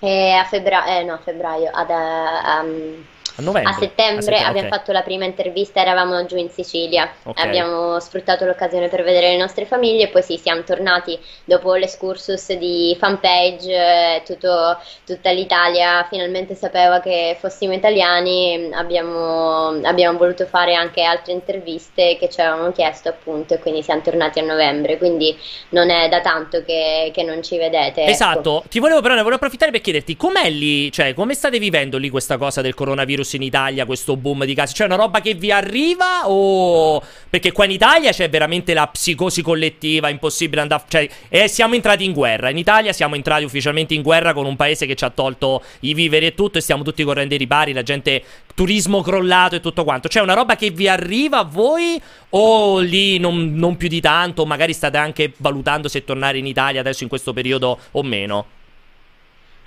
[0.00, 3.08] eh, a febbraio, eh, no, a febbraio, ad, eh, um,
[3.38, 4.78] A, novembre, a settembre a abbiamo okay.
[4.78, 7.46] fatto la prima intervista, eravamo giù in Sicilia, okay.
[7.46, 12.54] abbiamo sfruttato l'occasione per vedere le nostre famiglie e poi sì, siamo tornati dopo l'escursus
[12.54, 20.74] di fanpage, eh, tutto, tutta l'Italia finalmente sapeva che fossimo italiani, abbiamo, abbiamo voluto fare
[20.74, 25.38] anche altre interviste che ci avevano chiesto appunto e quindi siamo tornati a novembre, quindi
[25.68, 28.00] non è da tanto che, che non ci vedete.
[28.00, 28.10] Ecco.
[28.10, 28.68] Esatto, ecco.
[28.68, 32.10] ti volevo però ne volevo approfittare per chiederti com'è lì, cioè come state vivendo lì
[32.10, 34.74] questa cosa del coronavirus in Italia, questo boom di casi?
[34.74, 37.02] Cioè una roba che vi arriva o...
[37.28, 40.82] Perché qua in Italia c'è veramente la psicosi collettiva, impossibile andare...
[40.88, 44.56] Cioè eh, siamo entrati in guerra, in Italia siamo entrati ufficialmente in guerra con un
[44.56, 47.72] paese che ci ha tolto i viveri e tutto e stiamo tutti correndo ai ripari,
[47.72, 48.22] la gente
[48.54, 50.08] turismo crollato e tutto quanto.
[50.08, 52.00] C'è una roba che vi arriva a voi
[52.30, 56.80] o lì non, non più di tanto, magari state anche valutando se tornare in Italia
[56.80, 58.56] adesso in questo periodo o meno?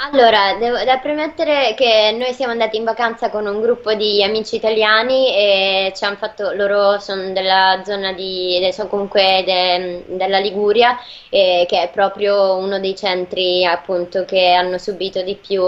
[0.04, 4.56] Allora, devo da premettere che noi siamo andati in vacanza con un gruppo di amici
[4.56, 10.98] italiani e ci hanno fatto, loro sono della zona di, sono comunque de, della Liguria,
[11.30, 15.62] eh, che è proprio uno dei centri appunto che hanno subito di più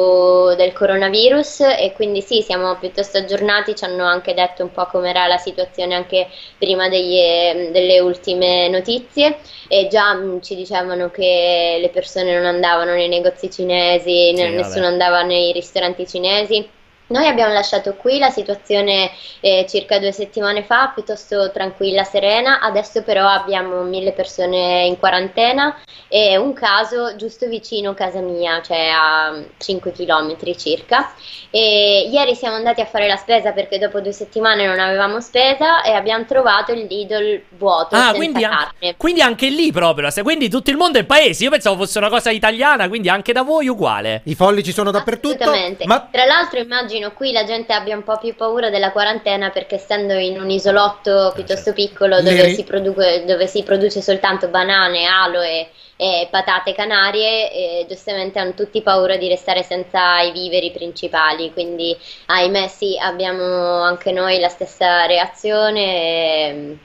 [0.56, 1.60] del coronavirus.
[1.78, 5.94] E quindi sì, siamo piuttosto aggiornati, ci hanno anche detto un po' com'era la situazione
[5.94, 6.28] anche
[6.58, 9.38] prima degli, delle ultime notizie.
[9.68, 14.86] E già mh, ci dicevano che le persone non andavano nei negozi cinesi sì, nessuno
[14.88, 16.68] andava nei ristoranti cinesi.
[17.08, 19.12] Noi abbiamo lasciato qui la situazione
[19.42, 25.78] eh, circa due settimane fa, piuttosto tranquilla, serena, adesso però abbiamo mille persone in quarantena
[26.08, 31.14] e un caso giusto vicino a casa mia, cioè a 5 km circa.
[31.50, 35.84] E ieri siamo andati a fare la spesa perché dopo due settimane non avevamo spesa
[35.84, 37.96] e abbiamo trovato il Lidl vuoto.
[37.96, 41.44] Ah, quindi, an- quindi, anche lì proprio, quindi tutto il mondo è paese.
[41.44, 44.22] Io pensavo fosse una cosa italiana, quindi anche da voi uguale.
[44.26, 45.44] I folli ci sono dappertutto.
[45.44, 45.86] Assolutamente.
[45.86, 46.08] Ma...
[46.10, 49.76] Tra l'altro immagino immagino qui la gente abbia un po' più paura della quarantena perché
[49.76, 55.70] essendo in un isolotto piuttosto piccolo dove, si, produ- dove si, produce soltanto banane, aloe
[55.96, 61.96] e patate canarie, giustamente hanno tutti paura di restare senza i viveri principali, quindi
[62.28, 65.82] ahimè sì, abbiamo anche noi la stessa reazione.
[65.82, 66.78] E.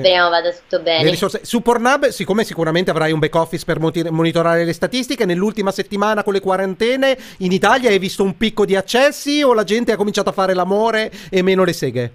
[0.00, 1.16] Speriamo vada tutto bene.
[1.42, 6.32] Su Pornhub, siccome sicuramente avrai un back office per monitorare le statistiche, nell'ultima settimana con
[6.32, 10.28] le quarantene in Italia hai visto un picco di accessi o la gente ha cominciato
[10.28, 12.12] a fare l'amore e meno le seghe?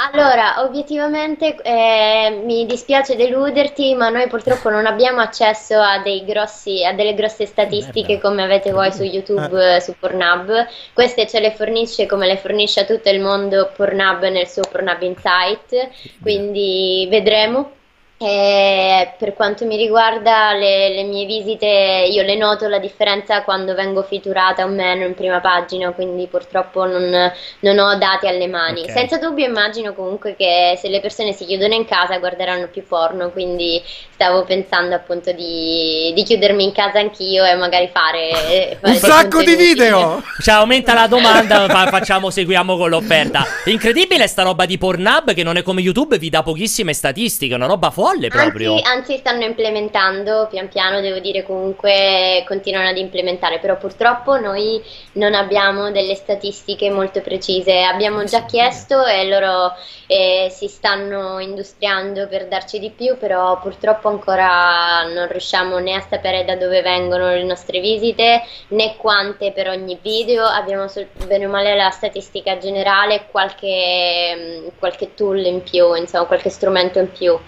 [0.00, 6.92] Allora, obiettivamente eh, mi dispiace deluderti, ma noi purtroppo non abbiamo accesso a, grossi, a
[6.92, 9.80] delle grosse statistiche come avete voi su YouTube, eh.
[9.80, 10.66] su Pornhub.
[10.92, 15.02] Queste ce le fornisce come le fornisce a tutto il mondo Pornhub nel suo Pornhub
[15.02, 15.88] Insight,
[16.22, 17.72] quindi vedremo.
[18.20, 23.74] E per quanto mi riguarda le, le, mie visite, io le noto la differenza quando
[23.74, 28.80] vengo fiturata o meno in prima pagina, quindi purtroppo non, non ho dati alle mani.
[28.80, 28.92] Okay.
[28.92, 33.30] Senza dubbio immagino comunque che se le persone si chiudono in casa guarderanno più porno,
[33.30, 33.80] quindi
[34.18, 38.76] stavo pensando appunto di, di chiudermi in casa anch'io e magari fare...
[38.82, 40.20] fare Un sacco di video!
[40.42, 43.46] Cioè aumenta la domanda, fa, facciamo, seguiamo con l'offerta.
[43.66, 47.66] Incredibile sta roba di Pornhub che non è come YouTube, vi dà pochissime statistiche, una
[47.66, 48.72] roba folle proprio.
[48.72, 54.82] Anzi, anzi, stanno implementando pian piano, devo dire comunque continuano ad implementare, però purtroppo noi
[55.12, 57.82] non abbiamo delle statistiche molto precise.
[57.82, 59.74] Abbiamo già chiesto e loro
[60.08, 66.00] eh, si stanno industriando per darci di più, però purtroppo ancora non riusciamo né a
[66.00, 70.44] sapere da dove vengono le nostre visite né quante per ogni video.
[70.44, 70.86] Abbiamo
[71.26, 76.98] bene o male la statistica generale, qualche, mm, qualche tool in più, insomma qualche strumento
[76.98, 77.38] in più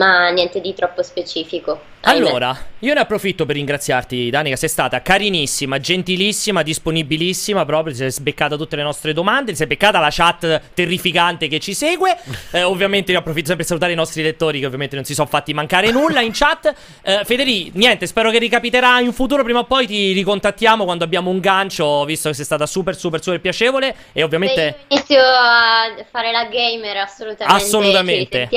[0.00, 1.88] ma niente di troppo specifico.
[2.02, 4.56] Allora, io ne approfitto per ringraziarti, Danica.
[4.56, 7.66] Sei stata carinissima, gentilissima, disponibilissima.
[7.66, 9.50] Proprio, ti sei sbeccata tutte le nostre domande.
[9.50, 12.16] Ti sei beccata la chat terrificante che ci segue.
[12.52, 15.28] Eh, ovviamente, io approfitto sempre per salutare i nostri lettori, che ovviamente non si sono
[15.28, 16.74] fatti mancare nulla in chat.
[17.02, 19.44] Eh, Federico, niente, spero che ricapiterà in futuro.
[19.44, 23.22] Prima o poi ti ricontattiamo quando abbiamo un gancio, visto che sei stata super, super,
[23.22, 23.94] super piacevole.
[24.12, 24.78] E ovviamente.
[24.88, 27.62] Se inizio a fare la gamer, assolutamente.
[27.62, 28.48] Assolutamente.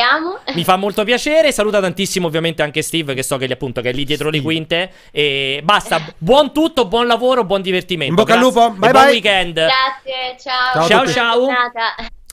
[0.53, 1.32] Mi fa molto piacere.
[1.51, 4.37] Saluta tantissimo, ovviamente, anche Steve, che so che, appunto, che è lì dietro sì.
[4.37, 4.91] le quinte.
[5.11, 8.09] E basta, buon tutto, buon lavoro, buon divertimento.
[8.11, 9.11] In bocca al lupo, bye buon bye.
[9.11, 9.53] weekend.
[9.53, 10.87] Grazie, ciao.
[10.87, 11.47] Ciao, ciao.
[11.47, 11.47] ciao.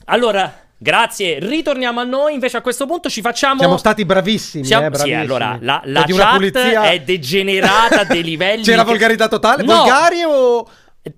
[0.05, 2.33] Allora, Grazie, ritorniamo a noi.
[2.33, 3.59] Invece a questo punto ci facciamo.
[3.59, 4.65] Siamo stati bravissimi.
[4.65, 4.87] Siamo...
[4.87, 5.15] Eh, bravissimi.
[5.15, 6.89] Sì, allora la, la chat pulizia...
[6.89, 8.63] è degenerata a dei livelli.
[8.63, 8.89] C'era che...
[8.89, 9.61] volgarità totale?
[9.61, 9.75] No.
[9.75, 10.67] Volgari o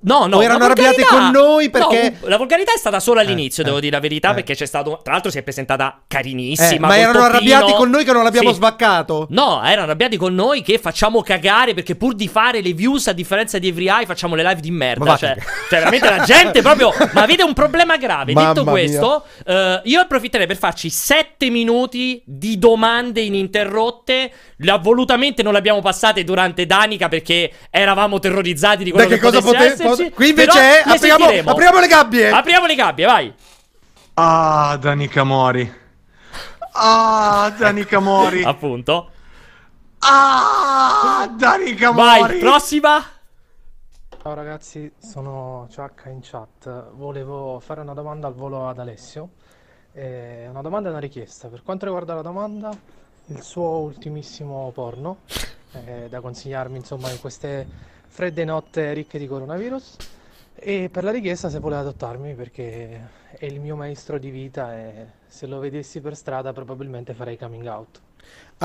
[0.03, 2.15] No, no, o erano arrabbiati con noi perché...
[2.21, 4.35] No, la volgarità è stata solo all'inizio, eh, devo eh, dire la verità, eh.
[4.35, 5.01] perché c'è stato...
[5.03, 6.73] Tra l'altro si è presentata carinissima.
[6.73, 8.55] Eh, ma erano arrabbiati con noi che non l'abbiamo sì.
[8.55, 9.27] svaccato?
[9.31, 13.11] No, erano arrabbiati con noi che facciamo cagare perché pur di fare le views, a
[13.11, 15.17] differenza di Every Eye, facciamo le live di merda.
[15.17, 15.35] Cioè,
[15.67, 16.93] cioè, veramente la gente proprio...
[17.11, 18.31] ma avete un problema grave.
[18.31, 19.53] Mamma Detto questo, uh,
[19.83, 24.31] io approfitterei per farci sette minuti di domande ininterrotte.
[24.59, 29.19] La, volutamente non le abbiamo passate durante Danica perché eravamo terrorizzati di quello da che,
[29.19, 30.11] che cosa poteva esserci.
[30.11, 32.29] Qui invece è, apriamo, apriamo, le gabbie.
[32.29, 33.33] Apriamo le gabbie, vai.
[34.15, 35.81] Ah, Dani Camori.
[36.73, 38.43] Ah, Dani Camori.
[38.43, 39.11] Appunto.
[39.99, 42.19] Ah, Dani Camori.
[42.21, 43.03] Vai, prossima.
[44.21, 46.91] Ciao ragazzi, sono Ciacca in chat.
[46.91, 49.31] Volevo fare una domanda al volo ad Alessio.
[49.91, 51.49] Eh, una domanda e una richiesta.
[51.49, 52.71] Per quanto riguarda la domanda,
[53.27, 55.17] il suo ultimissimo porno,
[55.73, 57.67] eh, da consigliarmi insomma in queste
[58.13, 59.95] fredde notte ricche di coronavirus.
[60.53, 65.07] E per la richiesta se vuole adottarmi perché è il mio maestro di vita e
[65.25, 67.99] se lo vedessi per strada probabilmente farei coming out.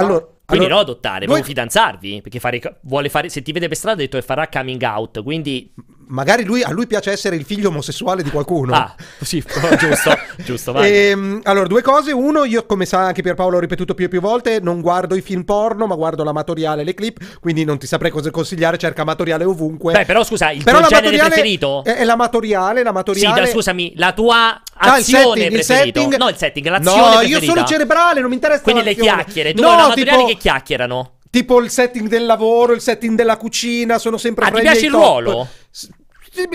[0.00, 2.20] Allora, quindi allora, no adottare, vuoi fidanzarvi?
[2.22, 5.22] Perché fare, vuole fare, se ti vede per strada ha detto che farà coming out,
[5.22, 5.70] quindi...
[6.10, 8.72] Magari lui, a lui piace essere il figlio omosessuale di qualcuno.
[8.72, 9.44] Ah, sì,
[9.78, 10.90] giusto, giusto, vai.
[10.90, 12.12] E, ehm, allora, due cose.
[12.12, 15.20] Uno, io come sa anche Pierpaolo ho ripetuto più e più volte, non guardo i
[15.20, 19.02] film porno, ma guardo l'amatoriale e le clip, quindi non ti saprei cosa consigliare, cerca
[19.02, 19.92] amatoriale ovunque.
[19.92, 21.84] Beh, però scusa, il però tuo genere preferito?
[21.84, 23.44] È, è l'amatoriale, l'amatoriale...
[23.44, 25.58] Sì, scusami, la tua azione ah, il setting, preferito.
[25.58, 26.16] Il setting...
[26.16, 27.38] No, il setting, l'azione no, preferita.
[27.38, 30.32] io sono cerebrale, non mi interessa Quindi le chiacchiere, tu no, amatoriali tipo...
[30.32, 31.12] che chiacchierano.
[31.30, 34.92] Tipo il setting del lavoro, il setting della cucina, sono sempre ah, ti piace il
[34.92, 35.00] top.
[35.00, 35.48] ruolo?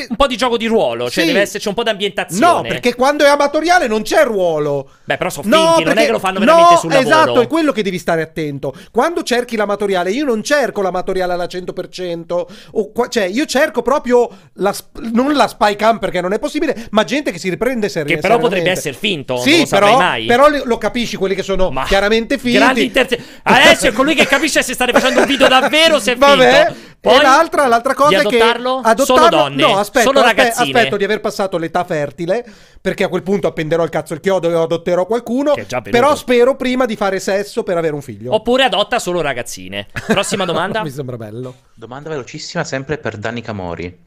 [0.09, 1.29] Un po' di gioco di ruolo, cioè sì.
[1.31, 2.45] deve esserci un po' di ambientazione.
[2.45, 4.89] No, perché quando è amatoriale non c'è ruolo.
[5.03, 5.83] Beh, però sono finti, no, perché...
[5.89, 7.09] non è che lo fanno veramente no, sul lavoro.
[7.09, 8.73] Esatto, è quello che devi stare attento.
[8.91, 13.07] Quando cerchi l'amatoriale, io non cerco l'amatoriale alla 100%, o qua...
[13.07, 14.73] cioè io cerco proprio la
[15.11, 18.21] non la spy cam perché non è possibile, ma gente che si riprende seriamente.
[18.21, 19.97] Che però potrebbe essere finto, sì, però,
[20.27, 22.57] però lo capisci quelli che sono ma chiaramente finti.
[22.57, 23.19] Grandi interze...
[23.43, 26.91] Adesso è colui che capisce se state facendo un video davvero se è Vabbè, finto.
[27.03, 30.95] Poi, e l'altra, l'altra cosa è che adottarlo solo donne, no, aspetto, solo aspetto, aspetto
[30.95, 32.45] di aver passato l'età fertile,
[32.79, 35.53] perché a quel punto appenderò il cazzo il chiodo e adotterò qualcuno.
[35.91, 38.33] Però spero prima di fare sesso per avere un figlio.
[38.33, 39.87] Oppure adotta solo ragazzine.
[40.07, 40.79] Prossima domanda.
[40.83, 41.53] Mi sembra bello.
[41.73, 43.99] Domanda velocissima, sempre per Danny Camori.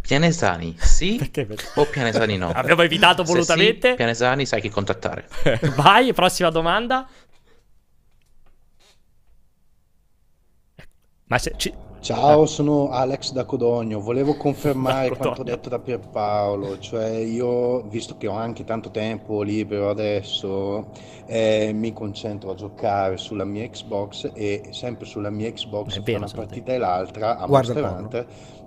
[0.00, 1.46] Pianesani sì perché?
[1.74, 2.50] o Pianesani no?
[2.54, 3.90] Abbiamo evitato volutamente.
[3.90, 5.28] Sì, Pianesani sai chi contattare.
[5.76, 7.06] Vai, prossima domanda.
[11.28, 11.72] Ma se, ci,
[12.06, 13.98] Ciao, sono Alex da Codogno.
[13.98, 19.90] Volevo confermare quanto detto da Pierpaolo, cioè io, visto che ho anche tanto tempo libero
[19.90, 20.90] adesso,
[21.26, 26.30] eh, mi concentro a giocare sulla mia Xbox e sempre sulla mia Xbox tra una
[26.32, 28.26] partita e l'altra a Guarda Monster Hunter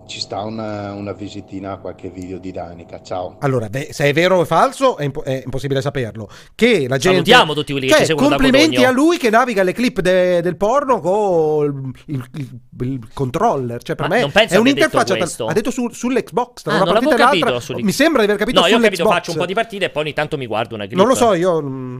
[0.09, 3.01] ci sta una, una, visitina a qualche video di Danica.
[3.01, 3.37] Ciao.
[3.39, 6.27] Allora, beh, se è vero o falso, è, impo- è, impossibile saperlo.
[6.55, 7.09] Che la gente.
[7.09, 10.41] Salutiamo tutti quelli che cioè, ci seguono Complimenti a lui che naviga le clip de-
[10.41, 13.81] del porno con il, il, il, controller.
[13.83, 15.13] Cioè, per Ma me è un'interfaccia.
[15.13, 16.63] Detto ha detto su, sull'Xbox.
[16.63, 17.59] Tra ah, una partita e l'altra.
[17.59, 17.83] Sull'X...
[17.83, 18.61] Mi sembra di aver capito.
[18.61, 20.73] No, io ho capito, faccio un po' di partite e poi ogni tanto mi guardo
[20.73, 20.97] una clip.
[20.97, 21.61] Non lo so, io.
[21.61, 21.97] Mm,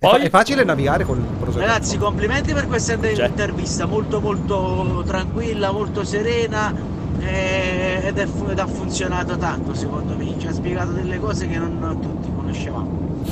[0.00, 0.22] poi...
[0.22, 1.64] È, facile navigare con il proseguo.
[1.64, 3.26] Ragazzi, complimenti per questa cioè.
[3.26, 10.34] intervista, molto molto tranquilla, molto serena eh, ed, è, ed, ha funzionato tanto secondo me,
[10.38, 13.22] ci ha spiegato delle cose che non tutti conoscevamo.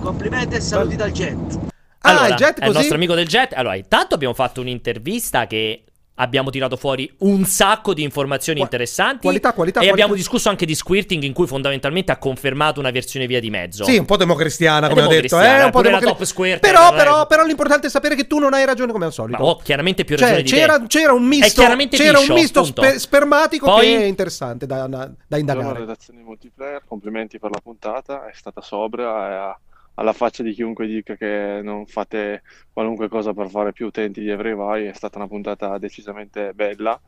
[0.00, 1.58] Complimenti e saluti dal jet.
[2.00, 2.64] Ah, allora, il jet così?
[2.64, 3.52] È il nostro amico del jet.
[3.54, 5.84] Allora, intanto abbiamo fatto un'intervista che
[6.20, 9.22] abbiamo tirato fuori un sacco di informazioni Qua- interessanti.
[9.22, 9.80] Qualità, qualità.
[9.80, 9.92] E qualità.
[9.92, 13.84] abbiamo discusso anche di squirting, in cui fondamentalmente ha confermato una versione via di mezzo.
[13.84, 15.40] Sì, un po' democristiana, come ho detto.
[15.40, 18.54] Eh, un po' democri- top squirter, però, però, però, l'importante è sapere che tu non
[18.54, 19.42] hai ragione come al solito.
[19.42, 22.96] Ma ho chiaramente più ragione cioè, c'era, c'era, un misto, c'era piscio, un misto sper-
[22.96, 23.86] spermatico Poi...
[23.86, 25.64] che è interessante da, da, da indagare.
[25.64, 29.58] Buongiorno redazione multiplayer, complimenti per la puntata, è stata sobria e ha
[29.98, 32.42] alla faccia di chiunque dica che non fate
[32.72, 36.98] qualunque cosa per fare più utenti di Every Vai, è stata una puntata decisamente bella,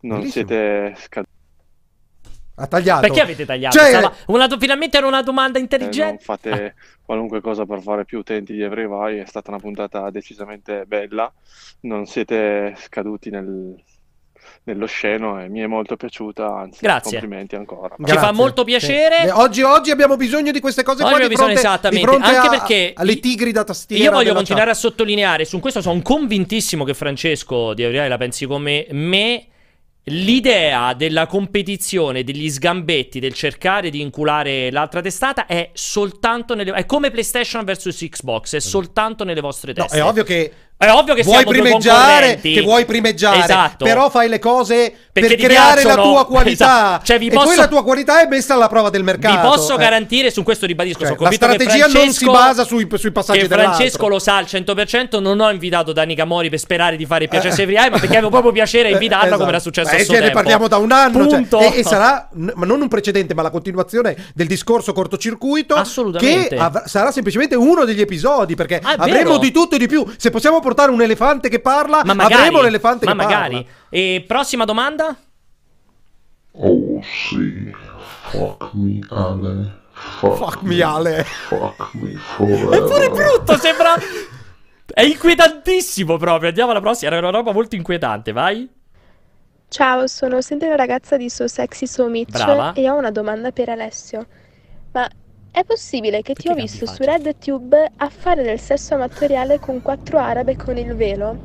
[0.00, 0.46] non Bellissimo.
[0.48, 1.38] siete scaduti.
[2.56, 3.00] Ha tagliato.
[3.00, 3.78] Perché avete tagliato?
[3.78, 3.88] Cioè...
[3.90, 4.12] Stava...
[4.26, 4.48] Una...
[4.58, 6.22] finalmente era una domanda intelligente.
[6.22, 9.60] Eh, non fate qualunque cosa per fare più utenti di Every Vai, è stata una
[9.60, 11.32] puntata decisamente bella,
[11.82, 13.80] non siete scaduti nel,
[14.62, 17.18] nello sceno e mi è molto piaciuta, anzi Grazie.
[17.18, 17.96] complimenti ancora.
[18.04, 19.22] Ci fa molto piacere.
[19.22, 19.28] Sì.
[19.28, 22.10] Oggi, oggi, abbiamo bisogno di queste cose oggi qua di fronte, esattamente.
[22.10, 24.04] Di Anche a, perché alle tigri da tastiera.
[24.04, 24.76] Io voglio continuare chat.
[24.76, 29.46] a sottolineare, su questo sono convintissimo che Francesco di Auriale la pensi come me.
[30.04, 36.72] L'idea della competizione, degli sgambetti, del cercare di inculare l'altra testata è soltanto nelle...
[36.72, 39.98] è come PlayStation vs Xbox, è soltanto nelle vostre teste.
[39.98, 43.84] No, è ovvio che È ovvio che vuoi primeggiare, che vuoi primeggiare, esatto.
[43.84, 46.02] però fai le cose Perché per creare piacciono.
[46.02, 46.64] la tua qualità.
[46.64, 47.04] Esatto.
[47.04, 47.46] Cioè, vi e posso...
[47.48, 49.34] poi la tua qualità è messa alla prova del mercato.
[49.42, 49.76] Vi posso eh.
[49.78, 53.74] garantire, su questo ribadisco, Cioè, la strategia non si basa sui, sui passaggi che dell'altro.
[53.74, 57.50] Francesco lo sa al 100%, non ho invitato Dani Camori per sperare di fare piacere
[57.54, 59.38] ai Friai, ma perché avevo proprio piacere a invitarlo Esatto.
[59.38, 60.38] come era successo Ma a suo cioè, ne tempo.
[60.38, 64.16] parliamo da un anno cioè, e, e sarà ma non un precedente ma la continuazione
[64.34, 66.48] del discorso cortocircuito Assolutamente.
[66.48, 70.06] che av- sarà semplicemente uno degli episodi perché Ah, avremo di tutto e di più
[70.16, 73.54] se possiamo portare un elefante che parla Ma magari, avremo l'elefante ma che magari.
[73.56, 75.16] parla E prossima domanda?
[76.52, 77.72] Oh sì,
[78.28, 79.78] fuck me Ale.
[79.92, 81.24] Fuck me, Ale.
[81.24, 82.82] Fuck me È forever.
[82.84, 83.94] pure brutto, sembra...
[84.92, 86.48] È inquietantissimo proprio.
[86.48, 87.10] Andiamo alla prossima.
[87.10, 88.68] Era una roba molto inquietante, vai.
[89.68, 92.72] Ciao, sono sempre la ragazza di So Sexy So Mitch Brava.
[92.72, 94.26] e ho una domanda per Alessio.
[94.92, 95.08] Ma
[95.52, 100.18] è possibile che ti ho visto su RedTube a fare del sesso amatoriale con quattro
[100.18, 101.36] arabe con il velo?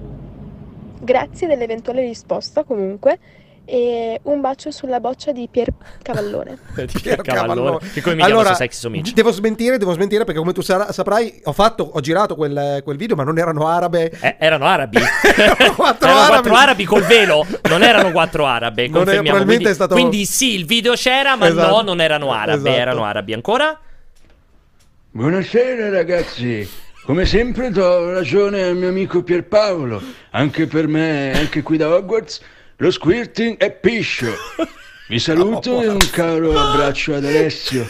[0.99, 3.19] Grazie dell'eventuale risposta comunque
[3.67, 5.69] e un bacio sulla boccia di Pier
[6.03, 6.55] Cavallone.
[7.01, 7.79] Pier Cavallone.
[7.93, 11.51] Che come mi allora, chiama Sexy devo smentire, devo smentire perché come tu saprai ho
[11.51, 14.99] fatto, ho girato quel, quel video ma non erano arabe Eh, erano arabi.
[15.75, 16.47] quattro erano arabi.
[16.49, 17.45] quattro arabi col velo.
[17.69, 18.83] Non erano quattro arabe.
[18.85, 19.37] È- Confermiamo.
[19.37, 21.75] probabilmente Quindi, è stato- quindi sì, il video c'era, ma Esatto.
[21.75, 22.57] no, non erano arabe.
[22.69, 22.75] Esatto.
[22.75, 23.33] Erano arabi.
[23.33, 23.79] Ancora?
[25.15, 26.69] Buonasera ragazzi,
[27.05, 30.01] come sempre do ragione al mio amico Pierpaolo,
[30.31, 32.41] anche per me, anche qui da Hogwarts,
[32.75, 34.33] lo squirting è piscio.
[35.07, 37.87] Vi saluto e un caro abbraccio ad Alessio.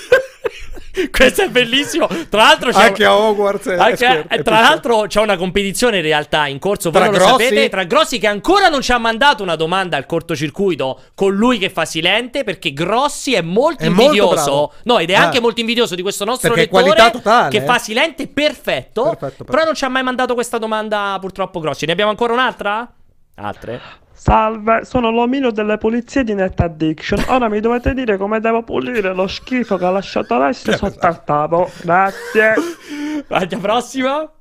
[1.12, 2.08] Questo è bellissimo.
[2.08, 5.38] Tra l'altro, c'è Anche a Hogwarts è- anche- è- è eh, tra l'altro, c'è una
[5.38, 6.90] competizione in realtà in corso.
[6.92, 7.44] Voi Tra non lo Grossi?
[7.44, 7.70] sapete.
[7.70, 11.70] Tra Grossi, che ancora non ci ha mandato una domanda al cortocircuito con lui che
[11.70, 12.44] fa silente.
[12.44, 14.34] Perché Grossi è molto È molto invidioso.
[14.36, 14.74] bravo.
[14.84, 15.24] no, ed è Ah.
[15.24, 17.62] anche molto invidioso di questo nostro Perché lettore totale, che eh.
[17.62, 19.16] fa silente perfetto.
[19.18, 21.86] Perfetto, Però non ci ha mai mandato questa domanda, purtroppo, Grossi.
[21.86, 22.90] Ne abbiamo ancora un'altra?
[23.36, 23.82] Altre?
[24.16, 27.24] Salve, sono l'omino delle pulizie di Net Addiction.
[27.28, 31.24] Ora mi dovete dire come devo pulire lo schifo che ha lasciato Alessio sotto al
[31.24, 31.70] tavolo.
[31.82, 32.54] Grazie.
[33.28, 34.35] Alla prossima.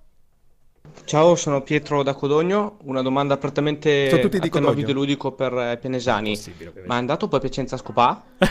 [1.04, 2.78] Ciao, sono Pietro da Codogno.
[2.84, 4.74] Una domanda prettamente Sono tutti a di tema Codogno.
[4.86, 6.40] videoludico per eh, Pianesani.
[6.86, 8.22] Ma è andato poi a Piacenza Scopà?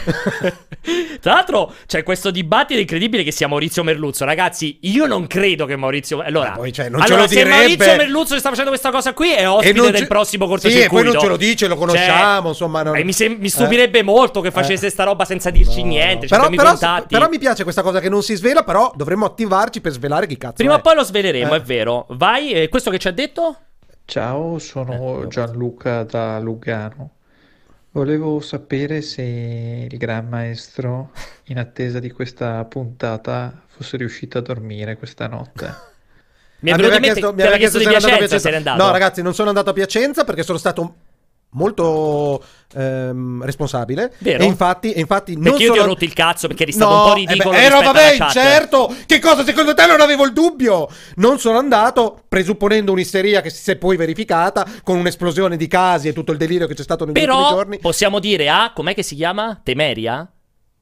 [1.19, 4.23] Tra l'altro c'è questo dibattito incredibile che sia Maurizio Merluzzo.
[4.25, 6.21] Ragazzi, io non credo che Maurizio.
[6.21, 9.13] Allora, poi, cioè, non ce allora lo se direbbe- Maurizio Merluzzo sta facendo questa cosa
[9.13, 10.85] qui è ospite del ce- prossimo Sì, cortocircuito.
[10.85, 12.83] e poi non ce lo dice, lo conosciamo, Cioè, insomma.
[12.83, 16.27] non- eh, mi, sem- mi stupirebbe molto che facesse sta roba senza dirci niente.
[16.27, 17.07] Però, Però, però, contatti.
[17.15, 20.37] però mi piace questa cosa che non si svela, però dovremmo attivarci per svelare chi
[20.37, 20.77] cazzo Prima è.
[20.77, 21.57] o poi lo sveleremo, Eh.
[21.57, 22.05] è vero.
[22.33, 23.57] Vai, eh, questo che ci ha detto?
[24.05, 27.11] Ciao, Eh, sono Gianluca da Lugano.
[27.91, 29.21] Volevo sapere se
[29.87, 31.11] il Gran Maestro,
[31.49, 35.71] in attesa di questa puntata, fosse riuscito a dormire questa notte.
[36.61, 38.55] Mi Ah, aveva chiesto- mi aveva chiesto di se era andato a Piacenza, se n'è
[38.55, 38.83] andato.
[38.83, 40.95] No, ragazzi, non sono andato a Piacenza perché sono stato
[41.53, 42.43] molto
[42.75, 44.13] ehm, responsabile.
[44.19, 44.43] Vero?
[44.43, 46.91] E infatti, e infatti non Perché io ti ho rotto il cazzo perché eri stato
[46.91, 47.55] No, un po' eh beh, ridicolo.
[47.57, 48.95] eh, vabbè, certo.
[49.05, 49.43] Che cosa?
[49.43, 50.87] Secondo te non avevo il dubbio?
[51.15, 56.13] Non sono andato, presupponendo un'isteria che si è poi verificata con un'esplosione di casi e
[56.13, 57.79] tutto il delirio che c'è stato ultimi Però giorni.
[57.79, 59.59] possiamo dire a com'è che si chiama?
[59.63, 60.27] Temeria?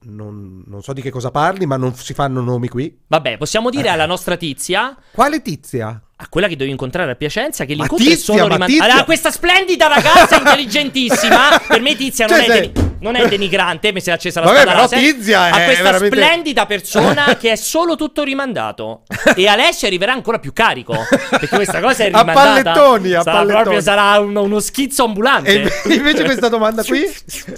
[0.04, 3.02] Non, non so di che cosa parli, ma non si fanno nomi qui.
[3.06, 4.98] Vabbè, possiamo dire alla nostra tizia.
[5.12, 6.02] Quale tizia?
[6.24, 7.66] A quella che devi incontrare a Piacenza.
[7.66, 8.84] Che l'incontro è solo ma rimandato.
[8.84, 11.60] Allora, questa splendida ragazza intelligentissima.
[11.68, 13.92] per me, Tizia non, Cioè, è, se- deni- non è denigrante.
[13.92, 15.02] Mi si è accesa la Vabbè, spada però.
[15.02, 19.02] Tizia A questa veramente- splendida persona che è solo tutto rimandato.
[19.36, 20.94] e Alessio arriverà ancora più carico.
[21.32, 22.34] Perché questa cosa è A rimandata.
[22.72, 23.62] pallettoni, a sarà pallettoni.
[23.64, 25.50] proprio sarà uno, uno schizzo ambulante.
[25.52, 27.04] E inve- invece questa domanda qui?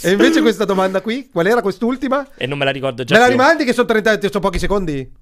[0.02, 1.28] E invece questa domanda qui?
[1.30, 2.26] Qual era quest'ultima?
[2.38, 3.36] E non me la ricordo già Me la più.
[3.38, 5.22] rimandi che sono 30 sono pochi secondi?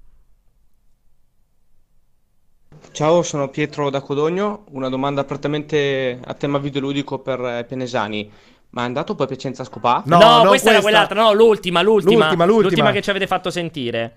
[2.92, 4.64] Ciao, sono Pietro da Codogno.
[4.72, 8.30] Una domanda prettamente a tema videoludico per eh, Pianesani.
[8.70, 10.02] Ma è andato poi a Piacenza Scopà?
[10.06, 10.80] No, non questa era questa.
[10.80, 11.22] quell'altra.
[11.22, 12.24] No, l'ultima, l'ultima.
[12.26, 12.92] L'ultima, l'ultima.
[12.92, 14.16] che ci avete fatto sentire.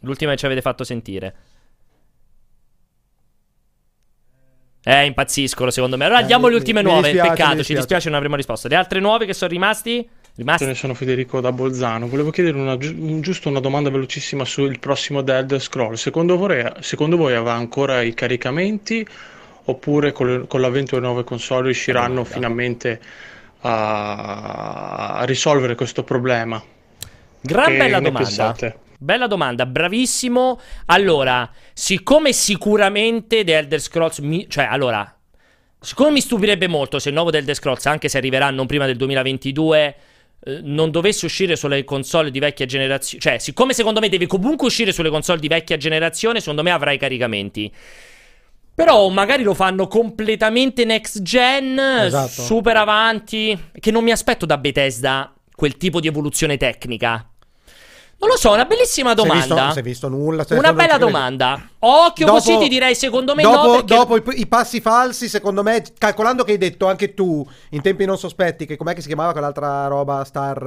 [0.00, 1.34] L'ultima che ci avete fatto sentire.
[4.84, 6.04] Eh, impazziscono secondo me.
[6.04, 7.10] Allora Eh, andiamo alle mi- ultime mi nuove.
[7.10, 7.80] dispiace, Peccato, mi ci dispiace.
[7.80, 8.68] dispiace non avremo risposto.
[8.68, 10.08] Le altre nuove che sono rimasti?
[10.36, 10.64] Rimasti?
[10.66, 12.08] Ne sono Federico da Bolzano.
[12.08, 15.94] Volevo chiedere una, giu- un- giusto una domanda velocissima sul prossimo Elder Scroll.
[15.94, 19.06] Secondo voi, secondo voi avrà ancora i caricamenti
[19.66, 23.00] oppure con, con l'avvento delle nuove console riusciranno finalmente
[23.60, 26.62] a, a risolvere questo problema?
[27.40, 28.18] Gran Che bella domanda.
[28.18, 28.78] pensate?
[28.98, 30.60] Bella domanda, bravissimo.
[30.86, 35.16] Allora, siccome sicuramente The Elder Scrolls mi- cioè allora,
[35.78, 38.86] siccome mi stupirebbe molto se il nuovo The Elder Scrolls, anche se arriverà non prima
[38.86, 39.94] del 2022,
[40.46, 44.66] eh, non dovesse uscire sulle console di vecchia generazione, cioè, siccome secondo me deve comunque
[44.66, 47.72] uscire sulle console di vecchia generazione, secondo me avrà i caricamenti.
[48.74, 52.42] Però magari lo fanno completamente next gen, Esatto.
[52.42, 57.33] super avanti, che non mi aspetto da Bethesda quel tipo di evoluzione tecnica.
[58.24, 59.74] Non lo so, una bellissima Si è visto- domanda.
[59.78, 60.46] è visto nulla.
[60.48, 61.68] Una bella domanda.
[61.80, 65.28] Occhio Dopo- così ti direi secondo me no dopo, perché- dopo i, i passi falsi,
[65.28, 69.02] secondo me, calcolando che hai detto anche tu in tempi non sospetti, che com'è che
[69.02, 70.66] si chiamava quell'altra roba Star.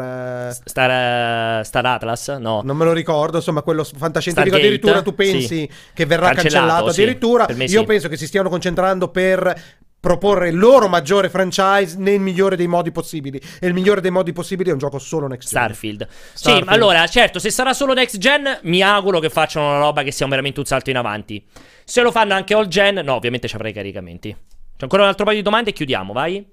[0.52, 2.28] eh, Star, eh, Star Atlas?
[2.40, 2.62] No.
[2.64, 4.56] Non me lo ricordo, insomma, quello fantascientifico.
[4.56, 4.62] Stargate?
[4.68, 5.70] Addirittura tu pensi Sì.
[5.96, 6.92] che verrà Cancellato, cancellato.
[6.94, 7.02] sì.
[7.02, 7.86] Addirittura me io sì.
[7.86, 9.62] penso che si stiano concentrando per
[10.08, 13.42] proporre il loro maggiore franchise nel migliore dei modi possibili.
[13.60, 15.62] E il migliore dei modi possibili è un gioco solo next gen.
[15.62, 16.08] Starfield.
[16.08, 16.66] Sì, Starfield.
[16.66, 20.14] ma allora, certo, se sarà solo next gen, mi auguro che facciano una roba che
[20.14, 21.46] sia veramente un salto in avanti.
[21.84, 24.30] Se lo fanno anche all gen, no, ovviamente ci avrai i caricamenti.
[24.30, 26.46] C'è ancora un altro paio di domande e chiudiamo, vai.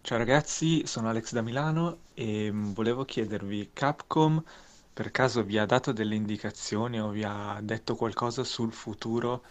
[0.00, 4.42] Ciao ragazzi, sono Alex da Milano e mm, volevo chiedervi, Capcom
[4.92, 9.42] per caso vi ha dato delle indicazioni o vi ha detto qualcosa sul futuro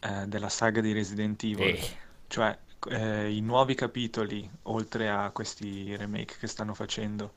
[0.00, 1.68] eh, della saga di Resident Evil?
[1.68, 1.80] Eh.
[2.26, 2.56] Cioè,
[2.88, 7.32] eh, i nuovi capitoli, oltre a questi remake che stanno facendo,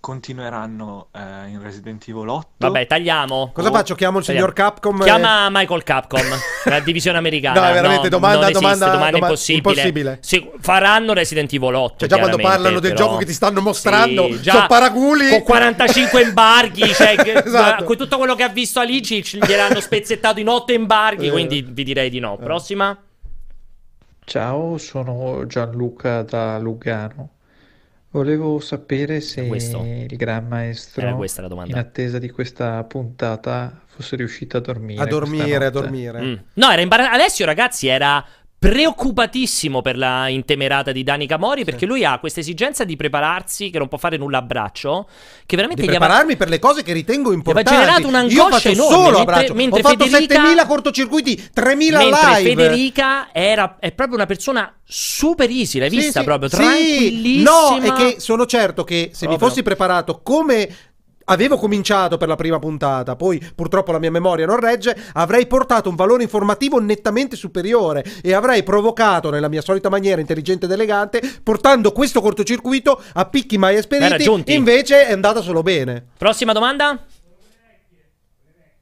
[0.00, 2.46] continueranno eh, in Resident Evil 8?
[2.58, 3.52] Vabbè, tagliamo.
[3.54, 3.94] Cosa faccio?
[3.94, 4.52] Chiamo il signor.
[4.52, 6.20] Capcom e- Chiama Michael Capcom,
[6.66, 7.58] la divisione americana.
[7.60, 9.70] No, è veramente domanda- non esiste, domanda- domanda doma- impossibile.
[9.70, 10.18] impossibile.
[10.20, 11.94] Sì, faranno Resident Evil 8.
[12.00, 15.28] Cioè, già quando parlano del però- gioco che ti stanno mostrando, Sì, già sono paraculi.
[15.30, 17.84] Con 45 embarghi, cioè, Esatto.
[17.84, 21.30] con tutto quello che ha visto Alici gliel'hanno spezzettato in 8 embarghi, Eh.
[21.30, 22.36] quindi vi direi di no.
[22.36, 22.94] Prossima.
[24.24, 27.30] Ciao, sono Gianluca da Lugano.
[28.10, 29.82] Volevo sapere se questo?
[29.84, 31.72] il Gran Maestro, questa la domanda.
[31.72, 35.02] in attesa di questa puntata, fosse riuscito a dormire.
[35.02, 35.80] A dormire, a questa notte.
[35.80, 36.20] dormire.
[36.20, 36.34] Mm.
[36.54, 37.14] No, era imbarazzato.
[37.16, 38.24] Alessio, ragazzi, era
[38.70, 43.78] preoccupatissimo per la intemerata di Danica Mori perché lui ha questa esigenza di prepararsi, che
[43.78, 45.06] non può fare nulla a braccio,
[45.46, 47.70] che veramente Di gli aveva- prepararmi per le cose che ritengo importanti.
[47.70, 49.54] generato Io un'angoscia faccio enorme, solo a mentre- braccio.
[49.54, 52.48] mentre Ho fatto Federica- 7000 cortocircuiti, 3000 Mentre live.
[52.54, 56.56] Federica era, è proprio una persona super easy, l'hai Sì, vista sì, proprio sì.
[56.56, 57.50] tranquillissima.
[57.50, 59.48] No, è che sono certo che se mi Proprio.
[59.48, 60.68] fossi preparato come
[61.24, 65.88] avevo cominciato per la prima puntata, poi purtroppo la mia memoria non regge, avrei portato
[65.88, 71.20] un valore informativo nettamente superiore e avrei provocato nella mia solita maniera intelligente ed elegante,
[71.42, 76.04] portando questo cortocircuito a picchi mai esperiti, invece è andata solo bene.
[76.18, 76.98] Prossima domanda?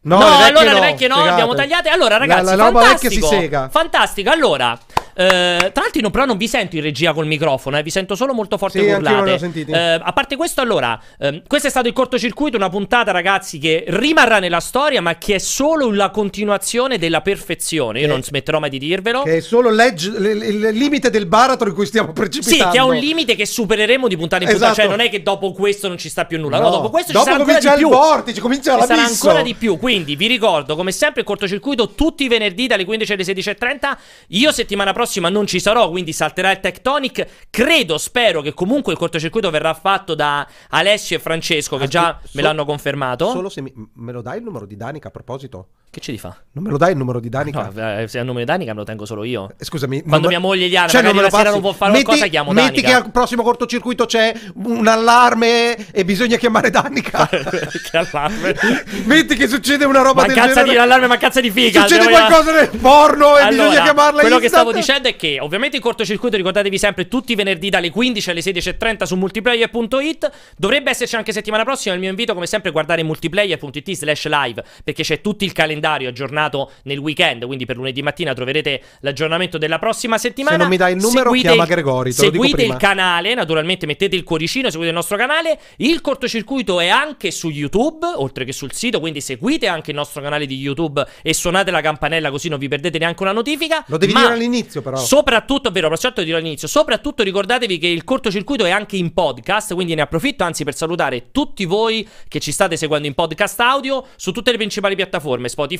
[0.05, 1.31] No, No, le allora no, le vecchie no, spiegate.
[1.31, 1.89] abbiamo tagliate.
[1.89, 3.27] Allora, La- ragazzi, la roba vecchia fantastico.
[3.28, 3.69] si sega.
[3.69, 4.31] Fantastico.
[4.31, 4.78] Allora,
[5.14, 8.14] eh, tra l'altro, io però non vi sento in regia col microfono, eh, vi sento
[8.14, 9.51] solo molto forte Sì, urlate.
[9.66, 13.84] Eh, a parte questo, allora, ehm, questo è stato il cortocircuito, una puntata, ragazzi, che
[13.89, 18.01] rimarrà nella storia, ma che è solo la continuazione della perfezione.
[18.01, 19.22] Io non smetterò mai di dirvelo.
[19.22, 22.72] Che è solo l'edge- l- l- il limite del baratro in cui stiamo Sì, precipitando.
[22.72, 24.72] che ha un limite che supereremo di puntata in puntata.
[24.72, 24.89] Esatto.
[24.89, 26.59] Cioè, non è che dopo questo non ci sta più nulla.
[26.59, 26.70] No, No.
[26.70, 27.89] dopo questo Dopo ci sarà ancora di più.
[27.90, 29.78] vortice, comincia Ci sarà ancora di più.
[29.78, 33.97] Quindi vi ricordo, come sempre, il cortocircuito tutti i venerdì dalle 15 alle 16.30.
[34.28, 37.46] Io settimana prossima non ci sarò, quindi salterà il Tectonic.
[37.50, 42.28] Credo, spero che comunque il cortocircuito verrà fatto da Alessio e Francesco, che già so-
[42.34, 43.30] me l'hanno confermato.
[43.30, 45.68] Solo se mi- me lo dai il numero di Danica a proposito?
[45.93, 46.35] Che ci fa?
[46.52, 47.70] Non me lo dai il numero di Danica?
[47.70, 49.51] No, eh, se è il nome di Danica me lo tengo solo io.
[49.59, 52.05] Eh, Scusami, Quando non mia moglie Eliana Cioè, magari la sera non può fare metti,
[52.05, 52.89] qualcosa, chiamo Metti Danica.
[52.89, 57.28] che al prossimo cortocircuito c'è un allarme e bisogna chiamare Danica.
[57.28, 58.55] che allarme.
[59.05, 60.70] metti che succede una roba del Mancanza genere.
[60.73, 61.82] di allarme, mancanza di figa.
[61.82, 65.77] Succede qualcosa nel porno e Allora, bisogna chiamarla Quello che stavo dicendo è che ovviamente
[65.77, 70.31] il cortocircuito ricordatevi sempre tutti i venerdì dalle 15 alle 16.30 su multiplayer.it.
[70.56, 71.93] Dovrebbe esserci anche settimana prossima.
[71.93, 75.81] Il mio invito, come sempre, è guardare multiplayer.it slash live perché c'è tutto il calendario
[75.86, 77.44] aggiornato nel weekend.
[77.46, 80.56] Quindi per lunedì mattina troverete l'aggiornamento della prossima settimana.
[80.56, 84.24] Se non mi dai il numero, Seguite chiama Gregori, Seguite il canale, naturalmente mettete il
[84.24, 85.59] cuoricino, seguite il nostro canale.
[85.76, 90.20] Il cortocircuito è anche su YouTube, oltre che sul sito, quindi seguite anche il nostro
[90.20, 93.84] canale di YouTube e suonate la campanella così non vi perdete neanche una notifica.
[93.86, 94.96] Lo devi Ma dire all'inizio, però.
[94.96, 99.74] Soprattutto, vero, però certo dirò all'inizio, soprattutto ricordatevi che il cortocircuito è anche in podcast,
[99.74, 104.06] quindi ne approfitto anzi per salutare tutti voi che ci state seguendo in podcast audio
[104.16, 105.70] su tutte le principali piattaforme, Spotify,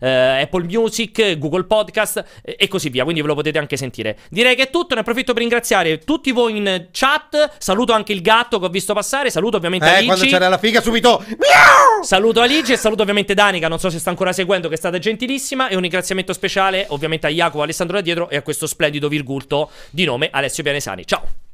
[0.00, 4.18] eh, Apple Music, Google Podcast eh, e così via, quindi ve lo potete anche sentire.
[4.30, 8.22] Direi che è tutto, ne approfitto per ringraziare tutti voi in chat, saluto anche il
[8.22, 10.06] gatto che ho visto passare, saluto ovviamente Eh, Alici.
[10.06, 11.24] quando c'era la figa subito.
[12.02, 14.98] Saluto Alice e saluto ovviamente Danica, non so se sta ancora seguendo, che è stata
[14.98, 15.68] gentilissima.
[15.68, 19.70] E un ringraziamento speciale ovviamente a Jacopo Alessandro da dietro e a questo splendido virgulto
[19.90, 21.06] di nome Alessio Pianesani.
[21.06, 21.51] Ciao!